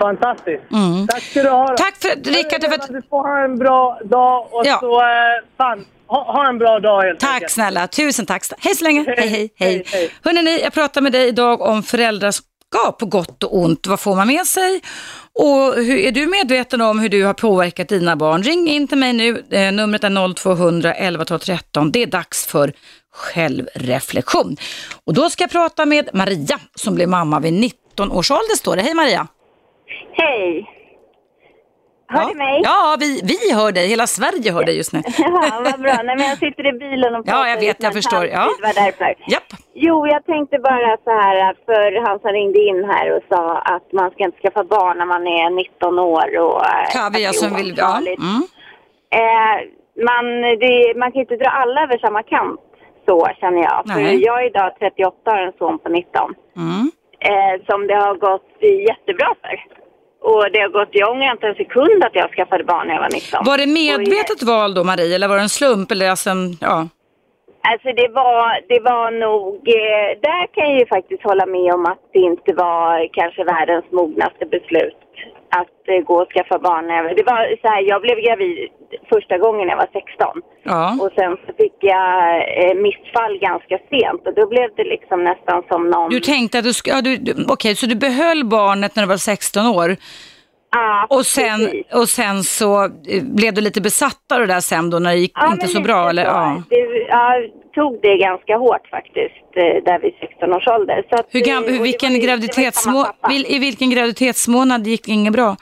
[0.00, 0.62] Fantastiskt.
[1.08, 1.64] Tack ska du ha.
[1.64, 1.76] Mm.
[1.76, 4.78] Tack för, Rickard, för att, Du får ha en bra dag och Ja.
[4.80, 5.06] så, eh,
[5.56, 7.50] fan, ha, ha en bra dag helt tack enkelt.
[7.52, 8.42] snälla, tusen tack.
[8.58, 9.50] Hej så länge, hej hej hej.
[9.56, 10.10] hej, hej.
[10.24, 11.82] Hörrni, jag pratar med dig idag om
[12.76, 13.86] föräldraskap på gott och ont.
[13.86, 14.80] Vad får man med sig?
[15.34, 18.42] Och hur, är du medveten om hur du har påverkat dina barn?
[18.42, 21.92] Ring in till mig nu, eh, numret är 0200 11 12 13.
[21.92, 22.72] Det är dags för
[23.12, 24.56] självreflektion.
[25.06, 28.76] Och då ska jag prata med Maria som blev mamma vid 19 års ålder står
[28.76, 28.82] det.
[28.82, 29.26] Hej Maria!
[30.12, 30.72] Hej!
[32.08, 32.28] Hör ja.
[32.28, 32.60] du mig?
[32.64, 33.88] Ja, vi, vi hör dig.
[33.88, 35.02] Hela Sverige hör dig just nu.
[35.18, 35.96] Ja, vad bra.
[36.04, 38.26] Nej, men jag sitter i bilen och pratar Ja, jag vet, jag förstår.
[38.26, 38.50] Ja.
[38.62, 39.14] Var därför.
[39.28, 39.65] Japp.
[39.78, 43.92] Jo, jag tänkte bara så här, för han som ringde in här och sa att
[43.92, 46.64] man ska inte skaffa barn när man är 19 år och...
[46.66, 47.74] eh, Kavia att det är som vill...
[47.76, 47.98] Ja.
[47.98, 48.42] Mm.
[49.20, 49.56] Eh,
[50.08, 50.24] man,
[50.60, 52.60] det, man kan inte dra alla över samma kant,
[53.08, 53.82] så känner jag.
[53.92, 54.24] För Nej.
[54.24, 56.34] jag är idag 38 och har en son på 19.
[56.56, 56.90] Mm.
[57.28, 58.50] eh, som det har gått
[58.88, 59.54] jättebra för.
[60.30, 63.02] Och det har gått, jag ångrar inte en sekund att jag skaffade barn när jag
[63.02, 63.44] var 19.
[63.44, 65.90] Var det Och, medvetet val då Maria eller var det en slump?
[65.90, 66.88] Eller alltså en, ja.
[67.70, 71.86] Alltså det var, det var nog, eh, där kan jag ju faktiskt hålla med om
[71.92, 75.00] att det inte var kanske världens mognaste beslut
[75.60, 76.86] att eh, gå och skaffa barn.
[77.18, 78.56] Det var så här, jag blev gravid
[79.12, 80.98] första gången jag var 16 ja.
[81.02, 82.14] och sen så fick jag
[82.62, 86.10] eh, missfall ganska sent och då blev det liksom nästan som någon...
[86.10, 89.16] Du tänkte att du ja, du, du, okej så du behöll barnet när du var
[89.16, 89.96] 16 år
[90.70, 91.86] Ja, och sen, precis.
[91.94, 95.18] och sen så eh, blev du lite besatt av det där sen då när det
[95.18, 96.24] gick Ja, inte så bra eller?
[96.24, 96.28] så.
[96.30, 96.62] Ja.
[96.70, 96.76] Det,
[97.08, 101.04] jag tog det ganska hårt faktiskt, eh, där vid 16 års ålder.
[101.10, 102.12] Så att, Hur eh, gam, det hur, vilken
[103.28, 105.56] vil, I vilken graviditetsmånad gick det inget bra?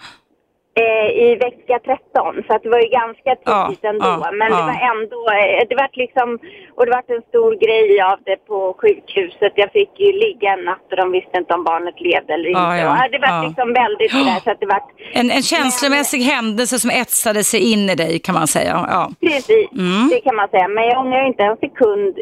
[0.83, 4.05] Eh, I vecka 13, så att det var ju ganska tidigt Ja, ändå.
[4.25, 4.57] ja, men ja.
[4.57, 6.29] det var ändå, eh, det vart liksom,
[6.77, 9.53] och det vart en stor grej av det på sjukhuset.
[9.63, 12.61] Jag fick ju ligga en natt och de visste inte om barnet levde eller inte.
[12.61, 13.45] Och, det vart ja.
[13.49, 17.91] liksom väldigt sådär så att det vart En, en känslomässig händelse som etsade sig in
[17.91, 18.75] i dig kan man säga.
[18.95, 19.03] Ja.
[19.21, 20.09] Precis, Mm.
[20.13, 20.69] det kan man säga.
[20.69, 22.19] Men jag ångrar inte en sekund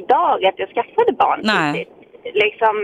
[0.00, 1.88] idag att jag skaffade barn Nej.
[2.44, 2.74] Liksom,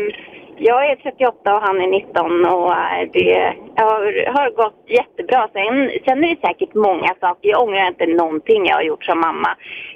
[0.59, 4.03] jag är 38 och han är 19 och eh, det har,
[4.37, 5.49] har gått jättebra.
[5.53, 7.49] Sen, sen är det säkert många saker.
[7.49, 9.51] Jag ångrar inte någonting jag har gjort som mamma.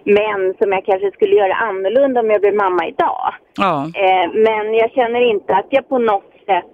[0.05, 3.35] Men som jag kanske skulle göra annorlunda om jag blev mamma idag.
[3.57, 3.75] Ja.
[4.03, 6.65] Eh, men jag känner inte att jag på något sätt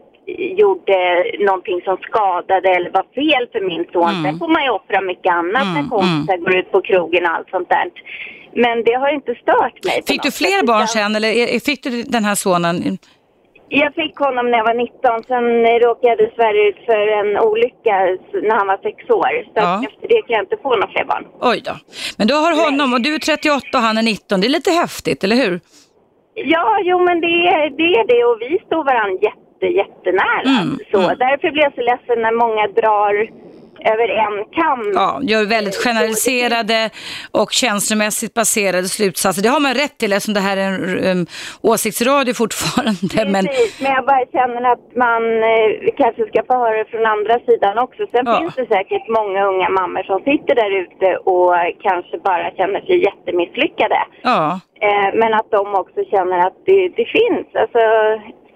[0.60, 4.10] gjorde någonting som skadade eller var fel för min son.
[4.10, 4.22] Mm.
[4.24, 7.30] Sen får man ju offra mycket annat Mm, när kompisar går ut på krogen och
[7.34, 7.90] allt sånt där.
[8.52, 10.02] Men det har inte stört mig.
[10.06, 12.98] Fick du fler barn sen eller fick du den här sonen?
[13.68, 15.22] Jag fick honom när jag var 19.
[15.30, 15.46] Sen
[15.84, 17.94] råkade jag dessvärre ut för en olycka
[18.48, 19.44] när han var sex år.
[19.44, 19.84] Så Ja.
[19.88, 21.24] efter det kan jag inte få några fler barn.
[21.40, 21.74] Oj då.
[22.18, 24.40] Men du har honom och du är 38 och han är 19.
[24.40, 25.60] Det är lite häftigt, eller hur?
[26.34, 30.48] Ja, jo men det är det, är det och vi står varandra jätte, jättenära.
[30.60, 31.18] Mm, så mm.
[31.18, 33.14] därför blir jag så ledsen när många drar
[33.92, 34.92] över en kam.
[34.94, 36.90] Ja, gör väldigt generaliserade
[37.32, 39.42] och känslomässigt baserade slutsatser.
[39.42, 41.26] Det har man rätt till eftersom det här är en um,
[41.62, 43.32] åsiktsradio fortfarande.
[43.34, 45.22] Men, Precis, men jag bara känner att man
[45.52, 45.68] eh,
[46.02, 48.02] kanske ska få höra det från andra sidan också.
[48.12, 48.38] Sen Ja.
[48.40, 51.50] finns det säkert många unga mammor som sitter där ute och
[51.88, 53.98] kanske bara känner sig jättemisslyckade.
[54.22, 57.80] ja, Eh, men att de också känner att det, det finns alltså,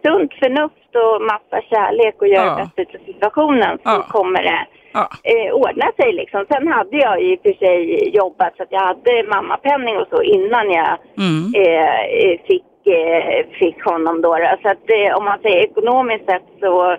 [0.04, 2.70] sunt förnuft och massa kärlek och göra Ja.
[2.76, 4.06] det bästa av situationen så Ja.
[4.08, 4.60] kommer det
[4.92, 5.08] ja.
[5.22, 6.44] eh, ordna sig liksom.
[6.50, 10.22] Sen hade jag i och för sig jobbat så att jag hade mammapenning och så
[10.22, 11.52] innan jag Mm.
[11.62, 14.36] eh, eh, fick, eh, fick honom då.
[14.62, 16.96] Så att eh, om man säger ekonomiskt sett så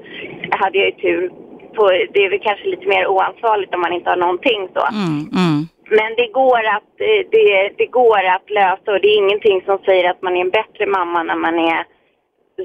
[0.49, 1.31] hade jag ju tur
[1.75, 4.83] på, det är väl kanske lite mer oansvarigt om man inte har någonting så.
[4.91, 5.59] Mm, mm.
[5.89, 6.91] Men det går, att,
[7.31, 10.49] det, det går att lösa och det är ingenting som säger att man är en
[10.49, 11.85] bättre mamma när man är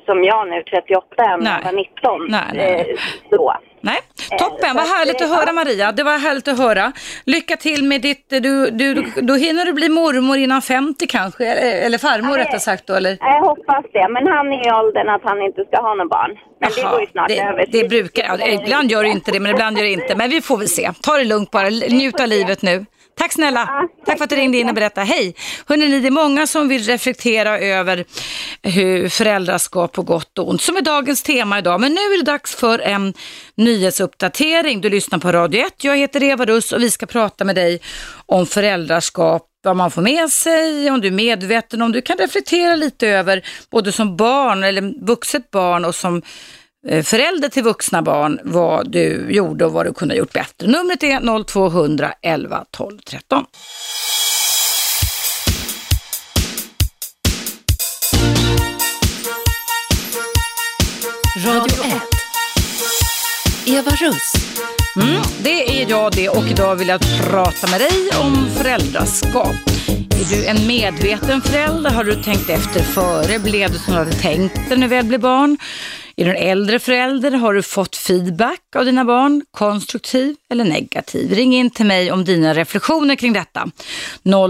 [0.07, 2.26] som jag nu, 38, än när jag var 19.
[2.28, 2.91] Nej, nej.
[2.91, 2.97] Eh,
[3.30, 3.57] Så.
[3.80, 3.99] Nej,
[4.32, 4.74] Eh, toppen.
[4.76, 5.53] Vad att, härligt eh, att höra.
[5.53, 5.93] Maria.
[5.93, 6.93] Det var härligt att höra.
[7.24, 8.24] Lycka till med ditt...
[8.28, 12.41] Du, du, då hinner du bli mormor innan 50 kanske, eller, eller farmor Nej.
[12.41, 13.16] rättare sagt då, eller?
[13.20, 16.30] Jag hoppas det, men han är i åldern att han inte ska ha något barn.
[16.61, 17.64] Men det Jaha, går ju snart det, över.
[17.68, 20.14] det brukar, ja, ibland gör det inte det, men ibland gör det inte.
[20.16, 20.91] Men vi får väl se.
[21.03, 22.84] Ta det lugnt bara, njut av livet nu.
[23.19, 23.61] Tack snälla.
[23.66, 25.07] Ja, tack för att du tack ringde in och berättade.
[25.07, 25.35] Hej!
[25.66, 28.05] Hörrni, det är många som vill reflektera över
[28.62, 31.81] hur föräldraskap på gott och ont, som är dagens tema idag.
[31.81, 33.14] Men nu är det dags för en
[33.55, 34.81] nyhetsuppdatering.
[34.81, 35.85] Du lyssnar på Radio 1.
[35.85, 37.81] Jag heter Eva Russ och vi ska prata med dig
[38.27, 42.77] om föräldraskap vad man får med sig, om du är medveten, om du kan reflektera
[42.77, 46.23] lite över, både som barn eller vuxet barn och som
[46.87, 50.66] förälder till vuxna barn, vad du gjorde och vad du kunde ha gjort bättre.
[50.66, 53.45] Numret är 0200 11 12 13.
[61.47, 62.03] Radio 1.
[63.66, 64.33] Eva Russ.
[64.97, 69.57] Mm, det är jag det och idag vill jag prata med dig om föräldraskap.
[70.11, 71.91] Är du en medveten förälder?
[71.91, 73.39] Har du tänkt efter före?
[73.39, 75.59] Blev det som du hade tänkt dig när du väl blev barn?
[76.21, 77.31] Är du en äldre förälder?
[77.31, 79.43] Har du fått feedback av dina barn?
[79.51, 81.31] Konstruktiv eller negativ?
[81.33, 83.61] Ring in till mig om dina reflektioner kring detta.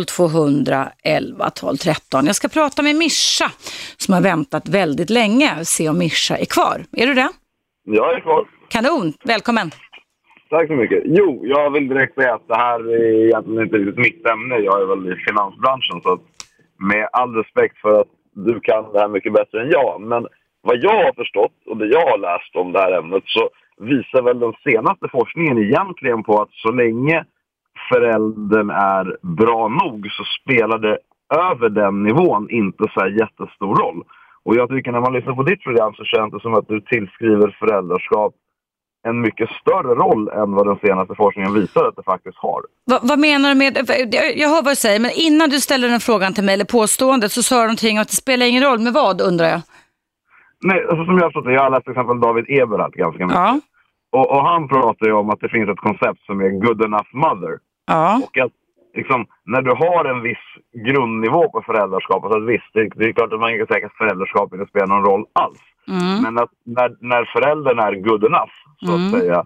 [0.07, 2.27] 0200 11 12 13.
[2.27, 3.49] Jag ska prata med Mischa
[3.97, 5.65] som har väntat väldigt länge.
[5.65, 6.85] Se om Mischa är kvar.
[6.93, 7.29] Är du det?
[7.85, 8.45] Jag är kvar.
[8.69, 9.71] Kanon, välkommen.
[10.51, 11.03] Tack så mycket.
[11.05, 14.55] Jo, jag vill direkt säga att det här är egentligen inte riktigt mitt ämne.
[14.59, 16.21] Jag är väl i finansbranschen så
[16.93, 20.01] med all respekt för att du kan det här mycket bättre än jag.
[20.01, 20.27] Men
[20.63, 24.23] vad jag har förstått och det jag har läst om det här ämnet så visar
[24.23, 27.25] väl den senaste forskningen egentligen på att så länge
[27.91, 30.99] föräldern är bra nog så spelar det
[31.35, 34.03] över den nivån inte så här jättestor roll.
[34.43, 36.81] Och jag tycker när man lyssnar på ditt program så känns det som att du
[36.81, 38.35] tillskriver föräldraskap
[39.09, 42.63] en mycket större roll än vad den senaste forskningen visar att det faktiskt har.
[42.87, 43.79] Va, vad menar du med,
[44.37, 47.33] jag hör vad du säger, men innan du ställer den frågan till mig, eller påståendet,
[47.33, 48.79] så sa du någonting om att det spelar ingen roll.
[48.79, 49.61] med vad undrar jag?
[50.65, 53.27] Nej, alltså som jag har förstått det, jag har läst till exempel David Eberhardt ganska
[53.27, 53.41] mycket.
[53.41, 53.61] Ja,
[54.13, 57.09] Och, och han pratar ju om att det finns ett koncept som är good enough
[57.13, 57.59] mother.
[57.87, 58.53] ja, Och att
[58.95, 60.45] liksom, när du har en viss
[60.87, 64.55] grundnivå på föräldraskapet, att visst, det, det är klart att man kan säga att föräldraskap
[64.55, 65.61] inte spelar någon roll alls.
[65.89, 69.11] mm, Men att när, när föräldern är good enough, så att Mm.
[69.21, 69.45] säga,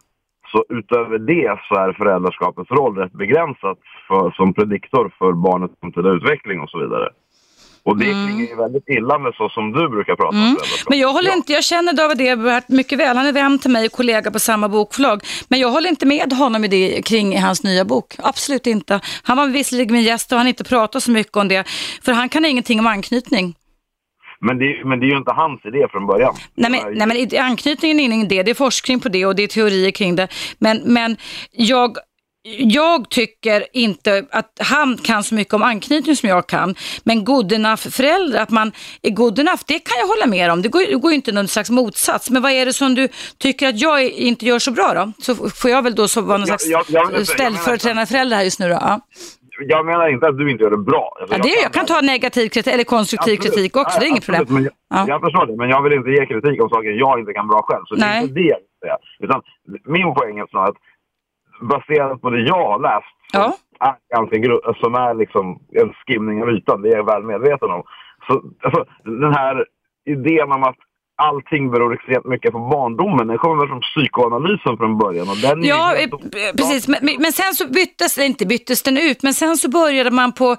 [0.53, 6.09] så utöver det så är föräldraskapets roll rätt begränsat för, som prediktor för barnets framtida
[6.11, 7.09] utveckling och så vidare.
[7.85, 8.27] Och det Mm.
[8.27, 10.49] klingar ju väldigt illa med så som du brukar prata Mm.
[10.49, 10.89] om föräldraskap.
[10.91, 11.37] Men jag håller Ja.
[11.37, 13.17] inte, jag känner David Eberhardt mycket väl.
[13.17, 15.23] Han är vän till mig och kollega på samma bokförlag.
[15.49, 18.15] Men jag håller inte med honom i det kring hans nya bok.
[18.19, 19.01] Absolut inte.
[19.23, 21.65] Han var visserligen min gäst och han inte pratat så mycket om det.
[22.05, 23.55] För han kan ingenting om anknytning.
[24.41, 26.35] Men det, men det är ju inte hans idé från början.
[26.55, 28.43] Nej men, nej, men anknytningen är ingen det.
[28.43, 30.29] Det är forskning på det och det är teorier kring det.
[30.59, 31.17] Men, men
[31.53, 31.97] jag,
[32.59, 36.75] jag tycker inte att han kan så mycket om anknytning som jag kan.
[37.05, 38.73] Men good enough-föräldrar, att man
[39.03, 40.63] är good enough, det kan jag hålla med om.
[40.63, 42.31] Det går, det går inte någon slags motsats.
[42.31, 45.13] Men vad är det som du tycker att jag inte gör så bra då?
[45.23, 48.37] Så får jag väl då så vara någon Jag- slags jag- jag jag ställföreträdande förälder
[48.37, 48.75] här just nu då?
[48.81, 49.01] Ja.
[49.69, 51.17] Jag menar inte att du inte gör det bra.
[51.21, 53.55] Alltså, Ja, det, jag kan ta negativ kritik eller konstruktiv Absolut.
[53.55, 54.47] kritik också, det är inget problem.
[54.49, 55.05] Men jag, Ja.
[55.09, 57.61] jag förstår det, men jag vill inte ge kritik om saker jag inte kan bra
[57.69, 57.85] själv.
[57.87, 58.19] Så det Nej.
[58.19, 58.97] är inte det jag vill säga.
[59.25, 59.39] Utan
[59.97, 60.81] min poäng är snarare att
[61.63, 63.89] baserat på det jag har läst, som, Ja.
[63.89, 67.83] är, som är liksom en skimning av ytan, det är jag väl medveten om.
[68.27, 69.65] Så alltså, den här
[70.11, 70.77] idén om att
[71.23, 73.27] allting beror extremt mycket på barndomen.
[73.27, 75.29] Den kommer väl från psykoanalysen från början.
[75.29, 76.09] Och den Ja, eh,
[76.57, 76.89] precis.
[76.89, 80.11] Men, men- men sen så byttes, eller inte byttes den ut, men sen så började
[80.11, 80.57] man på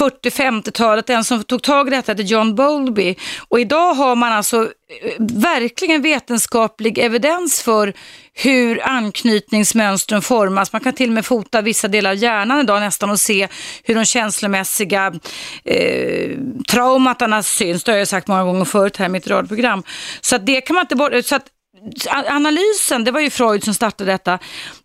[0.00, 3.14] 40-50-talet, den som tog tag i detta hette John Bowlby.
[3.48, 7.92] Och idag har man alltså eh, verkligen vetenskaplig evidens för
[8.34, 10.72] hur anknytningsmönstren formas.
[10.72, 13.48] Man kan till och med fota vissa delar av hjärnan idag nästan och se
[13.84, 15.12] hur de känslomässiga
[15.64, 16.30] eh,
[16.70, 17.84] traumatarna syns.
[17.84, 19.82] Det har jag sagt många gånger förut här i mitt radioprogram.
[20.20, 21.12] Så att det kan man inte bort...
[21.24, 21.46] Så att
[22.26, 24.38] analysen, det var ju Freud som startade detta,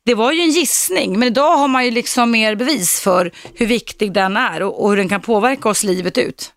[0.05, 3.65] det var ju en gissning, men idag har man ju liksom mer bevis för hur
[3.65, 6.53] viktig den är och, och hur den kan påverka oss livet ut.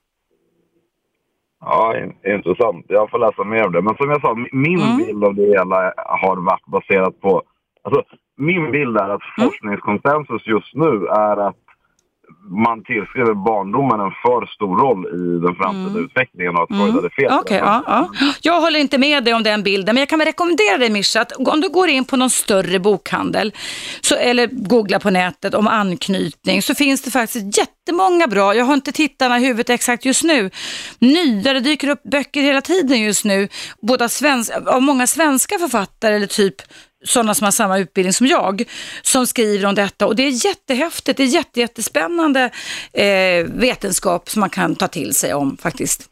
[1.61, 2.85] Ja, in- intressant.
[2.89, 3.83] Jag får läsa mer om det.
[3.83, 4.97] Men som jag sa, mi- min Mm.
[4.97, 7.43] bild av det hela har varit baserat på...
[7.83, 8.03] Alltså,
[8.37, 9.49] min bild är att Mm.
[9.51, 11.57] forskningskonsensus just nu är att
[12.51, 17.11] man tillskriver barndomen en för stor roll i den framtida utvecklingen och att Freud hade
[17.11, 17.25] fel.
[17.27, 17.39] Mm.
[17.39, 18.11] Okej, ja, ja.
[18.43, 21.21] Jag håller inte med dig om den bilden, men jag kan väl rekommendera dig Mischa,
[21.21, 23.53] att om du går in på någon större bokhandel
[24.01, 28.75] så, eller googlar på nätet om anknytning så finns det faktiskt jättemånga bra, jag har
[28.75, 30.51] inte tittarna i huvudet exakt just nu,
[30.99, 33.49] nya, det dyker upp böcker hela tiden just nu,
[33.83, 36.55] både av, svensk, av många svenska författare eller typ
[37.05, 38.65] sådana som har samma utbildning som jag,
[39.03, 40.07] som skriver om detta.
[40.07, 42.51] Och det är jättehäftigt, det är jätte, jättespännande
[42.93, 46.10] eh, vetenskap som man kan ta till sig om faktiskt.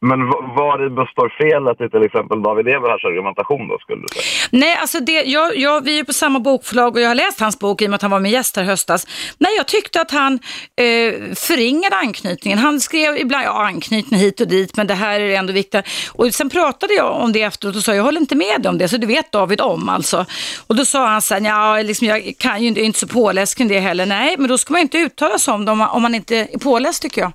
[0.00, 4.48] Men v- var består felet i till exempel David Eberhards argumentation då, skulle du säga?
[4.50, 7.58] Nej, alltså det, jag, jag, vi är på samma bokförlag och jag har läst hans
[7.58, 9.06] bok i och med att han var min gäst här i höstas.
[9.38, 10.32] Nej, jag tyckte att han
[10.76, 12.58] eh, förringade anknytningen.
[12.58, 15.84] Han skrev ibland, ja anknytning hit och dit, men det här är ändå viktigt.
[16.12, 18.78] Och sen pratade jag om det efteråt och sa, jag håller inte med dig om
[18.78, 20.26] det, så det vet David om alltså.
[20.66, 23.06] Och då sa han sen, ja, liksom, jag kan ju inte, jag är inte så
[23.08, 24.06] påläst kring det heller.
[24.06, 26.36] Nej, men då ska man inte uttala sig om det om man, om man inte
[26.36, 27.32] är påläst tycker jag.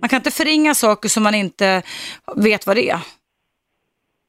[0.00, 1.82] Man kan inte förringa saker som man inte
[2.36, 3.00] vet vad det är.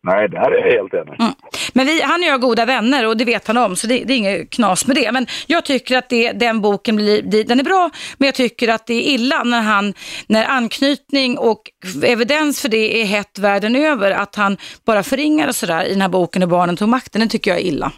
[0.03, 1.19] Nej, där är jag helt enig.
[1.19, 1.33] Mm.
[1.73, 4.03] Men vi, han och jag är goda vänner och det vet han om så det,
[4.03, 5.11] det är inget knas med det.
[5.11, 8.85] Men jag tycker att det, den boken blir, den är bra men jag tycker att
[8.85, 9.93] det är illa när, han,
[10.27, 11.61] när anknytning och
[12.03, 16.01] evidens för det är hett världen över att han bara förringar och sådär i den
[16.01, 17.21] här boken och barnen tog makten.
[17.21, 17.91] Det tycker jag är illa.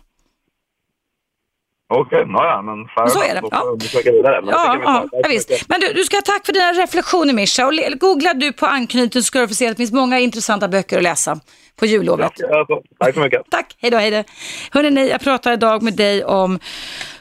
[1.92, 3.60] Okej, nåja, men fair Så är det, Då ja.
[3.60, 4.42] får vidare.
[4.42, 5.70] Men Ja, ja, ja visst.
[5.70, 7.68] Men du, du ska ha tack för dina reflektioner Mischa.
[7.68, 10.68] Och googlar du på anknytning så ska du få se att det finns många intressanta
[10.68, 11.40] böcker att läsa
[11.80, 12.32] på jullovet.
[12.36, 12.82] Ja, så.
[13.00, 13.42] Tack så mycket.
[13.52, 14.24] Tack, hej då, hej då.
[14.72, 16.60] Hörrni, jag pratar idag med dig om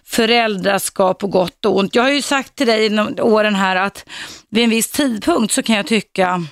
[0.05, 1.95] föräldraskap på gott och ont.
[1.95, 4.09] Jag har ju sagt till dig genom åren här att
[4.51, 6.43] vid en viss tidpunkt så kan jag tycka,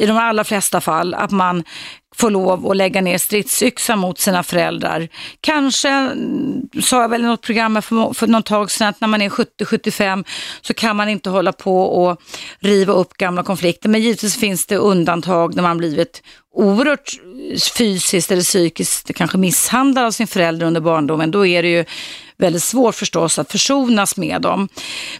[0.00, 1.64] i de allra flesta fall, att man
[2.16, 5.08] få lov att lägga ner stridsyxa mot sina föräldrar.
[5.40, 9.08] Kanske, mm, sa jag väl i något program för, för något tag sedan, att när
[9.08, 10.24] man är 70-75
[10.60, 12.20] så kan man inte hålla på och
[12.60, 13.88] riva upp gamla konflikter.
[13.88, 16.22] Men givetvis finns det undantag när man blivit
[16.54, 17.10] oerhört
[17.76, 21.30] fysiskt eller psykiskt kanske misshandlad av sin förälder under barndomen.
[21.30, 21.84] Då är det ju
[22.38, 24.68] väldigt svårt förstås att försonas med dem.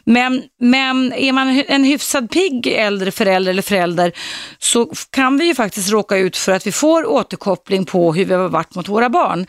[0.05, 4.13] Men, men är man en hyfsad pigg äldre förälder eller förälder
[4.59, 8.35] så kan vi ju faktiskt råka ut för att vi får återkoppling på hur vi
[8.35, 9.47] har varit mot våra barn.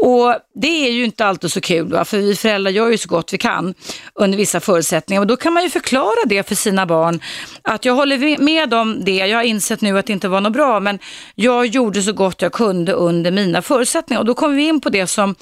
[0.00, 2.04] Och det är ju inte alltid så kul, va?
[2.04, 3.74] för vi föräldrar gör ju så gott vi kan
[4.14, 5.20] under vissa förutsättningar.
[5.20, 7.20] Och då kan man ju förklara det för sina barn,
[7.62, 10.52] att jag håller med om det, jag har insett nu att det inte var något
[10.52, 10.98] bra, men
[11.34, 14.20] jag gjorde så gott jag kunde under mina förutsättningar.
[14.20, 15.34] Och då kommer vi in på det som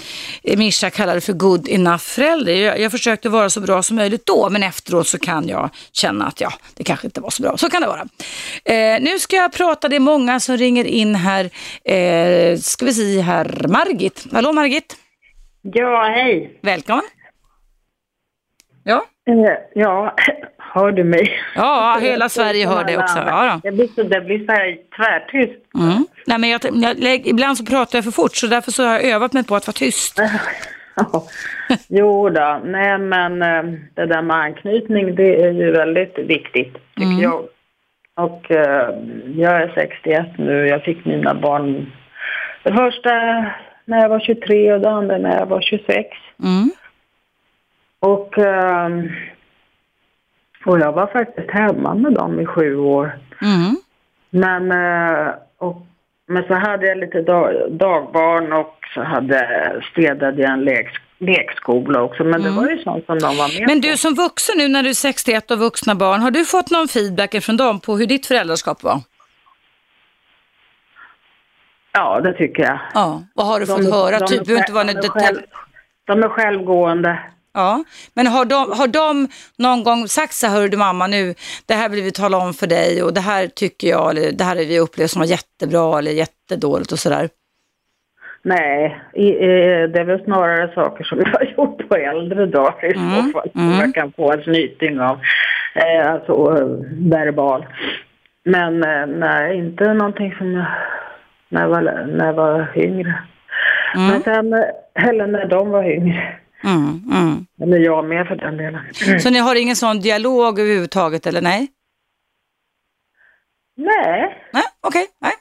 [0.42, 2.52] Mischa kallade för good enough förälder.
[2.52, 6.26] Jag, jag försökte vara så bra som möjligt då, men efteråt så kan jag känna
[6.26, 7.56] att ja, det kanske inte var så bra.
[7.56, 8.06] Så kan det vara.
[8.64, 11.50] Eh, nu ska jag prata, det är många som ringer in här.
[11.84, 14.26] Eh, ska vi se här, Margit.
[14.40, 14.96] Hallå Margit.
[15.62, 16.58] Ja, hej.
[16.62, 17.04] Välkommen.
[18.84, 19.04] Ja.
[19.28, 20.14] Eh, Ja,
[20.58, 21.40] hör du mig?
[21.54, 23.18] Ja, hela Sverige hör det också.
[23.18, 23.70] Ja, då.
[23.70, 25.74] Det blir så, det blir så här tvärtyst.
[25.74, 26.06] Mm.
[26.26, 26.60] Nej, men jag,
[26.98, 29.56] jag, ibland så pratar jag för fort så därför så har jag övat mig på
[29.56, 30.20] att vara tyst.
[31.88, 33.62] Jo då, nej men eh,
[33.94, 37.18] det där med anknytning det är ju väldigt viktigt tycker Mm.
[37.22, 37.44] jag.
[38.16, 38.94] Och eh,
[39.36, 41.92] jag är 61 nu, jag fick mina barn
[42.62, 43.10] det första
[43.90, 46.08] när jag var 23 och det andra när jag var 26.
[46.42, 46.70] Mm.
[48.00, 49.08] Och, ehm,
[50.66, 53.18] och jag var faktiskt hemma med dem i sju år.
[53.42, 53.76] Mm.
[54.30, 55.86] Men, eh, och,
[56.26, 59.40] men så hade jag lite dag, dagbarn och så hade,
[59.92, 60.86] städade jag en lek,
[61.18, 62.24] lekskola också.
[62.24, 63.66] Men det var ju sånt som de var med Mm.
[63.66, 63.88] Men på.
[63.88, 66.88] du som vuxen nu när du är 61 och vuxna barn, har du fått någon
[66.88, 69.00] feedback från dem på hur ditt föräldraskap var?
[71.92, 72.78] Ja, det tycker jag.
[72.94, 74.18] Ja, vad har du fått De- höra?
[74.18, 75.40] de typ, behöver inte vara de är själv-
[76.06, 77.18] De är självgående.
[77.54, 77.84] Ja,
[78.14, 79.28] men har de, har de
[79.58, 81.34] någon gång sagt så här, hör du mamma nu,
[81.66, 84.44] det här vill vi tala om för dig och det här tycker jag, eller det
[84.44, 87.28] här har vi upplevt som var jättebra eller jättedåligt och sådär?
[88.42, 93.22] Nej, det är väl snarare saker som jag har gjort på äldre dagar i Mm,
[93.26, 93.50] så fall.
[93.52, 95.18] Som jag kan få en snyting av.
[95.74, 96.66] Eh, alltså eh,
[97.10, 97.66] verbal.
[98.44, 100.64] Men eh, nej, inte någonting som
[101.50, 103.22] när jag var, när jag var yngre.
[103.94, 106.34] Men sen, eh, eller när de var yngre.
[106.64, 107.46] Mm, mm.
[107.62, 108.80] Eller jag med för den delen.
[109.20, 111.68] Så ni har ingen sån dialog överhuvudtaget eller nej?
[113.76, 114.36] Nej.
[114.52, 115.06] Nej, okej.
[115.20, 115.32] nej.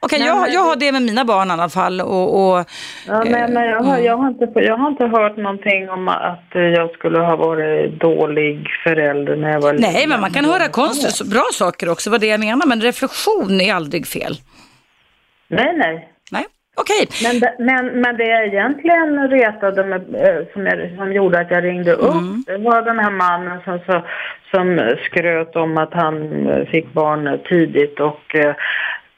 [0.00, 2.00] Okej, Nej, jag, men jag har det- med mina barn i alla fall.
[2.00, 2.64] Och, och,
[3.06, 6.54] Ja, men, men jag, har, jag, har inte, jag har inte hört någonting om att
[6.54, 10.08] eh, jag skulle ha varit dålig förälder när jag var nej, liten.
[10.08, 12.66] men man kan höra konst, bra saker också, vad det jag menar.
[12.66, 14.34] Men reflektion är aldrig fel.
[15.48, 16.08] Nej, nej.
[16.32, 16.44] Nej,
[16.76, 17.06] okej.
[17.22, 21.50] Men, det- men, men det jag egentligen retade mig, eh, som, jag, som gjorde att
[21.50, 22.42] jag ringde upp, Mm.
[22.46, 24.02] det var den här mannen som, så,
[24.50, 28.54] som skröt om att han eh, fick barn tidigt och eh,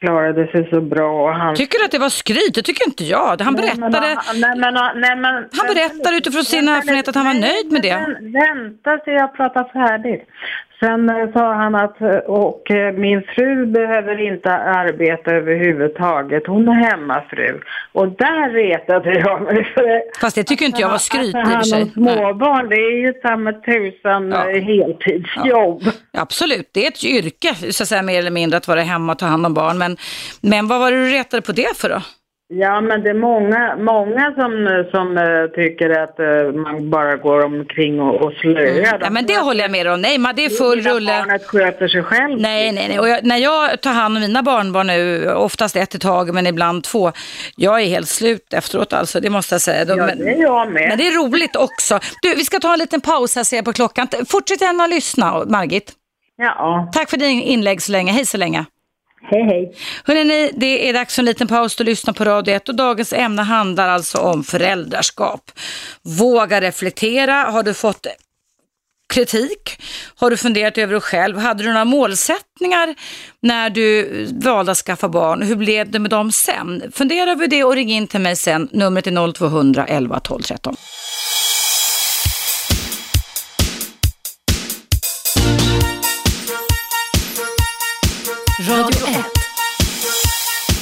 [0.01, 1.33] klarade sig så bra.
[1.33, 2.55] Han, Tycker du att det var skryt?
[2.55, 3.41] Det tycker inte jag.
[3.41, 7.27] Han Nej, men, berättade, nej, men, nej, men, han berättade utifrån sin erfarenhet att han
[7.27, 7.95] var nöjd med det.
[7.95, 10.29] Vän- Vänta så jag pratar färdigt.
[10.81, 16.47] Sen eh, sa han att, eh, och eh, min fru behöver inte arbeta överhuvudtaget.
[16.47, 17.61] Hon är hemmafru.
[17.93, 19.65] Och där retade jag mig.
[19.65, 21.91] För Fast det tycker inte jag var skryt i och för sig.
[21.91, 24.61] Småbarn, det är ju samma tusan Ja.
[24.61, 25.83] heltidsjobb.
[26.13, 29.19] Absolut, det är ett yrke, så att säga, mer eller mindre, att vara hemma och
[29.19, 29.79] ta hand om barn.
[29.79, 29.97] Men,
[30.41, 32.01] men vad var det du retade på det för då?
[32.51, 37.45] Ja, men det är många, många som, som eh, tycker att eh, man bara går
[37.45, 38.99] omkring och, och slöar.
[39.01, 40.01] Ja, men det håller jag med om.
[40.01, 41.19] Nej, men det är full rulle.
[41.19, 42.41] barnet sköter sig själv.
[42.41, 43.01] Nej, nej, nej.
[43.01, 46.47] Och jag, när jag tar hand om mina barnbarn nu, oftast ett i taget men
[46.47, 47.13] ibland två,
[47.57, 49.85] jag är helt slut efteråt alltså, det måste jag säga.
[49.85, 50.89] De, Ja, det är jag med.
[50.89, 51.99] Men det är roligt också.
[52.23, 54.09] Du, vi ska ta en liten paus här ser jag på klockan.
[54.29, 55.93] Fortsätt gärna lyssna, Margit.
[56.37, 56.91] Ja.
[56.93, 58.13] Tack för din inlägg så länge.
[58.13, 58.65] Hej så länge.
[59.23, 59.75] Hej, hej.
[60.05, 63.13] Hörrni, det är dags för en liten paus och lyssna på Radio 1 och dagens
[63.13, 65.51] ämne handlar alltså om föräldraskap.
[66.03, 67.33] Våga reflektera.
[67.33, 68.07] Har du fått
[69.15, 69.83] kritik?
[70.17, 71.39] Har du funderat över dig själv?
[71.39, 72.95] Hade du några målsättningar
[73.43, 75.43] när du valde att skaffa barn?
[75.43, 76.93] Hur blev det med dem sen?
[76.95, 78.69] Fundera över det och ring in till mig sen.
[78.73, 80.77] Numret är 0200 11 12 13.
[88.61, 89.25] Radio 1.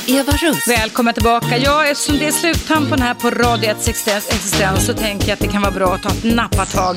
[0.06, 0.68] Eva Russ.
[0.68, 1.56] Välkommen tillbaka.
[1.56, 5.40] Ja, eftersom det är sluttampen här på Radio 1 existens, existens så tänker jag att
[5.40, 6.96] det kan vara bra att ta ett nappatag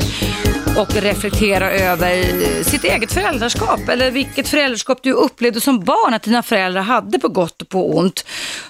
[0.78, 2.24] och reflektera över
[2.64, 7.30] sitt eget föräldraskap eller vilket föräldraskap du upplevde som barn att dina föräldrar hade på
[7.30, 8.26] gott och på ont.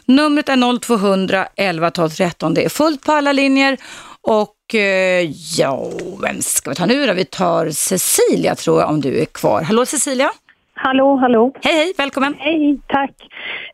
[0.05, 2.53] Numret är 0200 11 12 13.
[2.53, 3.77] Det är fullt på alla linjer
[4.21, 5.91] och eh, ja,
[6.21, 7.13] vem ska vi ta nu då?
[7.13, 9.61] Vi tar Cecilia tror jag om du är kvar.
[9.61, 10.31] Hallå Cecilia?
[10.81, 11.51] Hallå, hallå.
[11.63, 12.35] Hej, hej, välkommen.
[12.39, 13.11] Hej, tack.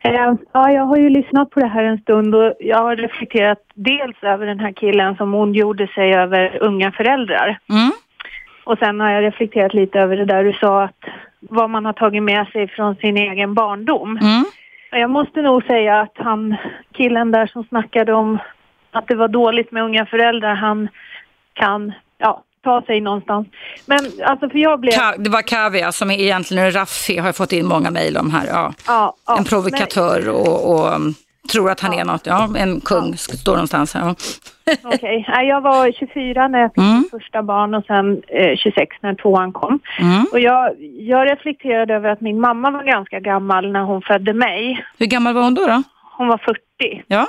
[0.00, 3.58] Eh, ja, jag har ju lyssnat på det här en stund och jag har reflekterat
[3.74, 7.58] dels över den här killen som ondgjorde sig över unga föräldrar.
[7.70, 7.90] Mm.
[8.64, 11.04] Och sen har jag reflekterat lite över det där du sa att
[11.40, 14.10] vad man har tagit med sig från sin egen barndom.
[14.10, 14.44] Mm.
[14.90, 16.56] Jag måste nog säga att han,
[16.92, 18.38] killen där som snackade om
[18.90, 20.88] att det var dåligt med unga föräldrar, han
[21.52, 23.46] kan, ja, ta sig någonstans.
[23.86, 24.92] Men alltså för jag blev...
[24.94, 28.16] Ka- det var Kavia som är egentligen en Raffi, har jag fått in många mejl
[28.16, 28.46] om här.
[28.46, 28.72] Ja.
[28.86, 31.14] Ja, ja, en provokatör och, och um,
[31.52, 34.02] tror att han är något, ja, en kung, står någonstans här.
[34.84, 37.04] Okej, Nej, jag var 24 när jag fick Mm.
[37.10, 39.78] första barn och sen eh, 26 när tvåan kom.
[40.00, 40.26] Mm.
[40.32, 44.84] Och jag, jag reflekterade över att min mamma var ganska gammal när hon födde mig.
[44.98, 45.66] Hur gammal var hon då?
[45.66, 45.82] då?
[46.18, 46.58] Hon var 40.
[47.06, 47.26] Ja.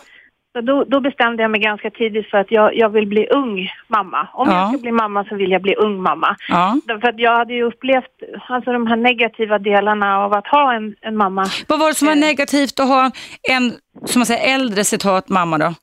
[0.57, 3.69] Så då, då bestämde jag mig ganska tidigt för att jag, jag vill bli ung
[3.87, 4.27] mamma.
[4.33, 4.55] Om Ja.
[4.59, 6.35] jag ska bli mamma så vill jag bli ung mamma.
[6.49, 6.79] Ja.
[6.85, 8.11] Därför att jag hade ju upplevt
[8.49, 11.45] alltså, de här negativa delarna av att ha en, en mamma.
[11.67, 13.11] Vad var det som var negativt att ha
[13.51, 13.73] en,
[14.05, 15.73] som man säger, äldre citat mamma då?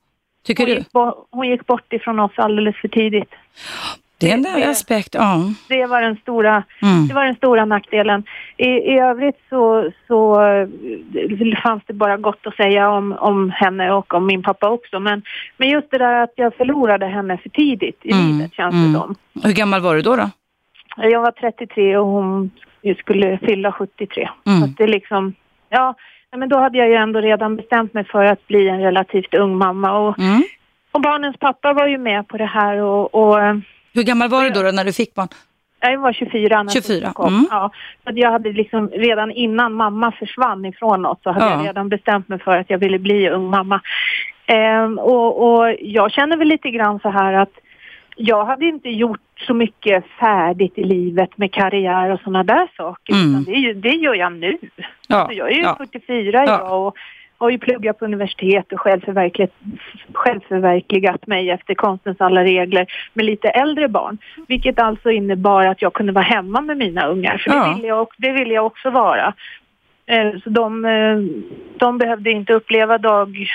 [0.47, 0.77] Tycker Hon du?
[0.79, 3.31] gick, bo- hon gick bort ifrån oss alldeles för tidigt.
[4.19, 5.41] Det är en aspekt, ja.
[5.69, 7.07] Det var den stora, Mm.
[7.09, 8.25] det var den stora nackdelen.
[8.57, 10.69] I, i övrigt så, så eh,
[11.63, 15.01] fanns det bara gott att säga om, om henne och om min pappa också.
[15.01, 15.23] Men,
[15.57, 18.93] men just det där att jag förlorade henne för tidigt i Mm, livet känns mm.
[18.93, 19.15] det som.
[19.43, 20.17] Hur gammal var du då?
[20.17, 20.31] då?
[20.97, 22.51] Jag var 33 och hon
[22.99, 24.29] skulle fylla 73.
[24.47, 24.61] Mm.
[24.61, 25.35] Så det liksom,
[25.69, 25.95] ja,
[26.37, 29.57] men då hade jag ju ändå redan bestämt mig för att bli en relativt ung
[29.59, 29.99] mamma.
[29.99, 30.43] Och, Mm.
[30.93, 33.57] och barnens pappa var ju med på det här och, och eh,
[33.95, 35.29] Hur gammal var du då, då när du fick barn?
[35.81, 37.29] jag var 24 när 24, Sophie kom.
[37.35, 37.47] mm.
[37.51, 37.71] Ja,
[38.05, 41.57] så jag hade liksom redan innan mamma försvann ifrån oss så hade Ja.
[41.57, 43.81] jag redan bestämt mig för att jag ville bli ung mamma.
[44.47, 47.53] Ehm, och, och jag känner väl lite grann så här att
[48.17, 53.13] jag hade inte gjort så mycket färdigt i livet med karriär och sådana där saker.
[53.15, 53.31] Mm.
[53.31, 54.59] Utan det, det gör jag nu.
[55.09, 55.75] Ja, Alltså, jag är ju ja.
[55.79, 56.77] 44 Ja.
[56.77, 56.95] och
[57.45, 59.51] har ju pluggat på universitet och självförverkligat,
[60.13, 64.19] självförverkligat mig efter konstens alla regler med lite äldre barn.
[64.49, 67.39] Vilket alltså innebar att jag kunde vara hemma med mina ungar.
[67.39, 67.65] För Ja.
[67.69, 69.35] det, ville jag, det ville jag också vara.
[70.07, 71.19] Eh, Så de, eh,
[71.77, 73.49] de behövde inte uppleva dag,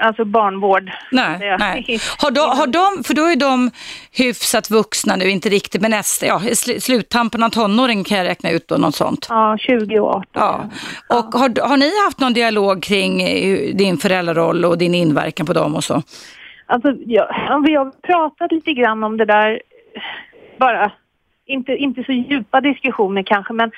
[0.00, 0.90] alltså barnvård.
[1.12, 1.98] Nej, Det- nej.
[2.18, 3.70] Har de, har de, för då är de
[4.12, 8.50] hyfsat vuxna nu, inte riktigt, men nästa, ja, sl- sluttampen av tonåring kan jag räkna
[8.50, 9.26] ut då, något sånt.
[9.28, 10.24] Ja, 20 och 18.
[10.32, 10.68] Ja.
[11.08, 15.52] Och har, har ni haft någon dialog kring eh, din föräldraroll och din inverkan på
[15.52, 16.02] dem och så?
[16.66, 19.60] Alltså, ja, vi har pratat lite grann om det där,
[20.58, 20.92] bara
[21.46, 23.70] inte, inte så djupa diskussioner kanske, men,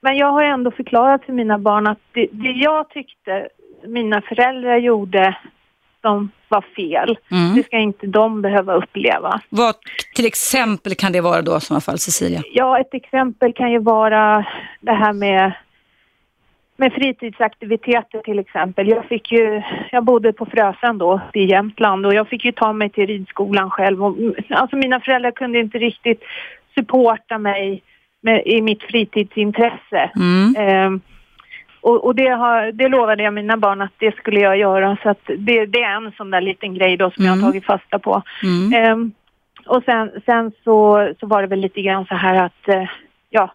[0.00, 3.48] men jag har ändå förklarat för mina barn att det, det jag tyckte
[3.86, 5.36] mina föräldrar gjorde
[6.00, 7.54] som var fel, Mm.
[7.56, 9.40] det ska inte de behöva uppleva.
[9.48, 9.74] Vad
[10.14, 12.42] till exempel kan det vara då i sådana fall, Cecilia?
[12.52, 14.46] Ja, ett exempel kan ju vara
[14.80, 15.52] det här med,
[16.76, 18.88] med fritidsaktiviteter till exempel.
[18.88, 22.72] Jag fick ju, jag bodde på Frösön då i Jämtland och jag fick ju ta
[22.72, 24.04] mig till ridskolan själv.
[24.04, 24.16] Och,
[24.50, 26.22] alltså mina föräldrar kunde inte riktigt
[26.74, 27.82] supporta mig
[28.20, 30.10] med, i mitt fritidsintresse.
[30.16, 30.54] Mm.
[30.58, 31.00] Ehm,
[31.88, 34.96] och och det, har, det lovade jag mina barn att det skulle jag göra.
[35.02, 37.64] Så att det, det är en sån där liten grej då som jag har tagit
[37.64, 38.22] fasta på.
[38.42, 38.72] Mm.
[38.72, 39.12] Ehm,
[39.66, 42.88] och sen, sen så, så var det väl lite grann så här att, eh,
[43.30, 43.50] ja,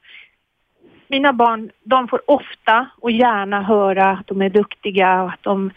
[1.08, 5.72] mina barn, de får ofta och gärna höra att de är duktiga och att de,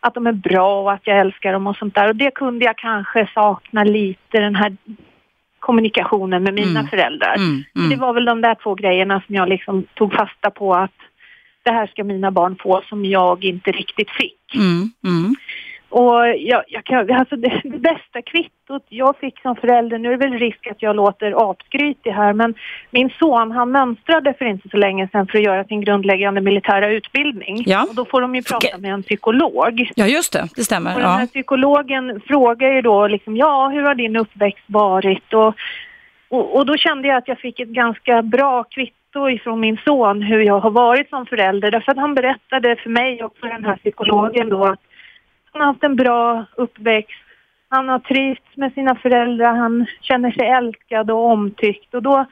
[0.00, 2.08] att de är bra och att jag älskar dem och sånt där.
[2.08, 4.76] Och det kunde jag kanske sakna lite, den här
[5.58, 6.86] kommunikationen med mina Mm.
[6.86, 7.36] föräldrar.
[7.36, 7.90] Mm, mm.
[7.90, 10.90] Det var väl de där två grejerna som jag liksom tog fasta på att
[11.68, 14.54] det här ska mina barn få som jag inte riktigt fick.
[14.54, 15.34] Mm, mm.
[15.90, 20.16] Och jag, jag kan, alltså det, det bästa kvittot jag fick som förälder, nu är
[20.16, 22.54] det väl risk att jag låter apskrytig här, men
[22.90, 26.88] min son han mönstrade för inte så länge sedan för att göra sin grundläggande militära
[26.90, 27.62] utbildning.
[27.66, 27.86] Ja.
[27.88, 29.90] Och då får de ju prata med en psykolog.
[29.94, 30.94] Ja, just det, det stämmer.
[30.94, 31.26] Och den här Ja.
[31.26, 35.34] psykologen frågar ju då liksom, ja hur har din uppväxt varit?
[35.34, 35.54] Och,
[36.28, 40.22] och, och då kände jag att jag fick ett ganska bra kvitto ifrån min son
[40.22, 41.70] hur jag har varit som förälder.
[41.70, 44.80] Därför att han berättade för mig och för den här psykologen då att
[45.52, 47.22] han har haft en bra uppväxt.
[47.68, 51.94] Han har trivts med sina föräldrar, han känner sig älskad och omtyckt.
[51.94, 52.24] Och då,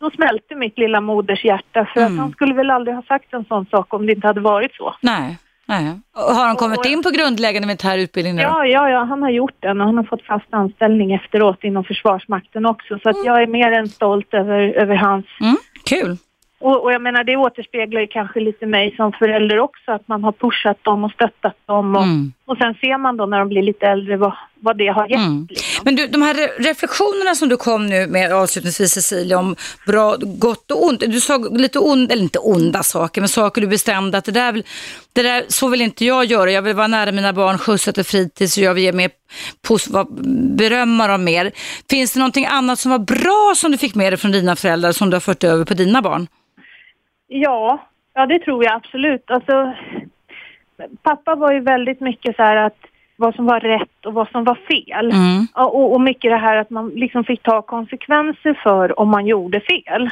[0.00, 2.12] då smälte mitt lilla moders hjärta för Mm.
[2.12, 4.74] att han skulle väl aldrig ha sagt en sån sak om det inte hade varit
[4.74, 4.94] så.
[5.00, 6.00] Nej, nej.
[6.14, 8.48] Och Har han kommit in på grundläggande utbildning nu då?
[8.48, 11.84] Ja, ja, ja, han har gjort den och han har fått fast anställning efteråt inom
[11.84, 12.98] Försvarsmakten också.
[12.98, 15.26] Så att jag är mer än stolt över, över hans...
[15.40, 16.16] Mm, kul.
[16.60, 20.24] Och, och jag menar, det återspeglar ju kanske lite mig som förälder också, att man
[20.24, 21.96] har pushat dem och stöttat dem.
[21.96, 22.32] Och, Mm.
[22.46, 25.18] Och sen ser man då när de blir lite äldre vad, vad det har gett.
[25.18, 25.48] Mm.
[25.84, 30.16] Men du, de här re- reflektionerna som du kom nu med avslutningsvis Cecilia om bra,
[30.20, 31.00] gott och ont.
[31.00, 34.62] Du sa lite onda, eller inte onda saker, men saker du bestämde att det där,
[35.12, 36.50] det där så vill inte jag göra.
[36.50, 39.10] Jag vill vara nära mina barn, skjutsa till fritids och jag vill ge mer
[40.56, 41.52] berömma dem mer.
[41.90, 44.92] Finns det någonting annat som var bra som du fick med dig från dina föräldrar
[44.92, 46.26] som du har fört över på dina barn?
[47.28, 49.30] Ja, ja det tror jag absolut.
[49.30, 49.74] Alltså,
[51.02, 52.76] pappa var ju väldigt mycket så här att
[53.16, 55.10] vad som var rätt och vad som var fel.
[55.12, 55.46] Mm.
[55.54, 59.26] Ja, Och, och mycket det här att man liksom fick ta konsekvenser för om man
[59.26, 60.10] gjorde fel.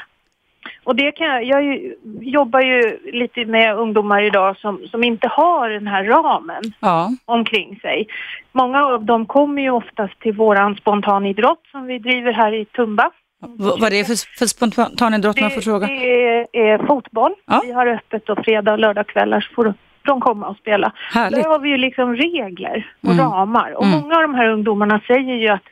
[0.84, 5.28] Och det kan jag, jag ju- jobbar ju lite med ungdomar idag som, som inte
[5.28, 7.10] har den här ramen Ja.
[7.24, 8.06] omkring sig.
[8.52, 13.10] Många av dem kommer ju oftast till våran spontanidrott som vi driver här i Tumba.
[13.40, 13.48] V-
[13.80, 15.86] vad är det för, för spontanidrott jag får fråga?
[15.86, 17.34] Det är, är fotboll.
[17.62, 19.74] Vi har öppet och fredag och lördagskvällar så får
[20.04, 20.92] de komma och spela.
[21.14, 21.42] Härligt.
[21.42, 23.24] Där har vi ju liksom regler och Mm.
[23.30, 23.72] ramar.
[23.76, 24.00] Och Mm.
[24.00, 25.62] många av de här ungdomarna säger ju att,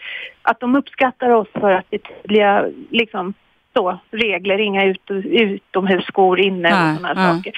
[0.42, 3.34] att de uppskattar oss för att vi tydliga liksom,
[3.76, 7.36] så, regler, inga ut, utomhusskor inne och sådana nej.
[7.36, 7.52] saker.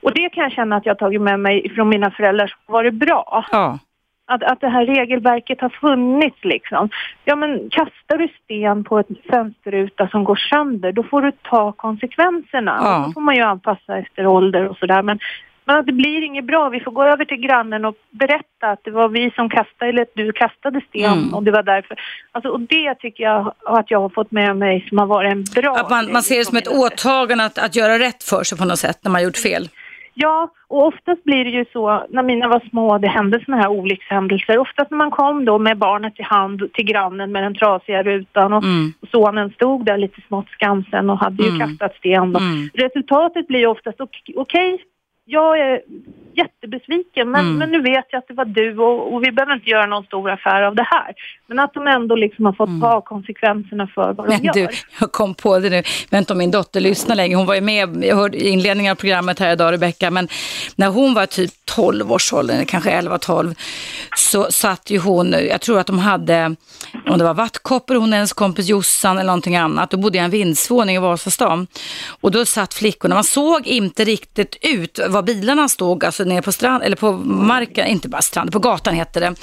[0.00, 2.72] Och det kan jag känna att jag har tagit med mig från mina föräldrar som
[2.72, 3.44] var det bra.
[3.52, 3.78] Ja.
[4.30, 6.88] Att, att det här regelverket har funnits liksom.
[7.24, 11.72] Ja men kastar du sten på ett fönsterruta som går sönder då får du ta
[11.72, 12.78] konsekvenserna.
[12.82, 13.04] Ja.
[13.06, 15.02] Då får man ju anpassa efter ålder och sådär.
[15.02, 15.18] Men,
[15.68, 16.68] men att det blir inget bra.
[16.68, 20.02] Vi får gå över till grannen och berätta att det var vi som kastade eller
[20.02, 21.34] att du kastade sten Mm.
[21.34, 22.00] och det var därför.
[22.32, 25.44] Alltså, och det tycker jag att jag har fått med mig som har varit en
[25.62, 28.58] bra Att man, man ser det som ett åtagande att, att göra rätt för sig
[28.58, 29.68] på något sätt när man gjort fel.
[30.20, 33.68] Ja, och oftast blir det ju så när mina var små det hände såna här
[33.68, 34.58] olyckshändelser.
[34.58, 38.52] Oftast när man kom då med barnet i hand till grannen med den trasiga rutan
[38.52, 38.92] och Mm.
[39.12, 41.68] sonen stod där lite smått skamsen och hade ju Mm.
[41.68, 42.22] kastat sten.
[42.36, 42.68] Mm.
[42.74, 44.78] Resultatet blir ju oftast ok- okej,
[45.30, 45.80] jag är
[46.36, 47.56] jättebesviken men, Mm.
[47.58, 50.04] men nu vet jag att det var du och, och vi behöver inte göra någon
[50.04, 51.12] stor affär av det här.
[51.46, 54.40] Men att de ändå liksom har fått ta konsekvenserna för vad de Mm.
[54.54, 54.68] Men gör.
[54.68, 55.82] du, jag kom på det nu.
[56.18, 57.36] Inte om min dotter lyssnar längre.
[57.36, 60.28] Hon var ju med, jag hörde i inledningen av programmet här idag, Rebecka, men
[60.76, 63.54] när hon var typ 12 års ålder, kanske 11-12,
[64.16, 66.54] så satt ju hon, jag tror att de hade,
[67.06, 70.22] om det var vattkoppor, hon och hennes kompis Jossan eller någonting annat, då bodde jag
[70.22, 71.66] i en vindsvåning i Vasastan.
[72.20, 76.52] Och då satt flickorna, man såg inte riktigt ut var bilarna stod, alltså nere på
[76.52, 79.34] strand, eller på marken, inte bara strand, på gatan heter det.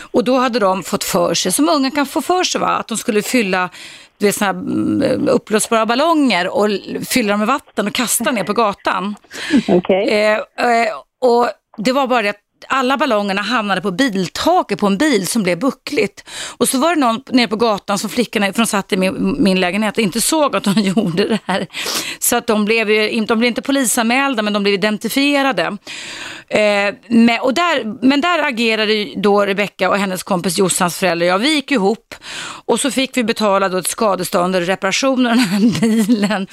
[0.00, 2.68] Och då hade de fått för sig, som unga kan få för sig, va?
[2.68, 3.70] att de skulle fylla
[4.18, 6.68] du vet, såna här mm, uppblåsbara ballonger och
[7.08, 9.14] fylla dem med vatten och kasta ner på gatan.
[9.90, 14.98] Eh, eh, och det var bara det att alla ballongerna hamnade på biltaket på en
[14.98, 16.24] bil som blev buckligt.
[16.56, 19.36] Och så var det någon nere på gatan som flickorna, för de satt i min,
[19.42, 21.66] min lägenhet inte såg att de gjorde det här.
[22.18, 25.76] Så att de blev ju, de blev inte polisanmälda men de blev identifierade.
[26.48, 31.26] Eh, men, och där, men där agerade då Rebecka och hennes kompis Jossans föräldrar Ja,
[31.26, 31.38] jag.
[31.38, 32.14] Vi gick ihop
[32.64, 36.46] och så fick vi betala då ett skadestånd och reparationer av den här bilen.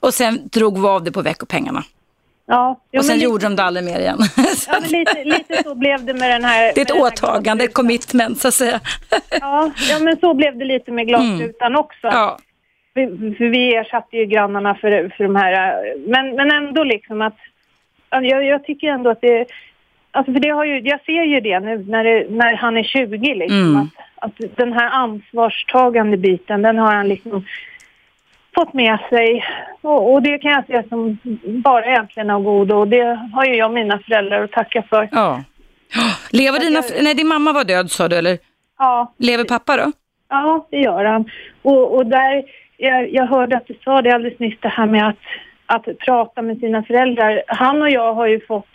[0.00, 1.84] Och sen drog vi av det på veckopengarna.
[2.50, 4.18] Ja, jo, och sen gjorde de det aldrig mer igen.
[4.68, 6.72] Ja, men lite, lite så blev det med den här...
[6.74, 8.80] Det är ett åtagande, ett commitment så att säga.
[9.40, 12.06] Ja, ja, men så blev det lite med glasrutan också.
[12.06, 12.38] Ja.
[12.94, 15.82] För, för vi ersatte ju grannarna för, för de här...
[16.06, 17.36] Men, men ändå liksom att...
[18.10, 19.46] ja, Jag, jag tycker ändå att det...
[20.10, 22.82] Alltså för det har ju, jag ser ju det nu när, det, när han är
[22.82, 23.58] 20 liksom.
[23.58, 23.76] Mm.
[23.76, 27.44] Att, att den här ansvarstagande biten, den har han liksom
[28.58, 29.44] fått med sig.
[29.82, 32.74] Och, och det kan jag se som bara egentligen av godo.
[32.74, 35.08] Och det har ju jag och mina föräldrar att tacka för.
[35.12, 35.42] Ja.
[36.32, 38.38] Lever dina, nej din mamma var död sa du eller?
[38.78, 39.12] Ja.
[39.18, 39.92] Lever pappa då?
[40.28, 41.30] Ja, det gör han.
[41.62, 42.44] Och, och där,
[42.76, 45.16] jag, jag hörde att du sa det alldeles nyss, det här med att,
[45.66, 47.42] att prata med sina föräldrar.
[47.46, 48.66] Han och jag har ju fått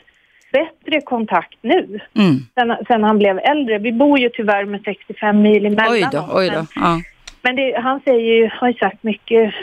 [0.54, 2.36] bättre kontakt nu, Mm.
[2.54, 3.78] sen, sen han blev äldre.
[3.78, 6.66] Vi bor ju tyvärr med 65 mil emellan Oj då, oss, oj då.
[6.76, 7.00] Ja.
[7.44, 9.54] Men det, han säger ju, har ju sagt mycket,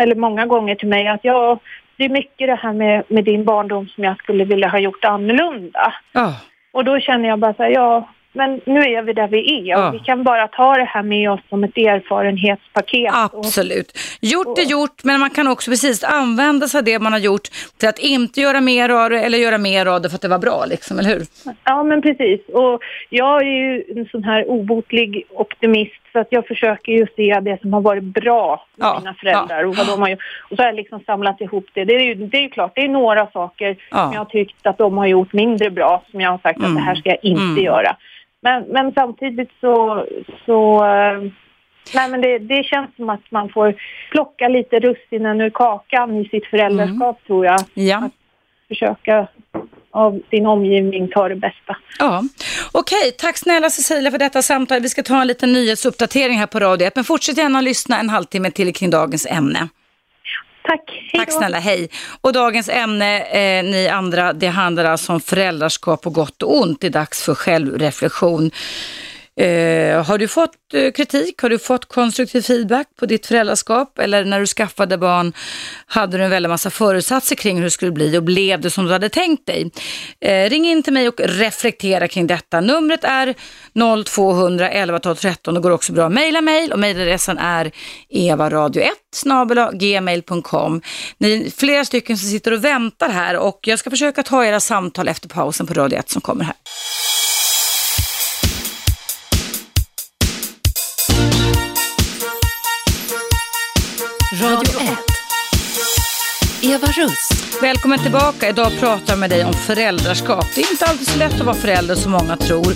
[0.00, 1.58] eller många gånger till mig att ja,
[1.96, 5.04] det är mycket det här med, med din barndom som jag skulle vilja ha gjort
[5.04, 5.94] annorlunda.
[6.12, 6.34] Ja.
[6.72, 9.88] Och då känner jag bara så här, ja, men nu är vi där vi är
[9.88, 13.10] och vi kan bara ta det här med oss som ett erfarenhetspaket.
[13.12, 13.98] Absolut.
[14.20, 17.48] Gjort är gjort, men man kan också precis använda sig av det man har gjort
[17.78, 20.28] till att inte göra mer av det eller göra mer av det för att det
[20.28, 21.22] var bra, liksom, eller hur?
[21.64, 22.40] Ja, men precis.
[22.48, 27.40] Och jag är ju en sån här obotlig optimist så att jag försöker ju se
[27.40, 30.20] det som har varit bra med mina föräldrar och vad de har gjort.
[30.50, 31.84] Och så har jag liksom samlat ihop det.
[31.84, 33.96] Det är ju, det är ju klart, det är några saker Ja.
[34.04, 36.74] som jag har tyckt att de har gjort mindre bra som jag har sagt att
[36.74, 37.64] det här ska jag inte Mm.
[37.64, 37.96] göra.
[38.40, 40.04] Men, men samtidigt så,
[40.46, 41.18] så eh,
[41.94, 43.74] Nej men det, det känns som att man får
[44.10, 47.58] plocka lite russinen ur kakan i sitt föräldraskap tror jag.
[47.74, 47.96] Ja.
[48.04, 48.12] Att
[48.68, 49.26] försöka
[49.90, 51.76] av din omgivning ta det bästa.
[51.98, 52.24] Ja,
[52.72, 53.12] okej.
[53.18, 54.80] Tack snälla Cecilia för detta samtal.
[54.80, 58.08] Vi ska ta en liten nyhetsuppdatering här på Radio 1, men fortsätt gärna lyssna en
[58.08, 59.68] halvtimme till kring dagens ämne.
[60.68, 61.88] Tack, Tack snälla, hej.
[62.20, 66.80] Och dagens ämne, eh, ni andra, det handlar alltså om föräldraskap på gott och ont.
[66.80, 68.50] Det är dags för självreflektion.
[69.38, 71.42] Eh, har du fått eh, kritik?
[71.42, 73.98] Har du fått konstruktiv feedback på ditt föräldraskap?
[73.98, 75.32] Eller när du skaffade barn
[75.86, 78.84] hade du en väldig massa förutsatser kring hur det skulle bli och blev det som
[78.84, 79.70] du hade tänkt dig?
[80.20, 82.60] Eh, ring in till mig och reflektera kring detta.
[82.60, 83.34] Numret är
[84.04, 85.54] 0200 11 12 13.
[85.54, 87.70] Det går också bra att mejla mejl och mejladressen är
[88.14, 90.82] evaradio1 gmail.com.
[91.18, 94.60] Ni är flera stycken som sitter och väntar här och jag ska försöka ta era
[94.60, 96.54] samtal efter pausen på Radio 1 som kommer här.
[106.62, 107.28] Eva Russ.
[107.62, 108.48] Välkommen tillbaka.
[108.48, 110.46] Idag pratar jag med dig om föräldraskap.
[110.54, 112.74] Det är inte alltid så lätt att vara förälder som många tror.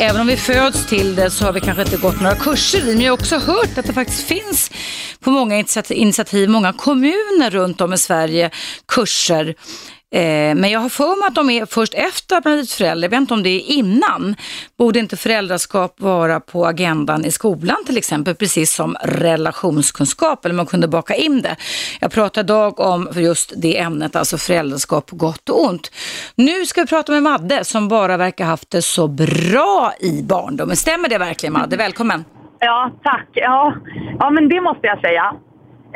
[0.00, 2.94] Även om vi föds till det så har vi kanske inte gått några kurser i.
[2.94, 4.70] Men jag har också hört att det faktiskt finns
[5.20, 8.50] på många initiativ, många kommuner runt om i Sverige
[8.88, 9.54] kurser
[10.14, 13.04] Eh, men jag har för mig att de är först efter att man blivit förälder.
[13.04, 14.36] Jag vet inte om det är innan.
[14.78, 20.66] Borde inte föräldraskap vara på agendan i skolan till exempel, precis som relationskunskap, eller man
[20.66, 21.56] kunde baka in det.
[22.00, 25.90] Jag pratar idag om just det ämnet, alltså föräldraskap på gott och ont.
[26.34, 30.76] Nu ska vi prata med Madde som bara verkar haft det så bra i barndomen.
[30.76, 31.76] Stämmer det verkligen Madde?
[31.76, 32.24] Välkommen!
[32.58, 33.28] Ja, tack.
[33.32, 33.74] Ja,
[34.18, 35.34] ja men det måste jag säga.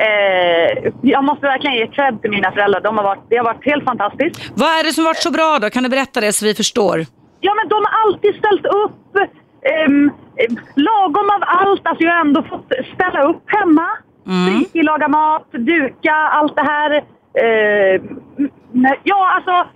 [0.06, 2.80] Eh, jag måste verkligen ge cred till mina föräldrar.
[2.80, 4.52] De har varit, det har varit helt fantastiskt.
[4.54, 5.70] Vad är det som varit så bra då?
[5.70, 6.98] Kan du berätta det så vi förstår?
[7.40, 9.16] Ja, men de har alltid ställt upp
[9.62, 9.90] eh,
[10.74, 11.86] lagom av allt.
[11.86, 13.88] Alltså jag har ändå fått ställa upp hemma.
[14.26, 14.46] Mm.
[14.46, 16.90] Fritid, laga mat, duka, allt det här.
[17.44, 18.00] Eh,
[19.02, 19.66] ja, alltså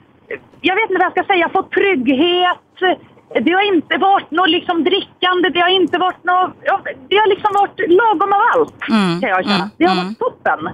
[0.60, 2.58] jag vet inte vad jag ska säga, fått trygghet.
[3.40, 6.50] Det har inte varit något liksom drickande, det har inte varit något...
[6.64, 9.70] Ja, det har liksom varit lagom av allt, Mm, kan jag känna.
[9.78, 10.68] Det har varit toppen.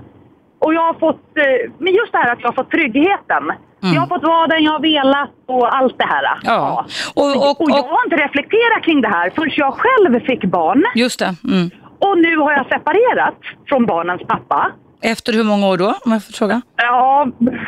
[0.59, 1.24] Och jag har fått...
[1.36, 3.44] eh, Men just det här att jag har fått tryggheten.
[3.80, 6.24] Jag har fått vara den jag har velat och allt det här.
[6.24, 6.39] Mm.
[6.44, 6.85] Ja.
[7.14, 10.85] Och, och, Och jag har inte reflekterat kring det här förrän jag själv fick barn.
[10.94, 11.35] Just det.
[11.44, 11.70] Mm.
[11.98, 13.35] Och nu har jag separerat
[13.68, 14.70] från barnens pappa.
[15.02, 16.62] Efter hur många år då, om jag får fråga?
[16.76, 17.26] Ja,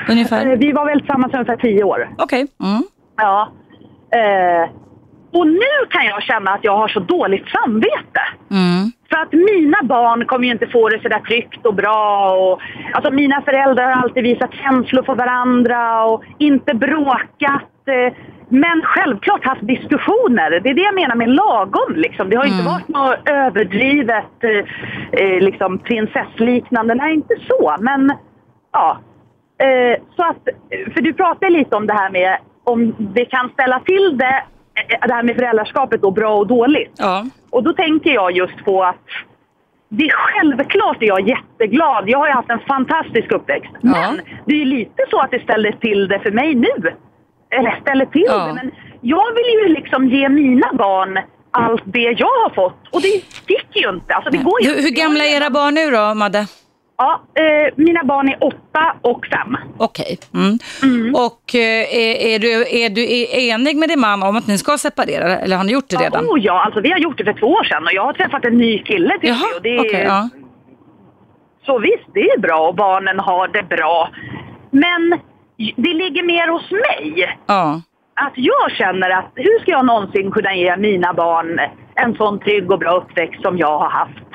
[0.08, 0.46] Ungefär?
[0.46, 2.08] eh, vi var väl tillsammans ungefär tio år.
[2.18, 2.46] Okej.
[2.62, 2.82] Mm.
[3.16, 3.48] Ja.
[4.12, 4.70] Eh,
[5.32, 8.22] och nu kan jag känna att jag har så dåligt samvete.
[8.50, 8.92] Mm.
[9.10, 12.32] För att mina barn kommer ju inte få det så där tryggt och bra.
[12.34, 12.60] Och,
[12.92, 17.70] alltså mina föräldrar har alltid visat känslor för varandra och inte bråkat.
[17.86, 18.14] Eh,
[18.48, 20.60] men självklart haft diskussioner.
[20.60, 21.94] Det är det jag menar med lagom.
[21.96, 22.30] Liksom.
[22.30, 26.94] Det har inte varit något överdrivet eh, eh, liksom prinsessliknande.
[26.94, 27.76] Nej, inte så.
[27.80, 28.12] Men
[28.72, 28.98] ja.
[29.58, 30.48] Eh, så att,
[30.94, 34.42] för du pratade lite om det här med om det kan ställa till det,
[35.08, 36.92] det här med föräldraskapet då, bra och dåligt.
[36.96, 37.26] Ja.
[37.50, 38.96] Och då tänker jag just på att
[39.88, 42.04] det är självklart är jag jätteglad.
[42.06, 43.70] Jag har ju haft en fantastisk uppväxt.
[43.80, 46.94] Men det är ju lite så att det ställer till det för mig nu.
[47.50, 48.46] Eller ställer till Ja.
[48.46, 48.54] det.
[48.54, 48.70] Men
[49.00, 51.18] jag vill ju liksom ge mina barn
[51.50, 52.88] allt det jag har fått.
[52.92, 53.08] Och det
[53.52, 54.14] gick ju inte.
[54.14, 56.46] Alltså det går ju Hur, hur gamla är era barn nu då, Madde?
[57.00, 59.56] Ja, eh, mina barn är åtta och fem.
[59.78, 60.18] Okej.
[60.34, 61.14] Mm.
[61.14, 62.52] Och eh, är, du,
[62.82, 63.04] är du
[63.50, 66.24] enig med din man om att ni ska separera eller har ni gjort det redan?
[66.24, 68.44] Oh ja, alltså vi har gjort det för två år sedan och jag har träffat
[68.44, 70.28] en ny kille till Jaha, det är, Okej, ja.
[71.66, 74.10] Så visst, det är bra och barnen har det bra.
[74.70, 75.20] Men
[75.76, 77.38] det ligger mer hos mig.
[77.46, 77.80] Ja.
[78.14, 81.60] Att jag känner att hur ska jag någonsin kunna ge mina barn
[81.94, 84.29] en sån trygg och bra uppväxt som jag har haft?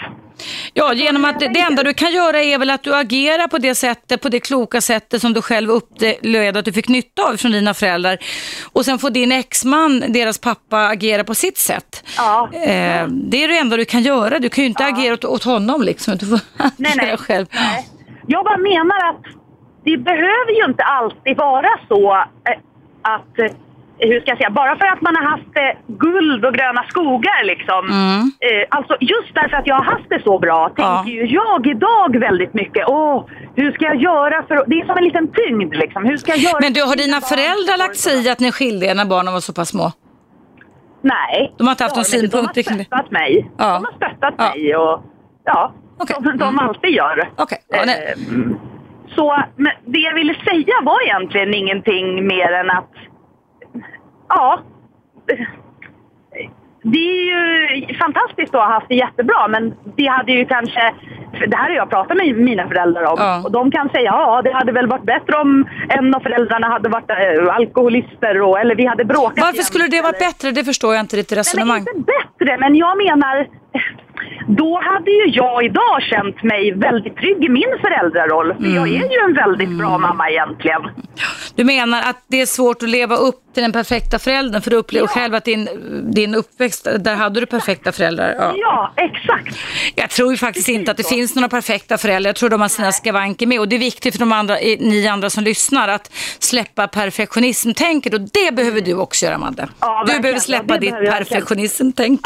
[0.78, 3.76] Ja, genom att det, enda du kan göra är väl att du agerar på det
[3.76, 7.52] sättet, på det kloka sättet som du själv upplevde att du fick nytta av från
[7.52, 8.18] dina föräldrar.
[8.74, 12.04] Och sen får din exman, deras pappa, agera på sitt sätt.
[12.18, 12.50] Ja.
[12.54, 14.40] Eh, det är det enda du kan göra.
[14.40, 16.18] Du kan ju inte agera åt, åt honom liksom.
[16.18, 16.40] Du får
[16.78, 17.18] Nej, nej.
[17.18, 17.46] själv.
[18.28, 19.24] Jag bara menar att
[19.86, 22.60] det behöver ju inte alltid vara så eh,
[23.02, 23.52] att, eh,
[23.98, 27.44] hur ska jag säga, bara för att man har haft eh, guld och gröna skogar
[27.44, 27.86] liksom.
[27.86, 28.22] Mm.
[28.22, 32.20] Eh, alltså just därför att jag har haft det så bra tänker ju jag idag
[32.20, 36.06] väldigt mycket, åh, hur ska jag göra för Det är som en liten tyngd liksom.
[36.06, 38.86] Hur ska jag göra Men du, har dina föräldrar lagt sig i att ni skilde
[38.86, 39.92] er när barnen var så pass små?
[41.02, 41.54] Nej.
[41.58, 43.52] De har inte haft Ja, någon synpunkt De har stöttat mig.
[43.58, 43.66] Ja.
[43.66, 45.04] De har stöttat mig och
[45.44, 45.74] ja,
[46.24, 47.30] som de alltid gör.
[47.38, 47.58] Okay.
[47.74, 48.18] Eh,
[49.16, 52.92] så men det jag ville säga var egentligen ingenting mer än att
[54.30, 54.60] ja,
[56.84, 60.94] det är ju fantastiskt att ha haft det jättebra men det hade ju kanske,
[61.48, 64.54] det här har jag pratat med mina föräldrar om och de kan säga ja det
[64.54, 68.86] hade väl varit bättre om en av föräldrarna hade varit eh, alkoholister och, eller vi
[68.86, 70.52] hade bråkat Varför jämt, skulle det vara bättre?
[70.52, 71.80] Det förstår jag inte ditt resonemang.
[71.80, 73.48] inte bättre, men jag menar...
[74.48, 78.54] Då hade ju jag idag känt mig väldigt trygg i min föräldraroll.
[78.54, 79.02] För jag Mm.
[79.04, 80.82] är ju en väldigt bra mamma egentligen.
[81.56, 84.78] Du menar att det är svårt att leva upp till den perfekta föräldern för du
[84.78, 85.68] upplever själv att din,
[86.14, 88.36] din uppväxt, där hade du perfekta föräldrar.
[88.40, 88.54] Ja.
[88.58, 89.58] Ja, exakt.
[89.96, 92.30] Jag tror ju faktiskt inte att det finns några perfekta föräldrar.
[92.30, 95.08] Jag tror de har sina skavanker med och det är viktigt för de andra, ni
[95.08, 99.68] andra som lyssnar att släppa perfektionismtänket och det behöver du också göra Madde.
[99.80, 100.22] du verkligen.
[100.22, 102.22] behöver släppa Ja, ditt jag perfektionismtänk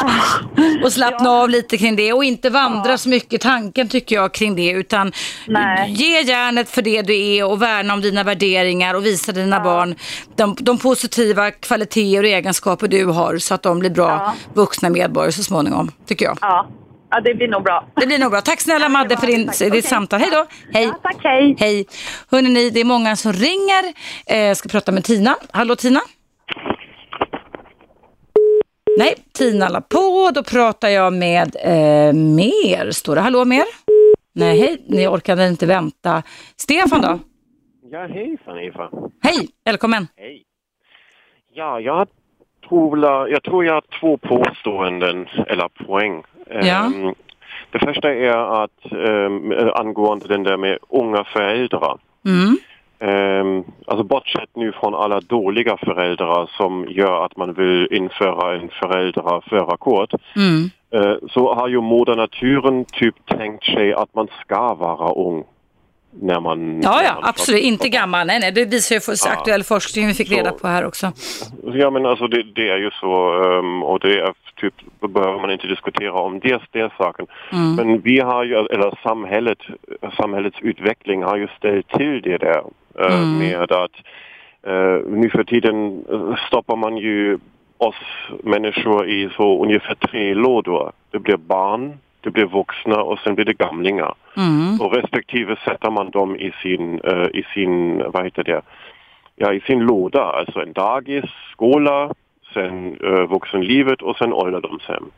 [0.84, 4.56] och slappna av lite kring det och inte vandra så mycket tanken tycker jag kring
[4.56, 5.12] det utan
[5.88, 9.94] ge järnet för det du är och värna om dina värderingar och visa dina barn
[10.36, 15.32] de, de positiva kvaliteter och egenskaper du har så att de blir bra vuxna medborgare
[15.32, 16.38] så småningom, tycker jag.
[16.40, 16.68] Ja.
[17.10, 17.86] ja, det blir nog bra.
[17.96, 18.40] Det blir nog bra.
[18.40, 20.20] Tack snälla Madde för din, ditt samtal.
[20.20, 20.46] Hej då.
[20.72, 20.90] Hej.
[21.02, 21.56] tack, hej.
[21.58, 21.86] Hej.
[22.30, 23.84] Hörrni, det är många som ringer.
[24.26, 25.36] Eh, jag ska prata med Tina.
[25.52, 26.00] Hallå Tina?
[28.98, 30.30] Nej, Tina la på.
[30.34, 32.90] Då pratar jag med eh, Mer.
[32.90, 33.64] Står det hallå Mer?
[34.32, 34.84] Nej, hej.
[34.86, 36.22] Ni orkade inte vänta.
[36.56, 37.18] Stefan då?
[37.90, 38.90] Ja, hejsan Eva.
[39.22, 40.06] Hej, välkommen.
[40.16, 40.42] Hej.
[41.54, 42.08] Ja, jag
[42.68, 42.98] tror,
[43.30, 46.22] jag tror jag har två påståenden eller poäng.
[46.50, 46.84] Ja.
[46.86, 47.14] Ehm,
[47.72, 51.98] det första är att um, angående den där med unga föräldrar.
[52.26, 52.56] Mm.
[53.02, 58.68] Ehm, alltså bortsett nu från alla dåliga föräldrar som gör att man vill införa en
[58.68, 60.12] föräldraförarkort.
[60.36, 60.70] Mm.
[60.94, 65.44] eh, så har ju moder naturen typ tänkt sig att man ska vara ung.
[66.22, 66.80] När man...
[66.82, 67.62] Ja, när ja, man absolut.
[67.62, 68.26] Inte gammal.
[68.26, 68.52] Nej, nej.
[68.52, 69.32] Det visar ju för Ja.
[69.32, 71.12] aktuell forskning vi fick reda på här också.
[71.74, 75.50] Ja men alltså det, det är ju så ehm, och det är typ, behöver man
[75.50, 77.26] inte diskutera om det, det saken.
[77.52, 77.74] Mm.
[77.74, 79.58] Men vi har ju, eller samhället,
[80.16, 82.62] samhällets utveckling har ju ställt till det där
[83.06, 83.38] Mm.
[83.38, 83.96] med att
[84.62, 87.38] Eh, nu för tiden eh, stoppar man ju
[87.78, 87.94] oss
[88.42, 90.92] människor i så ungefär tre lådor.
[91.10, 94.14] Det blir barn, det blir vuxna och sen blir det gamlingar.
[94.36, 94.80] Mm.
[94.80, 98.62] Och respektive sätter man dem i sin, eh, i sin, vad heter det,
[99.36, 100.22] ja i sin låda.
[100.22, 102.14] Alltså en dagis, skola,
[102.54, 105.10] sen uh, vuxenlivet och sen ålderdomshem.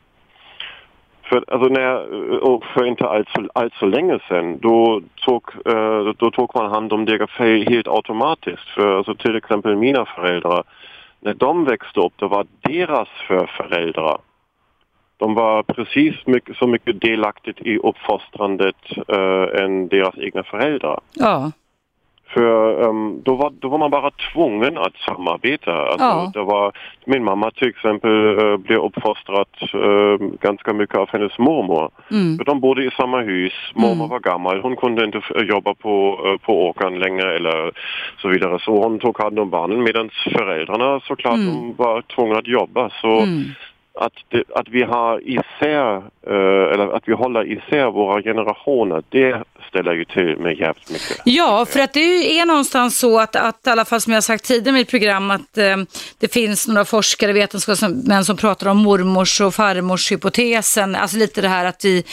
[1.23, 6.31] För, alltså när, eh, och för inte alltför så, länge sedan, då tog, eh, då
[6.31, 8.69] tog man hand om deras fel helt automatiskt.
[8.69, 10.63] För alltså till exempel mina föräldrar,
[11.19, 14.17] när de växte upp, det var deras förföräldrar.
[15.17, 18.75] De var precis mycket, så mycket delaktigt i uppfostrandet
[19.15, 20.99] uh, än deras egna föräldrar.
[21.13, 21.51] Ja.
[22.33, 25.73] För um, då, var, då var man bara tvungen att samarbeta.
[25.73, 26.31] Alltså, Ja.
[26.33, 26.71] det var,
[27.05, 31.89] min mamma till exempel uh, blev uppfostrad uh, ganska mycket av hennes mormor.
[32.11, 32.37] Mm.
[32.37, 36.19] För de bodde i samma hus, mormor var gammal, hon kunde inte f- jobba på,
[36.27, 37.71] uh, på åkern längre eller
[38.21, 38.59] så vidare.
[38.59, 41.75] Så hon tog hand om barnen medan föräldrarna såklart Mm.
[41.77, 42.89] var tvungna att jobba.
[43.01, 43.43] Så Mm.
[43.95, 45.95] Att, det, att vi har isär,
[46.27, 51.21] eh, eller att vi håller isär våra generationer, det ställer ju till med jävligt mycket.
[51.25, 54.21] Ja, för att det är någonstans så att, att i alla fall som jag har
[54.21, 55.77] sagt tidigare i mitt program att eh,
[56.19, 61.47] det finns några forskare, vetenskapsmän som pratar om mormors och farmors hypotesen, alltså lite det
[61.47, 62.03] här att vi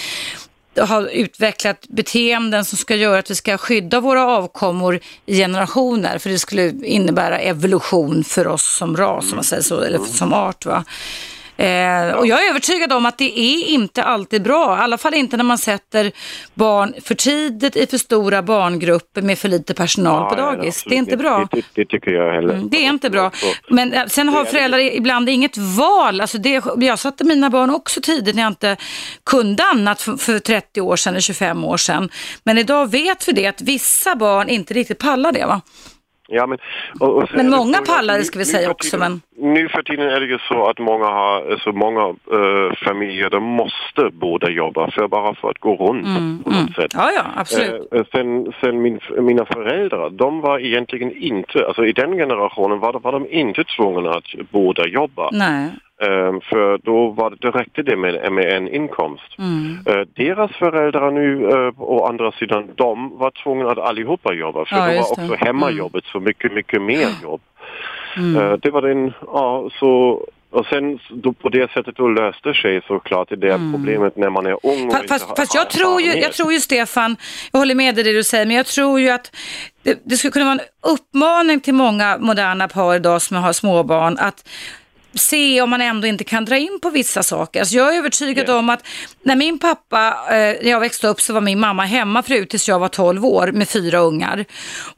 [0.79, 6.31] har utvecklat beteenden som ska göra att vi ska skydda våra avkommor i generationer, för
[6.31, 10.67] det skulle innebära evolution för oss som ras, om man säger så, eller som art.
[10.67, 10.85] Va?
[11.61, 15.15] Eh, och jag är övertygad om att det är inte alltid bra, i alla fall
[15.15, 16.13] inte när man sätter
[16.55, 20.77] barn för tidigt i för stora barngrupper med för lite personal på Ja, ja, dagis.
[20.77, 20.91] absolut.
[20.91, 21.49] det är inte bra.
[21.51, 22.55] Det, det, det tycker jag heller.
[22.55, 23.31] Mm, det är inte bra.
[23.71, 26.21] Men eh, sen har föräldrar ibland inget val.
[26.21, 28.77] Alltså det, jag satte mina barn också tidigt när jag inte
[29.31, 32.11] kunde annat för, för 30 år sedan eller 25 år sedan.
[32.45, 35.61] Men idag vet vi det att vissa barn inte riktigt pallar det va?
[36.33, 36.59] Ja, men,
[37.01, 38.97] och, och Men många så att pallar det nu- ska vi nu säga för också.
[38.97, 39.55] tiden- Men...
[39.55, 43.43] Nu för tiden är det ju så att många har, alltså många eh, familjer, de
[43.45, 46.93] måste båda jobba för bara för att gå runt Mm, på något sätt.
[46.95, 47.93] Ja, ja, absolut.
[47.95, 52.93] Eh, sen sen min, mina föräldrar, de var egentligen inte, alltså i den generationen var,
[53.01, 55.29] var de inte tvungna att båda jobba.
[55.33, 55.69] Nej.
[56.03, 59.39] Eh, för då var det, räckte det med, med en inkomst.
[59.39, 59.79] Mm.
[59.87, 61.47] Eh, deras föräldrar nu,
[61.77, 64.65] å andra sidan, de var tvungna att allihopa jobba.
[64.65, 65.01] För Ja, då var det.
[65.01, 67.41] också hemmajobbet så mycket, mycket mer jobb.
[68.17, 68.61] Mm.
[68.63, 70.21] Det var den, ja, så...
[70.53, 74.47] Och sen då, på det sättet då löste sig såklart det där problemet när man
[74.47, 77.17] är ung och Fast, fast, fast jag, tror ju, jag tror ju Stefan,
[77.53, 79.37] jag håller med dig det du säger, men jag tror ju att
[79.83, 84.17] det, det skulle kunna vara en uppmaning till många moderna par idag som har småbarn
[84.19, 84.49] att
[85.15, 87.61] se om man ändå inte kan dra in på vissa saker.
[87.61, 88.81] Alltså jag är övertygad om att
[89.23, 92.69] när min pappa, eh, när jag växte upp så var min mamma hemma förut tills
[92.69, 94.45] jag var 12 år med fyra ungar.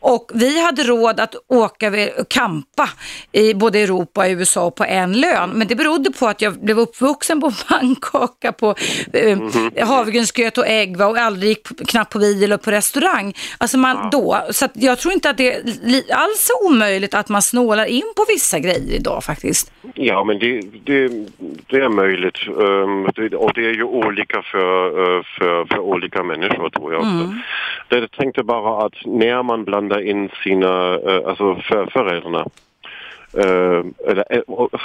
[0.00, 2.88] Och vi hade råd att åka och campa
[3.32, 5.50] i både Europa och USA på en lön.
[5.50, 8.74] Men det berodde på att jag blev uppvuxen på pannkaka, på
[9.12, 9.38] eh,
[9.86, 13.34] havregrynsgröt och ägg va, och aldrig gick på- knappt på bio eller på restaurang.
[13.58, 15.62] Alltså man då, så jag tror inte att det är
[16.14, 19.72] alls så omöjligt att man snålar in på vissa grejer idag faktiskt.
[20.04, 21.08] Ja, men det, det,
[21.66, 22.38] det är möjligt.
[22.48, 27.02] Ehm, det, och det är ju olika för, eh, för, för olika människor tror jag.
[27.02, 27.38] Mm.
[27.88, 32.46] Det jag tänkte bara att när man blandar in sina, eh, alltså för, föräldrarna,
[33.38, 34.24] eh, eller,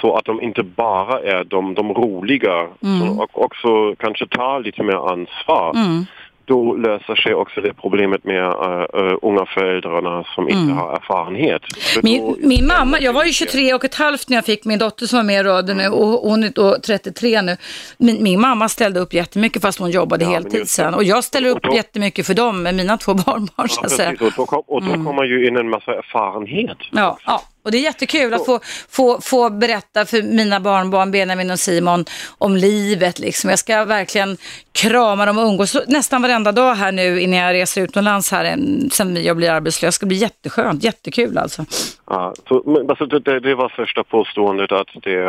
[0.01, 3.19] så att de inte bara är de, de roliga Mm.
[3.19, 5.71] och också kanske tar lite mer ansvar.
[5.75, 6.05] Mm.
[6.47, 10.77] Då löser sig också det problemet med uh, unga föräldrarna som inte Mm.
[10.77, 11.61] har erfarenhet.
[11.93, 14.65] För då- Min, min mamma, jag var ju 23 och ett halvt när jag fick
[14.65, 17.57] min dotter som var med i radion nu och hon är då 33 nu.
[17.97, 20.93] Min, min mamma ställde upp jättemycket fast hon jobbade Ja, heltid sen.
[20.93, 24.21] Och jag ställer upp jättemycket för dem med mina två barnbarn Ja, precis.
[24.21, 25.05] Och då, kom, och då Mm.
[25.05, 26.77] kommer ju in en massa erfarenhet.
[26.91, 28.59] Ja, ja, och det är jättekul att få,
[28.89, 32.05] få, få berätta för mina barnbarn Benjamin och Simon
[32.37, 33.19] om livet.
[33.19, 33.49] Liksom.
[33.49, 34.37] Jag ska verkligen
[34.71, 38.89] krama dem och umgås nästan varenda dag här nu innan jag reser utomlands här en-
[38.91, 39.87] sen jag blir arbetslös.
[39.87, 41.65] Det ska bli jätteskönt, jättekul alltså.
[42.09, 45.21] Ja, så, men, alltså, det- det, var första påståendet att, det,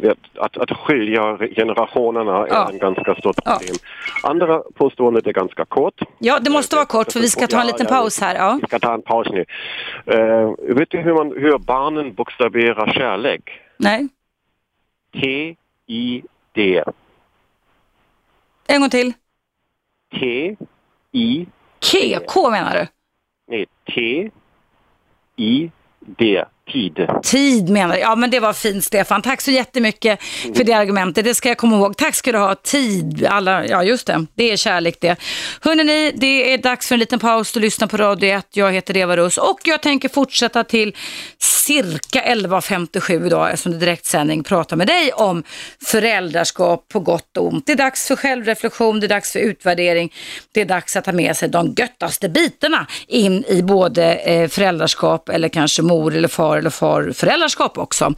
[0.00, 2.68] det- att, att skilja generationerna Ja.
[2.68, 3.76] är en ganska stort problem.
[4.22, 6.00] Andra påståendet är ganska kort.
[6.18, 8.34] Ja, det måste vara kort för vi ska ta en liten paus här.
[8.34, 8.58] Ja.
[8.62, 9.44] Vi ska ta en paus nu.
[10.06, 13.60] Eh, vet du hur, man, hur barnen bokstaverar kärlek?
[13.76, 14.08] Nej,
[15.12, 16.84] T-I-D.
[18.66, 19.12] en gång till.
[20.12, 21.46] T-I...
[21.80, 22.86] K, K menar du?
[23.48, 23.66] Nej,
[25.36, 27.08] T-I-D tid.
[27.22, 28.10] Tid menar jag.
[28.10, 29.22] Ja, men det var fint Stefan.
[29.22, 30.22] Tack så jättemycket
[30.56, 31.24] för det argumentet.
[31.24, 31.96] Det ska jag komma ihåg.
[31.96, 32.54] Tack ska du ha.
[32.54, 33.26] Tid.
[33.26, 34.26] Alla, ja, just det.
[34.34, 35.16] Det är kärlek det.
[35.64, 37.52] ni, det är dags för en liten paus.
[37.52, 38.46] Du lyssnar på Radio 1.
[38.52, 40.94] Jag heter Eva Russ och jag tänker fortsätta till
[41.38, 45.42] cirka 11.57 idag eftersom det är direktsändning prata med dig om
[45.84, 47.66] föräldraskap på gott och ont.
[47.66, 50.12] Det är dags för självreflektion, det är dags för utvärdering.
[50.52, 55.28] Det är dags att ta med sig de göttaste bitarna in i både eh, föräldraskap
[55.28, 58.14] eller kanske mor eller far eller far föräldraskap också.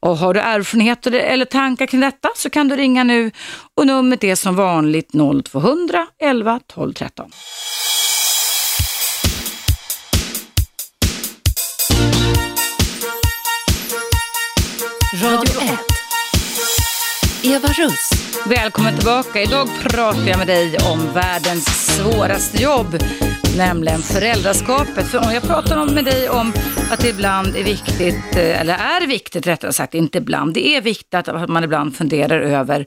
[0.00, 3.30] Och har du erfarenheter eller tankar kring detta så kan du ringa nu
[3.76, 5.10] och numret är som vanligt
[5.44, 7.30] 0200 11 12 13.
[15.22, 15.96] Radio 1.
[17.42, 18.10] Eva Russ.
[18.46, 19.42] Välkommen tillbaka.
[19.42, 22.98] Idag pratar jag med dig om världens svåraste jobb,
[23.56, 25.06] nämligen föräldraskapet.
[25.06, 26.52] För om jag pratar om med dig om
[26.90, 30.80] att det ibland är viktigt, eh, eller är viktigt rättare sagt, inte ibland, det är
[30.80, 32.86] viktigt att man ibland funderar över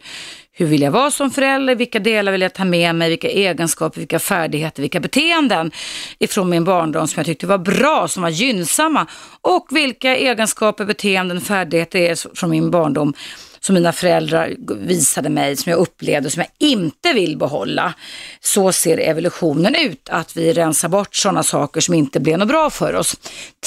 [0.60, 1.76] hur vill jag vara som förälder?
[1.76, 3.10] Vilka delar vill jag ta med mig?
[3.10, 5.72] Vilka egenskaper, vilka färdigheter, vilka beteenden
[6.20, 9.08] ifrån min barndom som jag tyckte var bra, som var gynnsamma?
[9.42, 13.14] Och vilka egenskaper, beteenden, färdigheter är från min barndom
[13.60, 14.50] som mina föräldrar
[14.88, 17.94] visade mig, som jag upplevde, som jag inte vill behålla.
[18.40, 22.70] Så ser evolutionen ut, att vi rensar bort sådana saker som inte blir något bra
[22.70, 23.16] för oss.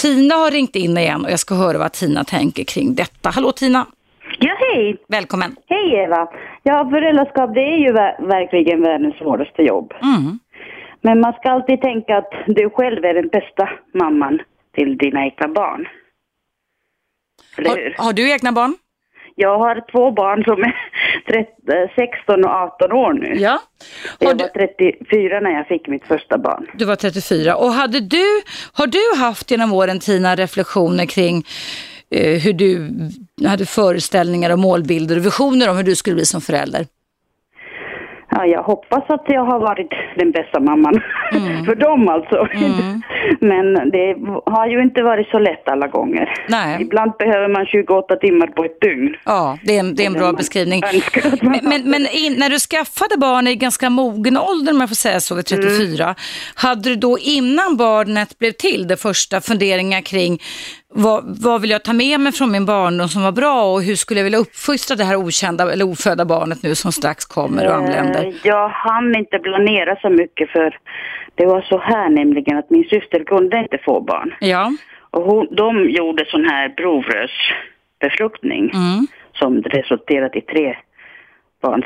[0.03, 3.31] Tina har ringt in igen och jag ska höra vad Tina tänker kring detta.
[3.31, 3.87] Hallå Tina!
[4.39, 4.97] Ja, hej!
[5.09, 5.57] Välkommen!
[5.69, 6.29] Hej Eva!
[6.63, 9.93] Ja, föräldraskap det är ju ver- verkligen världens svåraste jobb.
[10.03, 10.39] Mm.
[11.01, 14.39] Men man ska alltid tänka att du själv är den bästa mamman
[14.75, 15.87] till dina egna barn.
[17.57, 18.77] Har, har du egna barn?
[19.37, 20.75] Jag har två barn som är
[21.27, 23.35] 30, 16 och 18 år nu.
[23.41, 23.59] Ja.
[24.19, 26.67] Jag var 34 när jag fick mitt första barn.
[26.75, 27.57] Du var 34.
[27.57, 28.25] Och hade du,
[28.73, 31.45] har du haft genom åren Tina reflektioner kring
[32.11, 32.91] eh, hur du
[33.49, 36.87] hade föreställningar och målbilder och visioner om hur du skulle bli som förälder?
[38.35, 41.01] Ja, jag hoppas att jag har varit den bästa mamman
[41.35, 41.65] Mm.
[41.67, 42.49] för dem alltså.
[43.41, 46.29] Men det har ju inte varit så lätt alla gånger.
[46.49, 46.83] Nej.
[46.83, 49.17] Ibland behöver man 28 timmar på ett dygn.
[49.25, 50.83] Ja, det är en, det är en bra beskrivning.
[51.41, 54.97] Men, men, men in, när du skaffade barn i ganska mogen ålder, om jag får
[54.97, 56.15] säga så, vid 34,
[56.55, 60.39] hade du då innan barnet blev till, det första funderingar kring
[60.95, 63.95] vad, vad vill jag ta med mig från min barndom som var bra och hur
[63.95, 67.75] skulle jag vilja uppfostra det här okända eller ofödda barnet nu som strax kommer och
[67.75, 68.25] anländer?
[68.27, 70.79] Eh, Jag hann inte planera så mycket för
[71.35, 74.35] det var så här nämligen att min syster kunde inte få barn.
[74.41, 74.73] Ja.
[75.11, 79.07] Och hon, de gjorde sån här provrörsbefruktning Mm.
[79.33, 80.77] som resulterade i tre
[81.63, 81.83] barn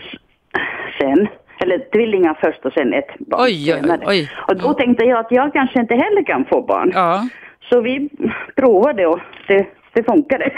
[1.01, 1.29] sen.
[1.61, 4.01] Eller tvillingar först och sen ett barn Oj, oj, senare.
[4.07, 4.31] oj.
[4.49, 6.91] Och då tänkte jag att jag kanske inte heller kan få barn.
[6.95, 7.29] Ja.
[7.69, 8.09] Så vi
[8.57, 10.53] provade och det, det funkade.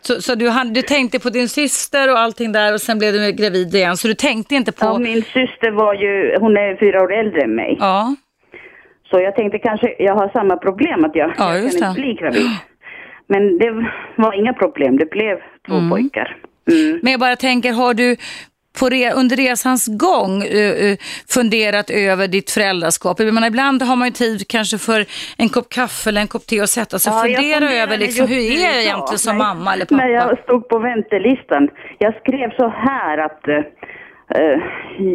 [0.00, 3.32] Så, så du, du tänkte på din syster och allting där och sen blev du
[3.32, 4.84] gravid igen, så du tänkte inte på...
[4.84, 7.76] Ja, min syster var ju, hon är fyra år äldre än mig.
[7.80, 8.14] Ja.
[9.10, 12.14] Så jag tänkte kanske jag har samma problem att jag, Ja, jag kan inte bli
[12.14, 12.50] gravid.
[13.26, 13.70] Men det
[14.16, 15.36] var inga problem, det blev
[15.68, 15.90] två Mm.
[15.90, 16.36] pojkar.
[17.02, 18.16] Men jag bara tänker, har du
[18.80, 20.96] på re, under resans gång eh, eh,
[21.28, 23.20] funderat över ditt föräldraskap?
[23.20, 25.04] Jag menar, ibland har man ju tid kanske för
[25.38, 28.26] en kopp kaffe eller en kopp te och sätta sig och Ja, fundera över liksom,
[28.26, 29.96] hur är jag egentligen som när- mamma eller pappa?
[29.96, 31.68] När jag stod på väntelistan,
[31.98, 34.58] jag skrev så här att eh,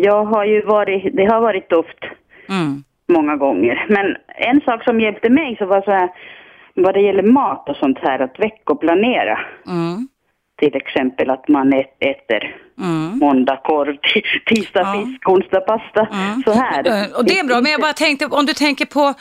[0.04, 2.04] jag har ju varit, det har varit tufft
[2.50, 2.84] Mm.
[3.08, 3.86] många gånger.
[3.90, 4.16] Men
[4.52, 6.10] en sak som hjälpte mig så var så här,
[6.74, 9.40] vad det gäller mat och sånt här, att veckoplanera.
[9.68, 10.08] Mm.
[10.60, 13.18] Till exempel att man ät, äter Mm.
[13.20, 16.08] måndag korv, ti- tisdag fisk, onsdag pasta.
[16.46, 16.88] Så här.
[16.88, 19.14] Eh, Och det är bra, men jag bara tänkte, om du tänker på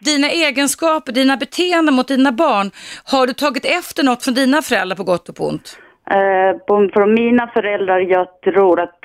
[0.00, 2.70] dina egenskaper, dina beteenden mot dina barn,
[3.04, 5.78] har du tagit efter något från dina föräldrar på gott och på ont?
[6.10, 8.98] Eh, på, från mina föräldrar, jag tror att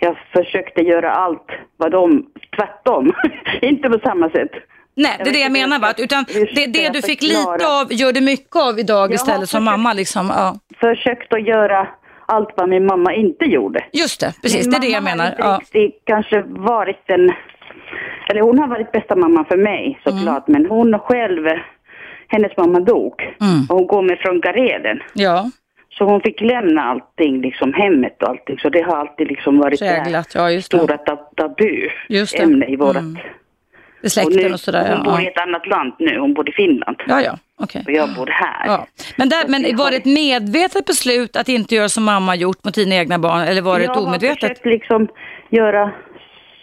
[0.00, 1.46] jag försökte göra allt
[1.76, 2.26] vad de,
[2.56, 3.12] tvärtom.
[3.62, 4.50] inte på samma sätt.
[4.96, 5.92] Nej, det är det jag menar va?
[5.98, 6.24] Utan
[6.54, 9.92] det, det du fick lite av, gör du mycket av idag Jag istället som mamma
[9.92, 10.26] liksom?
[10.36, 10.54] Ja.
[10.80, 11.88] Försökt att göra
[12.26, 13.84] allt vad min mamma inte gjorde.
[13.92, 15.24] Just det, precis, Min det är det jag mamma menar.
[15.24, 15.58] har inte Ja.
[15.82, 17.32] riktigt kanske varit den,
[18.30, 21.46] eller hon har varit bästa mamman för mig såklart, men hon själv,
[22.28, 23.22] hennes mamma dog.
[23.22, 23.60] Mm.
[23.68, 25.00] Och hon kommer från Gareden.
[25.14, 25.50] Ja,
[25.98, 28.58] Så hon fick lämna allting, liksom hemmet och allting.
[28.58, 29.86] Så det har alltid liksom varit det
[30.34, 31.88] ja stora tab- tabu
[32.38, 32.96] ämne i vårat...
[32.96, 33.16] Mm.
[34.10, 34.88] Släkten nu, och sådär.
[34.88, 35.10] Hon ja.
[35.10, 36.96] bor i ett annat land nu, hon bor i Finland.
[37.06, 37.82] Ja, ja, okej.
[37.86, 38.66] Och jag bor här.
[38.66, 38.86] Ja.
[39.16, 42.74] Men, där, men var det ett medvetet beslut att inte göra som mamma gjort mot
[42.74, 44.40] dina egna barn eller var det ett jag har omedvetet?
[44.40, 45.08] försökt liksom
[45.50, 45.92] göra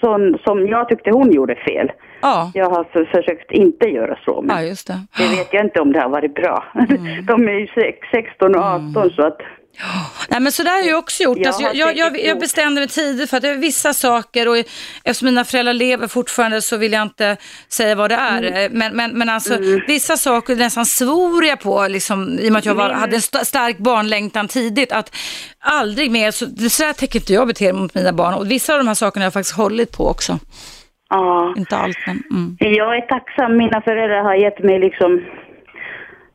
[0.02, 1.92] sån, som jag tyckte hon gjorde fel.
[2.22, 2.52] Ja.
[2.54, 4.42] Jag har för, försökt inte göra så.
[4.42, 5.08] Men Ja, det.
[5.18, 6.64] det vet jag inte om det har varit bra.
[6.76, 7.26] Mm.
[7.26, 9.38] De är ju sex- 16 och 18 så att
[10.30, 11.38] Nej men så där har jag också gjort.
[11.38, 14.48] Jag Alltså, jag, jag, jag, jag bestämde mig tidigt för att det är vissa saker
[14.48, 14.57] och
[15.03, 17.38] eftersom mina föräldrar lever fortfarande så vill jag inte
[17.69, 18.43] säga vad det är.
[18.43, 18.72] Mm.
[18.73, 19.57] Men, men, men alltså
[19.88, 23.15] vissa saker nästan svor jag på liksom, i och med att jag var, Min- hade
[23.15, 25.15] en st- stark barnlängtan tidigt att
[25.60, 28.73] aldrig mer, så, så där tänker inte jag bete mig mot mina barn och vissa
[28.73, 30.39] av de här sakerna har jag faktiskt hållit på också.
[31.10, 31.53] Ja.
[31.57, 32.57] Inte allt men mm.
[32.60, 33.57] Jag är tacksam.
[33.57, 35.22] Mina föräldrar har gett mig liksom,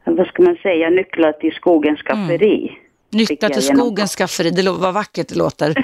[0.04, 2.68] vad ska man säga, nycklar till skogens skafferi.
[2.68, 5.74] Fick Jag till genom skogens skafferi, det vad vackert det låter.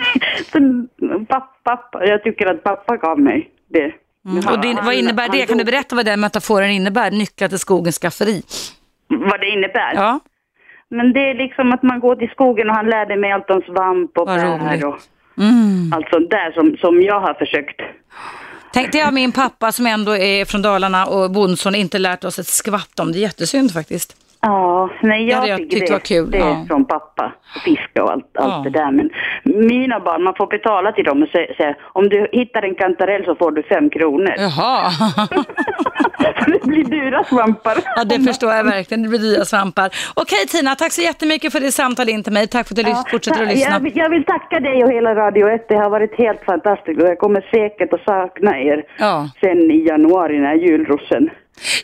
[1.64, 3.92] pappa, jag tycker att pappa gav mig det.
[4.26, 4.48] Mm.
[4.48, 5.46] Och det, vad innebär det?
[5.46, 7.10] Kan du berätta vad den metaforen innebär?
[7.10, 8.42] Nycklar till skogens skafferi.
[9.08, 9.94] Vad det innebär?
[9.94, 10.20] Ja.
[10.88, 13.62] Men det är liksom att man går till skogen och han lärde mig allt om
[13.62, 15.00] svamp och Vad bär och
[15.38, 15.92] Mm.
[15.92, 17.80] allt sånt där som, som jag har försökt.
[18.72, 22.46] Tänkte jag min pappa som ändå är från Dalarna och Bondson inte lärt oss ett
[22.46, 23.12] skvatt om.
[23.12, 24.16] Det jättesynd faktiskt.
[24.46, 26.64] Ja, nej jag jag tycker det, var kul, det är ja.
[26.68, 27.32] från pappa.
[27.64, 28.70] Fiska och allt, allt Ja.
[28.70, 28.90] det där.
[28.92, 29.10] Men
[29.68, 33.34] mina barn, man får betala till dem och säga, om du hittar en kantarell så
[33.34, 34.34] får du fem kronor.
[34.38, 34.90] Jaha.
[36.46, 37.74] det blir dyra svampar.
[37.96, 39.02] Ja, det förstår jag verkligen.
[39.02, 39.88] Det blir dyra svampar.
[40.14, 42.46] Okej Tina, tack så jättemycket för det samtal in till mig.
[42.48, 43.72] Tack för att du lys- fortsätter att lyssna.
[43.74, 45.68] Jag, vill- jag vill tacka dig och hela Radio 1.
[45.68, 49.28] Det har varit helt fantastiskt och jag kommer säkert att sakna er Ja.
[49.40, 51.30] sen i januari när julrussen.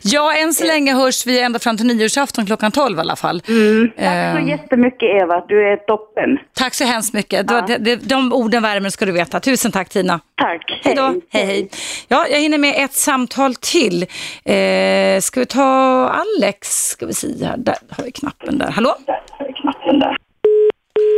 [0.03, 3.41] Ja, än så länge hörs vi ända fram till nyårsafton klockan 12 i alla fall.
[3.41, 6.37] Tack så jättemycket Eva, du är toppen.
[6.53, 7.51] Tack så hemskt mycket.
[7.51, 9.39] Var- det- det- De orden värmer ska du veta.
[9.39, 10.19] Tusen tack Tina.
[10.41, 10.81] Tack.
[10.83, 11.13] Hej då.
[11.29, 11.69] Hej, hej.
[12.07, 14.01] Ja, jag hinner med ett samtal till.
[14.45, 15.63] Eh, ska vi ta
[16.09, 16.67] Alex?
[16.87, 17.57] Ska vi se här.
[17.57, 18.71] Där har vi knappen där.
[18.71, 18.95] Hallå?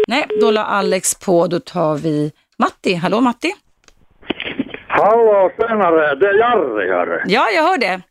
[0.08, 1.48] Nej, då la Alex på.
[1.48, 2.94] Då tar vi Matti.
[2.96, 3.54] Hallå Matti?
[4.88, 7.22] Hallå tjenare, det är Jarri hörru.
[7.26, 8.02] Ja, jag hör det.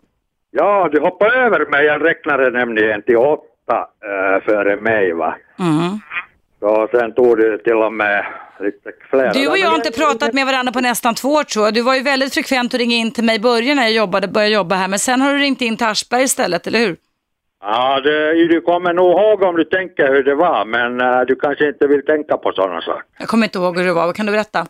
[0.51, 1.85] Ja, du hoppade över mig.
[1.85, 5.37] Jag räknade nämligen till åtta äh, före mig va.
[5.59, 5.99] Mm.
[6.61, 8.27] Så sen tog du till och med
[8.61, 9.33] lite flera.
[9.33, 11.75] Du och jag har inte pratat med varandra på nästan två år tror jag.
[11.75, 14.29] Du var ju väldigt frekvent att ringa in till mig i början när jag jobbade,
[14.29, 14.89] började jobba här.
[14.89, 16.97] Men sen har du ringt in till Aschberg istället, eller hur?
[17.63, 21.37] Ja, det, du kommer nog ihåg om du tänker hur det var, men äh, du
[21.37, 23.03] kanske inte vill tänka på sådana saker.
[23.19, 24.07] Jag kommer inte ihåg hur det var.
[24.07, 24.67] Vad kan du berätta?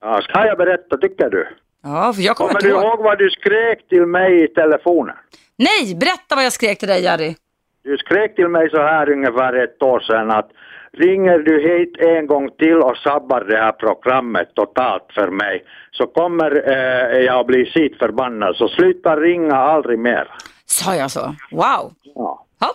[0.00, 1.48] Ja, ska jag berätta, tycker du?
[1.82, 2.84] Ja, för jag kommer Kommer inte du ihåg.
[2.84, 5.16] ihåg vad du skrek till mig i telefonen?
[5.56, 7.36] Nej, berätta vad jag skrek till dig Jari.
[7.84, 10.48] Du skrek till mig så här ungefär ett år sedan att
[10.92, 16.06] ringer du hit en gång till och sabbar det här programmet totalt för mig så
[16.06, 20.28] kommer eh, jag bli sitt förbannad så sluta ringa aldrig mer.
[20.66, 21.34] Sa jag så?
[21.50, 21.92] Wow.
[22.14, 22.42] Ja.
[22.60, 22.74] Ja,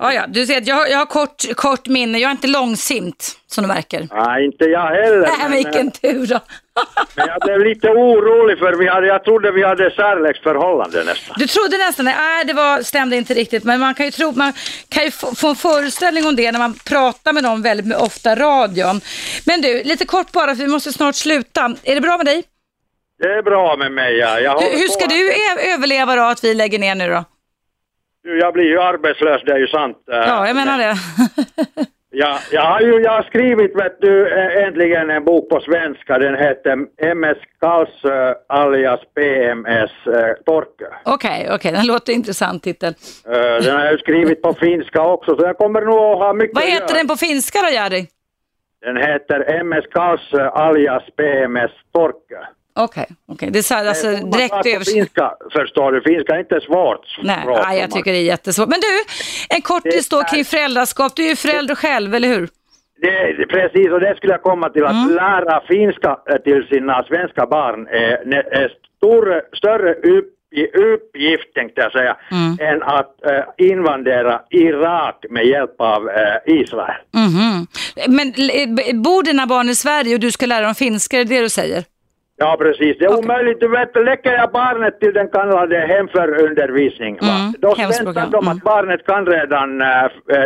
[0.00, 0.22] ja, ja.
[0.28, 2.18] du ser att jag, har- jag har kort, kort minne.
[2.18, 4.08] Jag är inte långsint, som du märker.
[4.14, 5.20] Nej, inte jag heller.
[5.20, 6.40] Nej, men men, vilken tur då.
[7.16, 11.34] Men jag blev lite orolig för vi hade, jag trodde vi hade kärleksförhållande nästan.
[11.38, 12.14] Du trodde nästan det.
[12.18, 13.64] Nej, det var, stämde inte riktigt.
[13.64, 14.52] Men man kan ju, tro, man
[14.88, 18.34] kan ju få, få en föreställning om det när man pratar med någon väldigt ofta
[18.34, 19.00] radion.
[19.46, 21.74] Men du, lite kort bara, för vi måste snart sluta.
[21.82, 22.44] Är det bra med dig?
[23.18, 24.16] Det är bra med mig.
[24.16, 24.52] Ja.
[24.52, 25.32] Håller Hur, ska på du
[25.74, 27.24] överleva då att vi lägger ner nu då?
[28.22, 29.96] Du, Jag blir ju arbetslös, det är ju sant.
[30.12, 30.96] Eh, Ja, jag menar det.
[32.14, 34.28] Ja, jag har ju jag har skrivit vet du,
[34.64, 36.18] äntligen en bok på svenska.
[36.18, 36.72] Den heter
[37.14, 40.86] MS Karlsö alias PMS eh, Torkö.
[41.04, 42.94] Okej, okej, den låter intressant titel.
[43.26, 43.32] Eh,
[43.64, 46.56] den har jag ju skrivit på finska också så jag kommer nog att ha mycket
[46.56, 48.06] Vad heter den på finska då, Jari?
[48.80, 52.40] Den heter MS Karlsö alias PMS Torkö.
[52.74, 53.48] Okej, okej.
[53.52, 54.94] Det är så här, alltså är direkt översatt.
[54.94, 57.18] Finska förstår du, finska är inte svårt.
[57.22, 58.68] Nej, språk nej, jag tycker det är jättesvårt.
[58.68, 59.04] Men du,
[59.56, 61.16] en kortis då kring föräldraskap.
[61.16, 62.48] Du är ju förälder själv, eller hur?
[63.02, 64.84] Det, precis, och det skulle jag komma till.
[64.84, 65.14] Att Mm.
[65.14, 70.28] lära finska eh, till sina svenska barn är, stor, större upp,
[70.74, 72.74] uppgift, tänkte jag säga, Mm.
[72.74, 76.96] än att eh, invandera Irak med hjälp av eh, Israel.
[77.14, 77.66] Mhm.
[78.08, 81.24] Men l- b- bor dina barn i Sverige och du ska lära dem finska, är
[81.24, 81.84] det det du säger?
[82.42, 82.98] Ja, precis.
[82.98, 83.60] Det är omöjligt.
[83.60, 87.18] Du vet, lägger jag barnet till den kallade hemförundervisning?
[87.22, 89.88] Mm, då väntar de att barnet kan redan äh,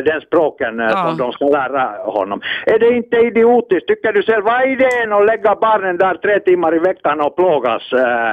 [0.04, 1.04] den språken äh, Ja.
[1.08, 1.84] som de ska lära
[2.18, 2.40] honom.
[2.66, 3.88] Är det inte idiotiskt?
[3.88, 7.36] Tycker du själv, vad är idén att lägga barnen där tre timmar i veckan och
[7.36, 7.92] plågas?
[7.92, 8.32] Äh,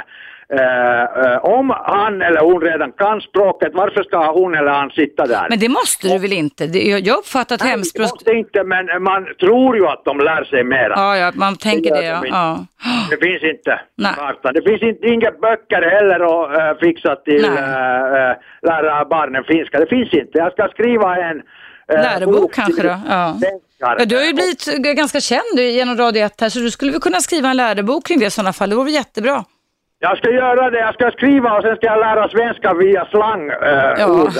[0.59, 5.25] äh, äh, om han eller hon redan kan språket, varför ska hon eller han sitta
[5.25, 5.45] där?
[5.49, 6.67] Men det måste du väl inte?
[6.67, 8.05] Det- Jag uppfattar att Nej, hemspråk...
[8.07, 10.93] det måste inte, men man tror ju att de lär sig mera.
[10.95, 12.21] Ja, ja, man tänker det, de ja.
[12.30, 12.65] ja.
[13.09, 13.81] Det finns inte.
[13.97, 14.11] Nej.
[14.17, 14.53] kartan.
[14.53, 17.63] Det finns inte, inga böcker heller att äh, fixa till Nej.
[18.30, 18.35] äh,
[18.69, 19.80] lära barnen finska.
[19.80, 20.38] Det finns inte.
[20.38, 21.41] Jag ska skriva en
[21.88, 22.95] Lärobok bok kanske då?
[23.09, 23.35] Ja.
[23.80, 24.65] Ja, Du har ju blivit
[24.95, 28.19] ganska känd genom Radio 1 här, så du skulle väl kunna skriva en lärobok kring
[28.19, 28.69] det i sådana fall.
[28.69, 29.43] Det vore jättebra.
[30.05, 33.49] Jag ska göra det, jag ska skriva och sen ska jag lära svenska via slang.
[33.49, 34.07] Äh, Ja.
[34.11, 34.31] ord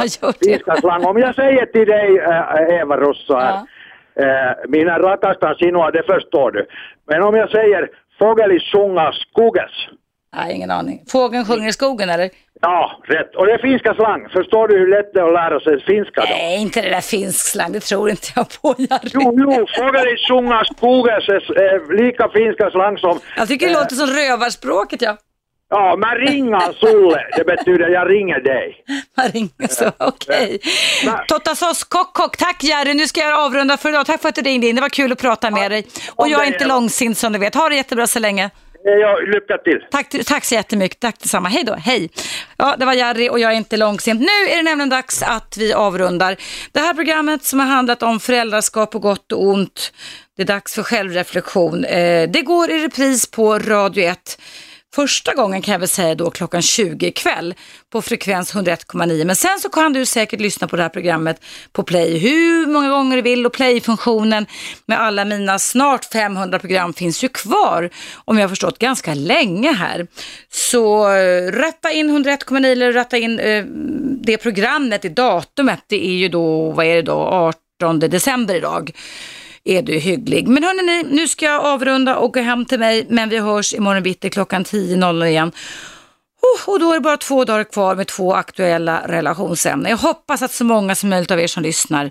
[0.00, 0.32] alltså.
[0.44, 1.04] Finska slang.
[1.04, 3.54] Om jag säger till dig, äh, Eva Russo här,
[4.16, 6.66] äh, mina rakastan sinua, det förstår du.
[7.08, 9.70] Men om jag säger fågel i sjunga skoges.
[10.36, 11.02] Nej, ingen aning.
[11.12, 12.30] Fågeln sjunger i skogen eller?
[12.64, 13.36] Ja, rätt.
[13.36, 14.28] Och det är finska slang.
[14.28, 16.26] Förstår du hur lätt det är att lära sig finska då?
[16.30, 19.10] Nej, inte det där finsk slang, det tror inte jag på Jari.
[19.14, 23.20] Jo, jo, fågel i sjunga skoges är, är lika finska slang som...
[23.36, 25.16] Jag tycker det eh, låter som rövarspråket ja.
[25.74, 28.84] Ja, men ringa Sulle, det betyder jag ringer dig.
[29.16, 30.60] Man ringer så, okej.
[31.28, 32.94] Tottasos kock kock, tack Jerry.
[32.94, 34.06] Nu ska jag avrunda för idag.
[34.06, 35.86] Tack för att du ringde in, det var kul att prata med dig.
[36.14, 37.54] Och jag är inte långsint som du vet.
[37.54, 38.50] Ha det jättebra så länge.
[38.84, 39.80] Ja, lycka till.
[39.90, 41.00] Tack, tack så jättemycket.
[41.00, 41.48] Tack detsamma.
[41.48, 41.74] Hej då.
[41.74, 42.10] Hej.
[42.56, 44.20] Ja, det var Jerry och jag är inte långsint.
[44.20, 46.36] Nu är det nämligen dags att vi avrundar.
[46.72, 49.92] Det här programmet som har handlat om föräldraskap på gott och ont.
[50.36, 51.84] Det är dags för självreflektion.
[51.84, 54.38] Eh, det går i repris på Radio 1.
[54.94, 57.54] Första gången kan jag väl säga då klockan 20 ikväll
[57.90, 59.24] på frekvens 101,9.
[59.24, 62.88] Men sen så kan du säkert lyssna på det här programmet på play hur många
[62.90, 64.46] gånger du vill och play-funktionen
[64.86, 67.90] med alla mina snart 500 program finns ju kvar
[68.24, 70.06] om jag har förstått ganska länge här.
[70.50, 73.64] Så eh, ratta rätta in 101,9 eller rätta in eh,
[74.24, 75.84] det programmet i datumet.
[75.86, 78.92] Det är ju då, vad är det då, 18 december idag
[79.64, 80.48] är du hygglig.
[80.48, 84.02] Men hörni, nu ska jag avrunda och gå hem till mig, men vi hörs imorgon
[84.02, 85.52] bitti klockan 10.00 igen.
[86.66, 89.90] Och då är det bara två dagar kvar med två aktuella relationsämnen.
[89.90, 92.10] Jag hoppas att så många som möjligt av er som lyssnar,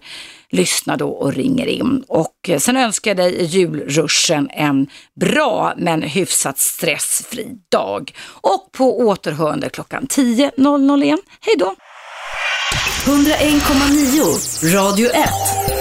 [0.49, 2.03] lyssnar då och ringer in.
[2.07, 4.87] Och eh, sen önskar jag dig i julruschen en
[5.19, 8.11] bra men hyfsat stressfri dag.
[8.27, 11.19] Och på återhörande klockan 10.00 igen.
[11.41, 11.75] Hej då!
[13.05, 15.80] 101,9 Radio 1.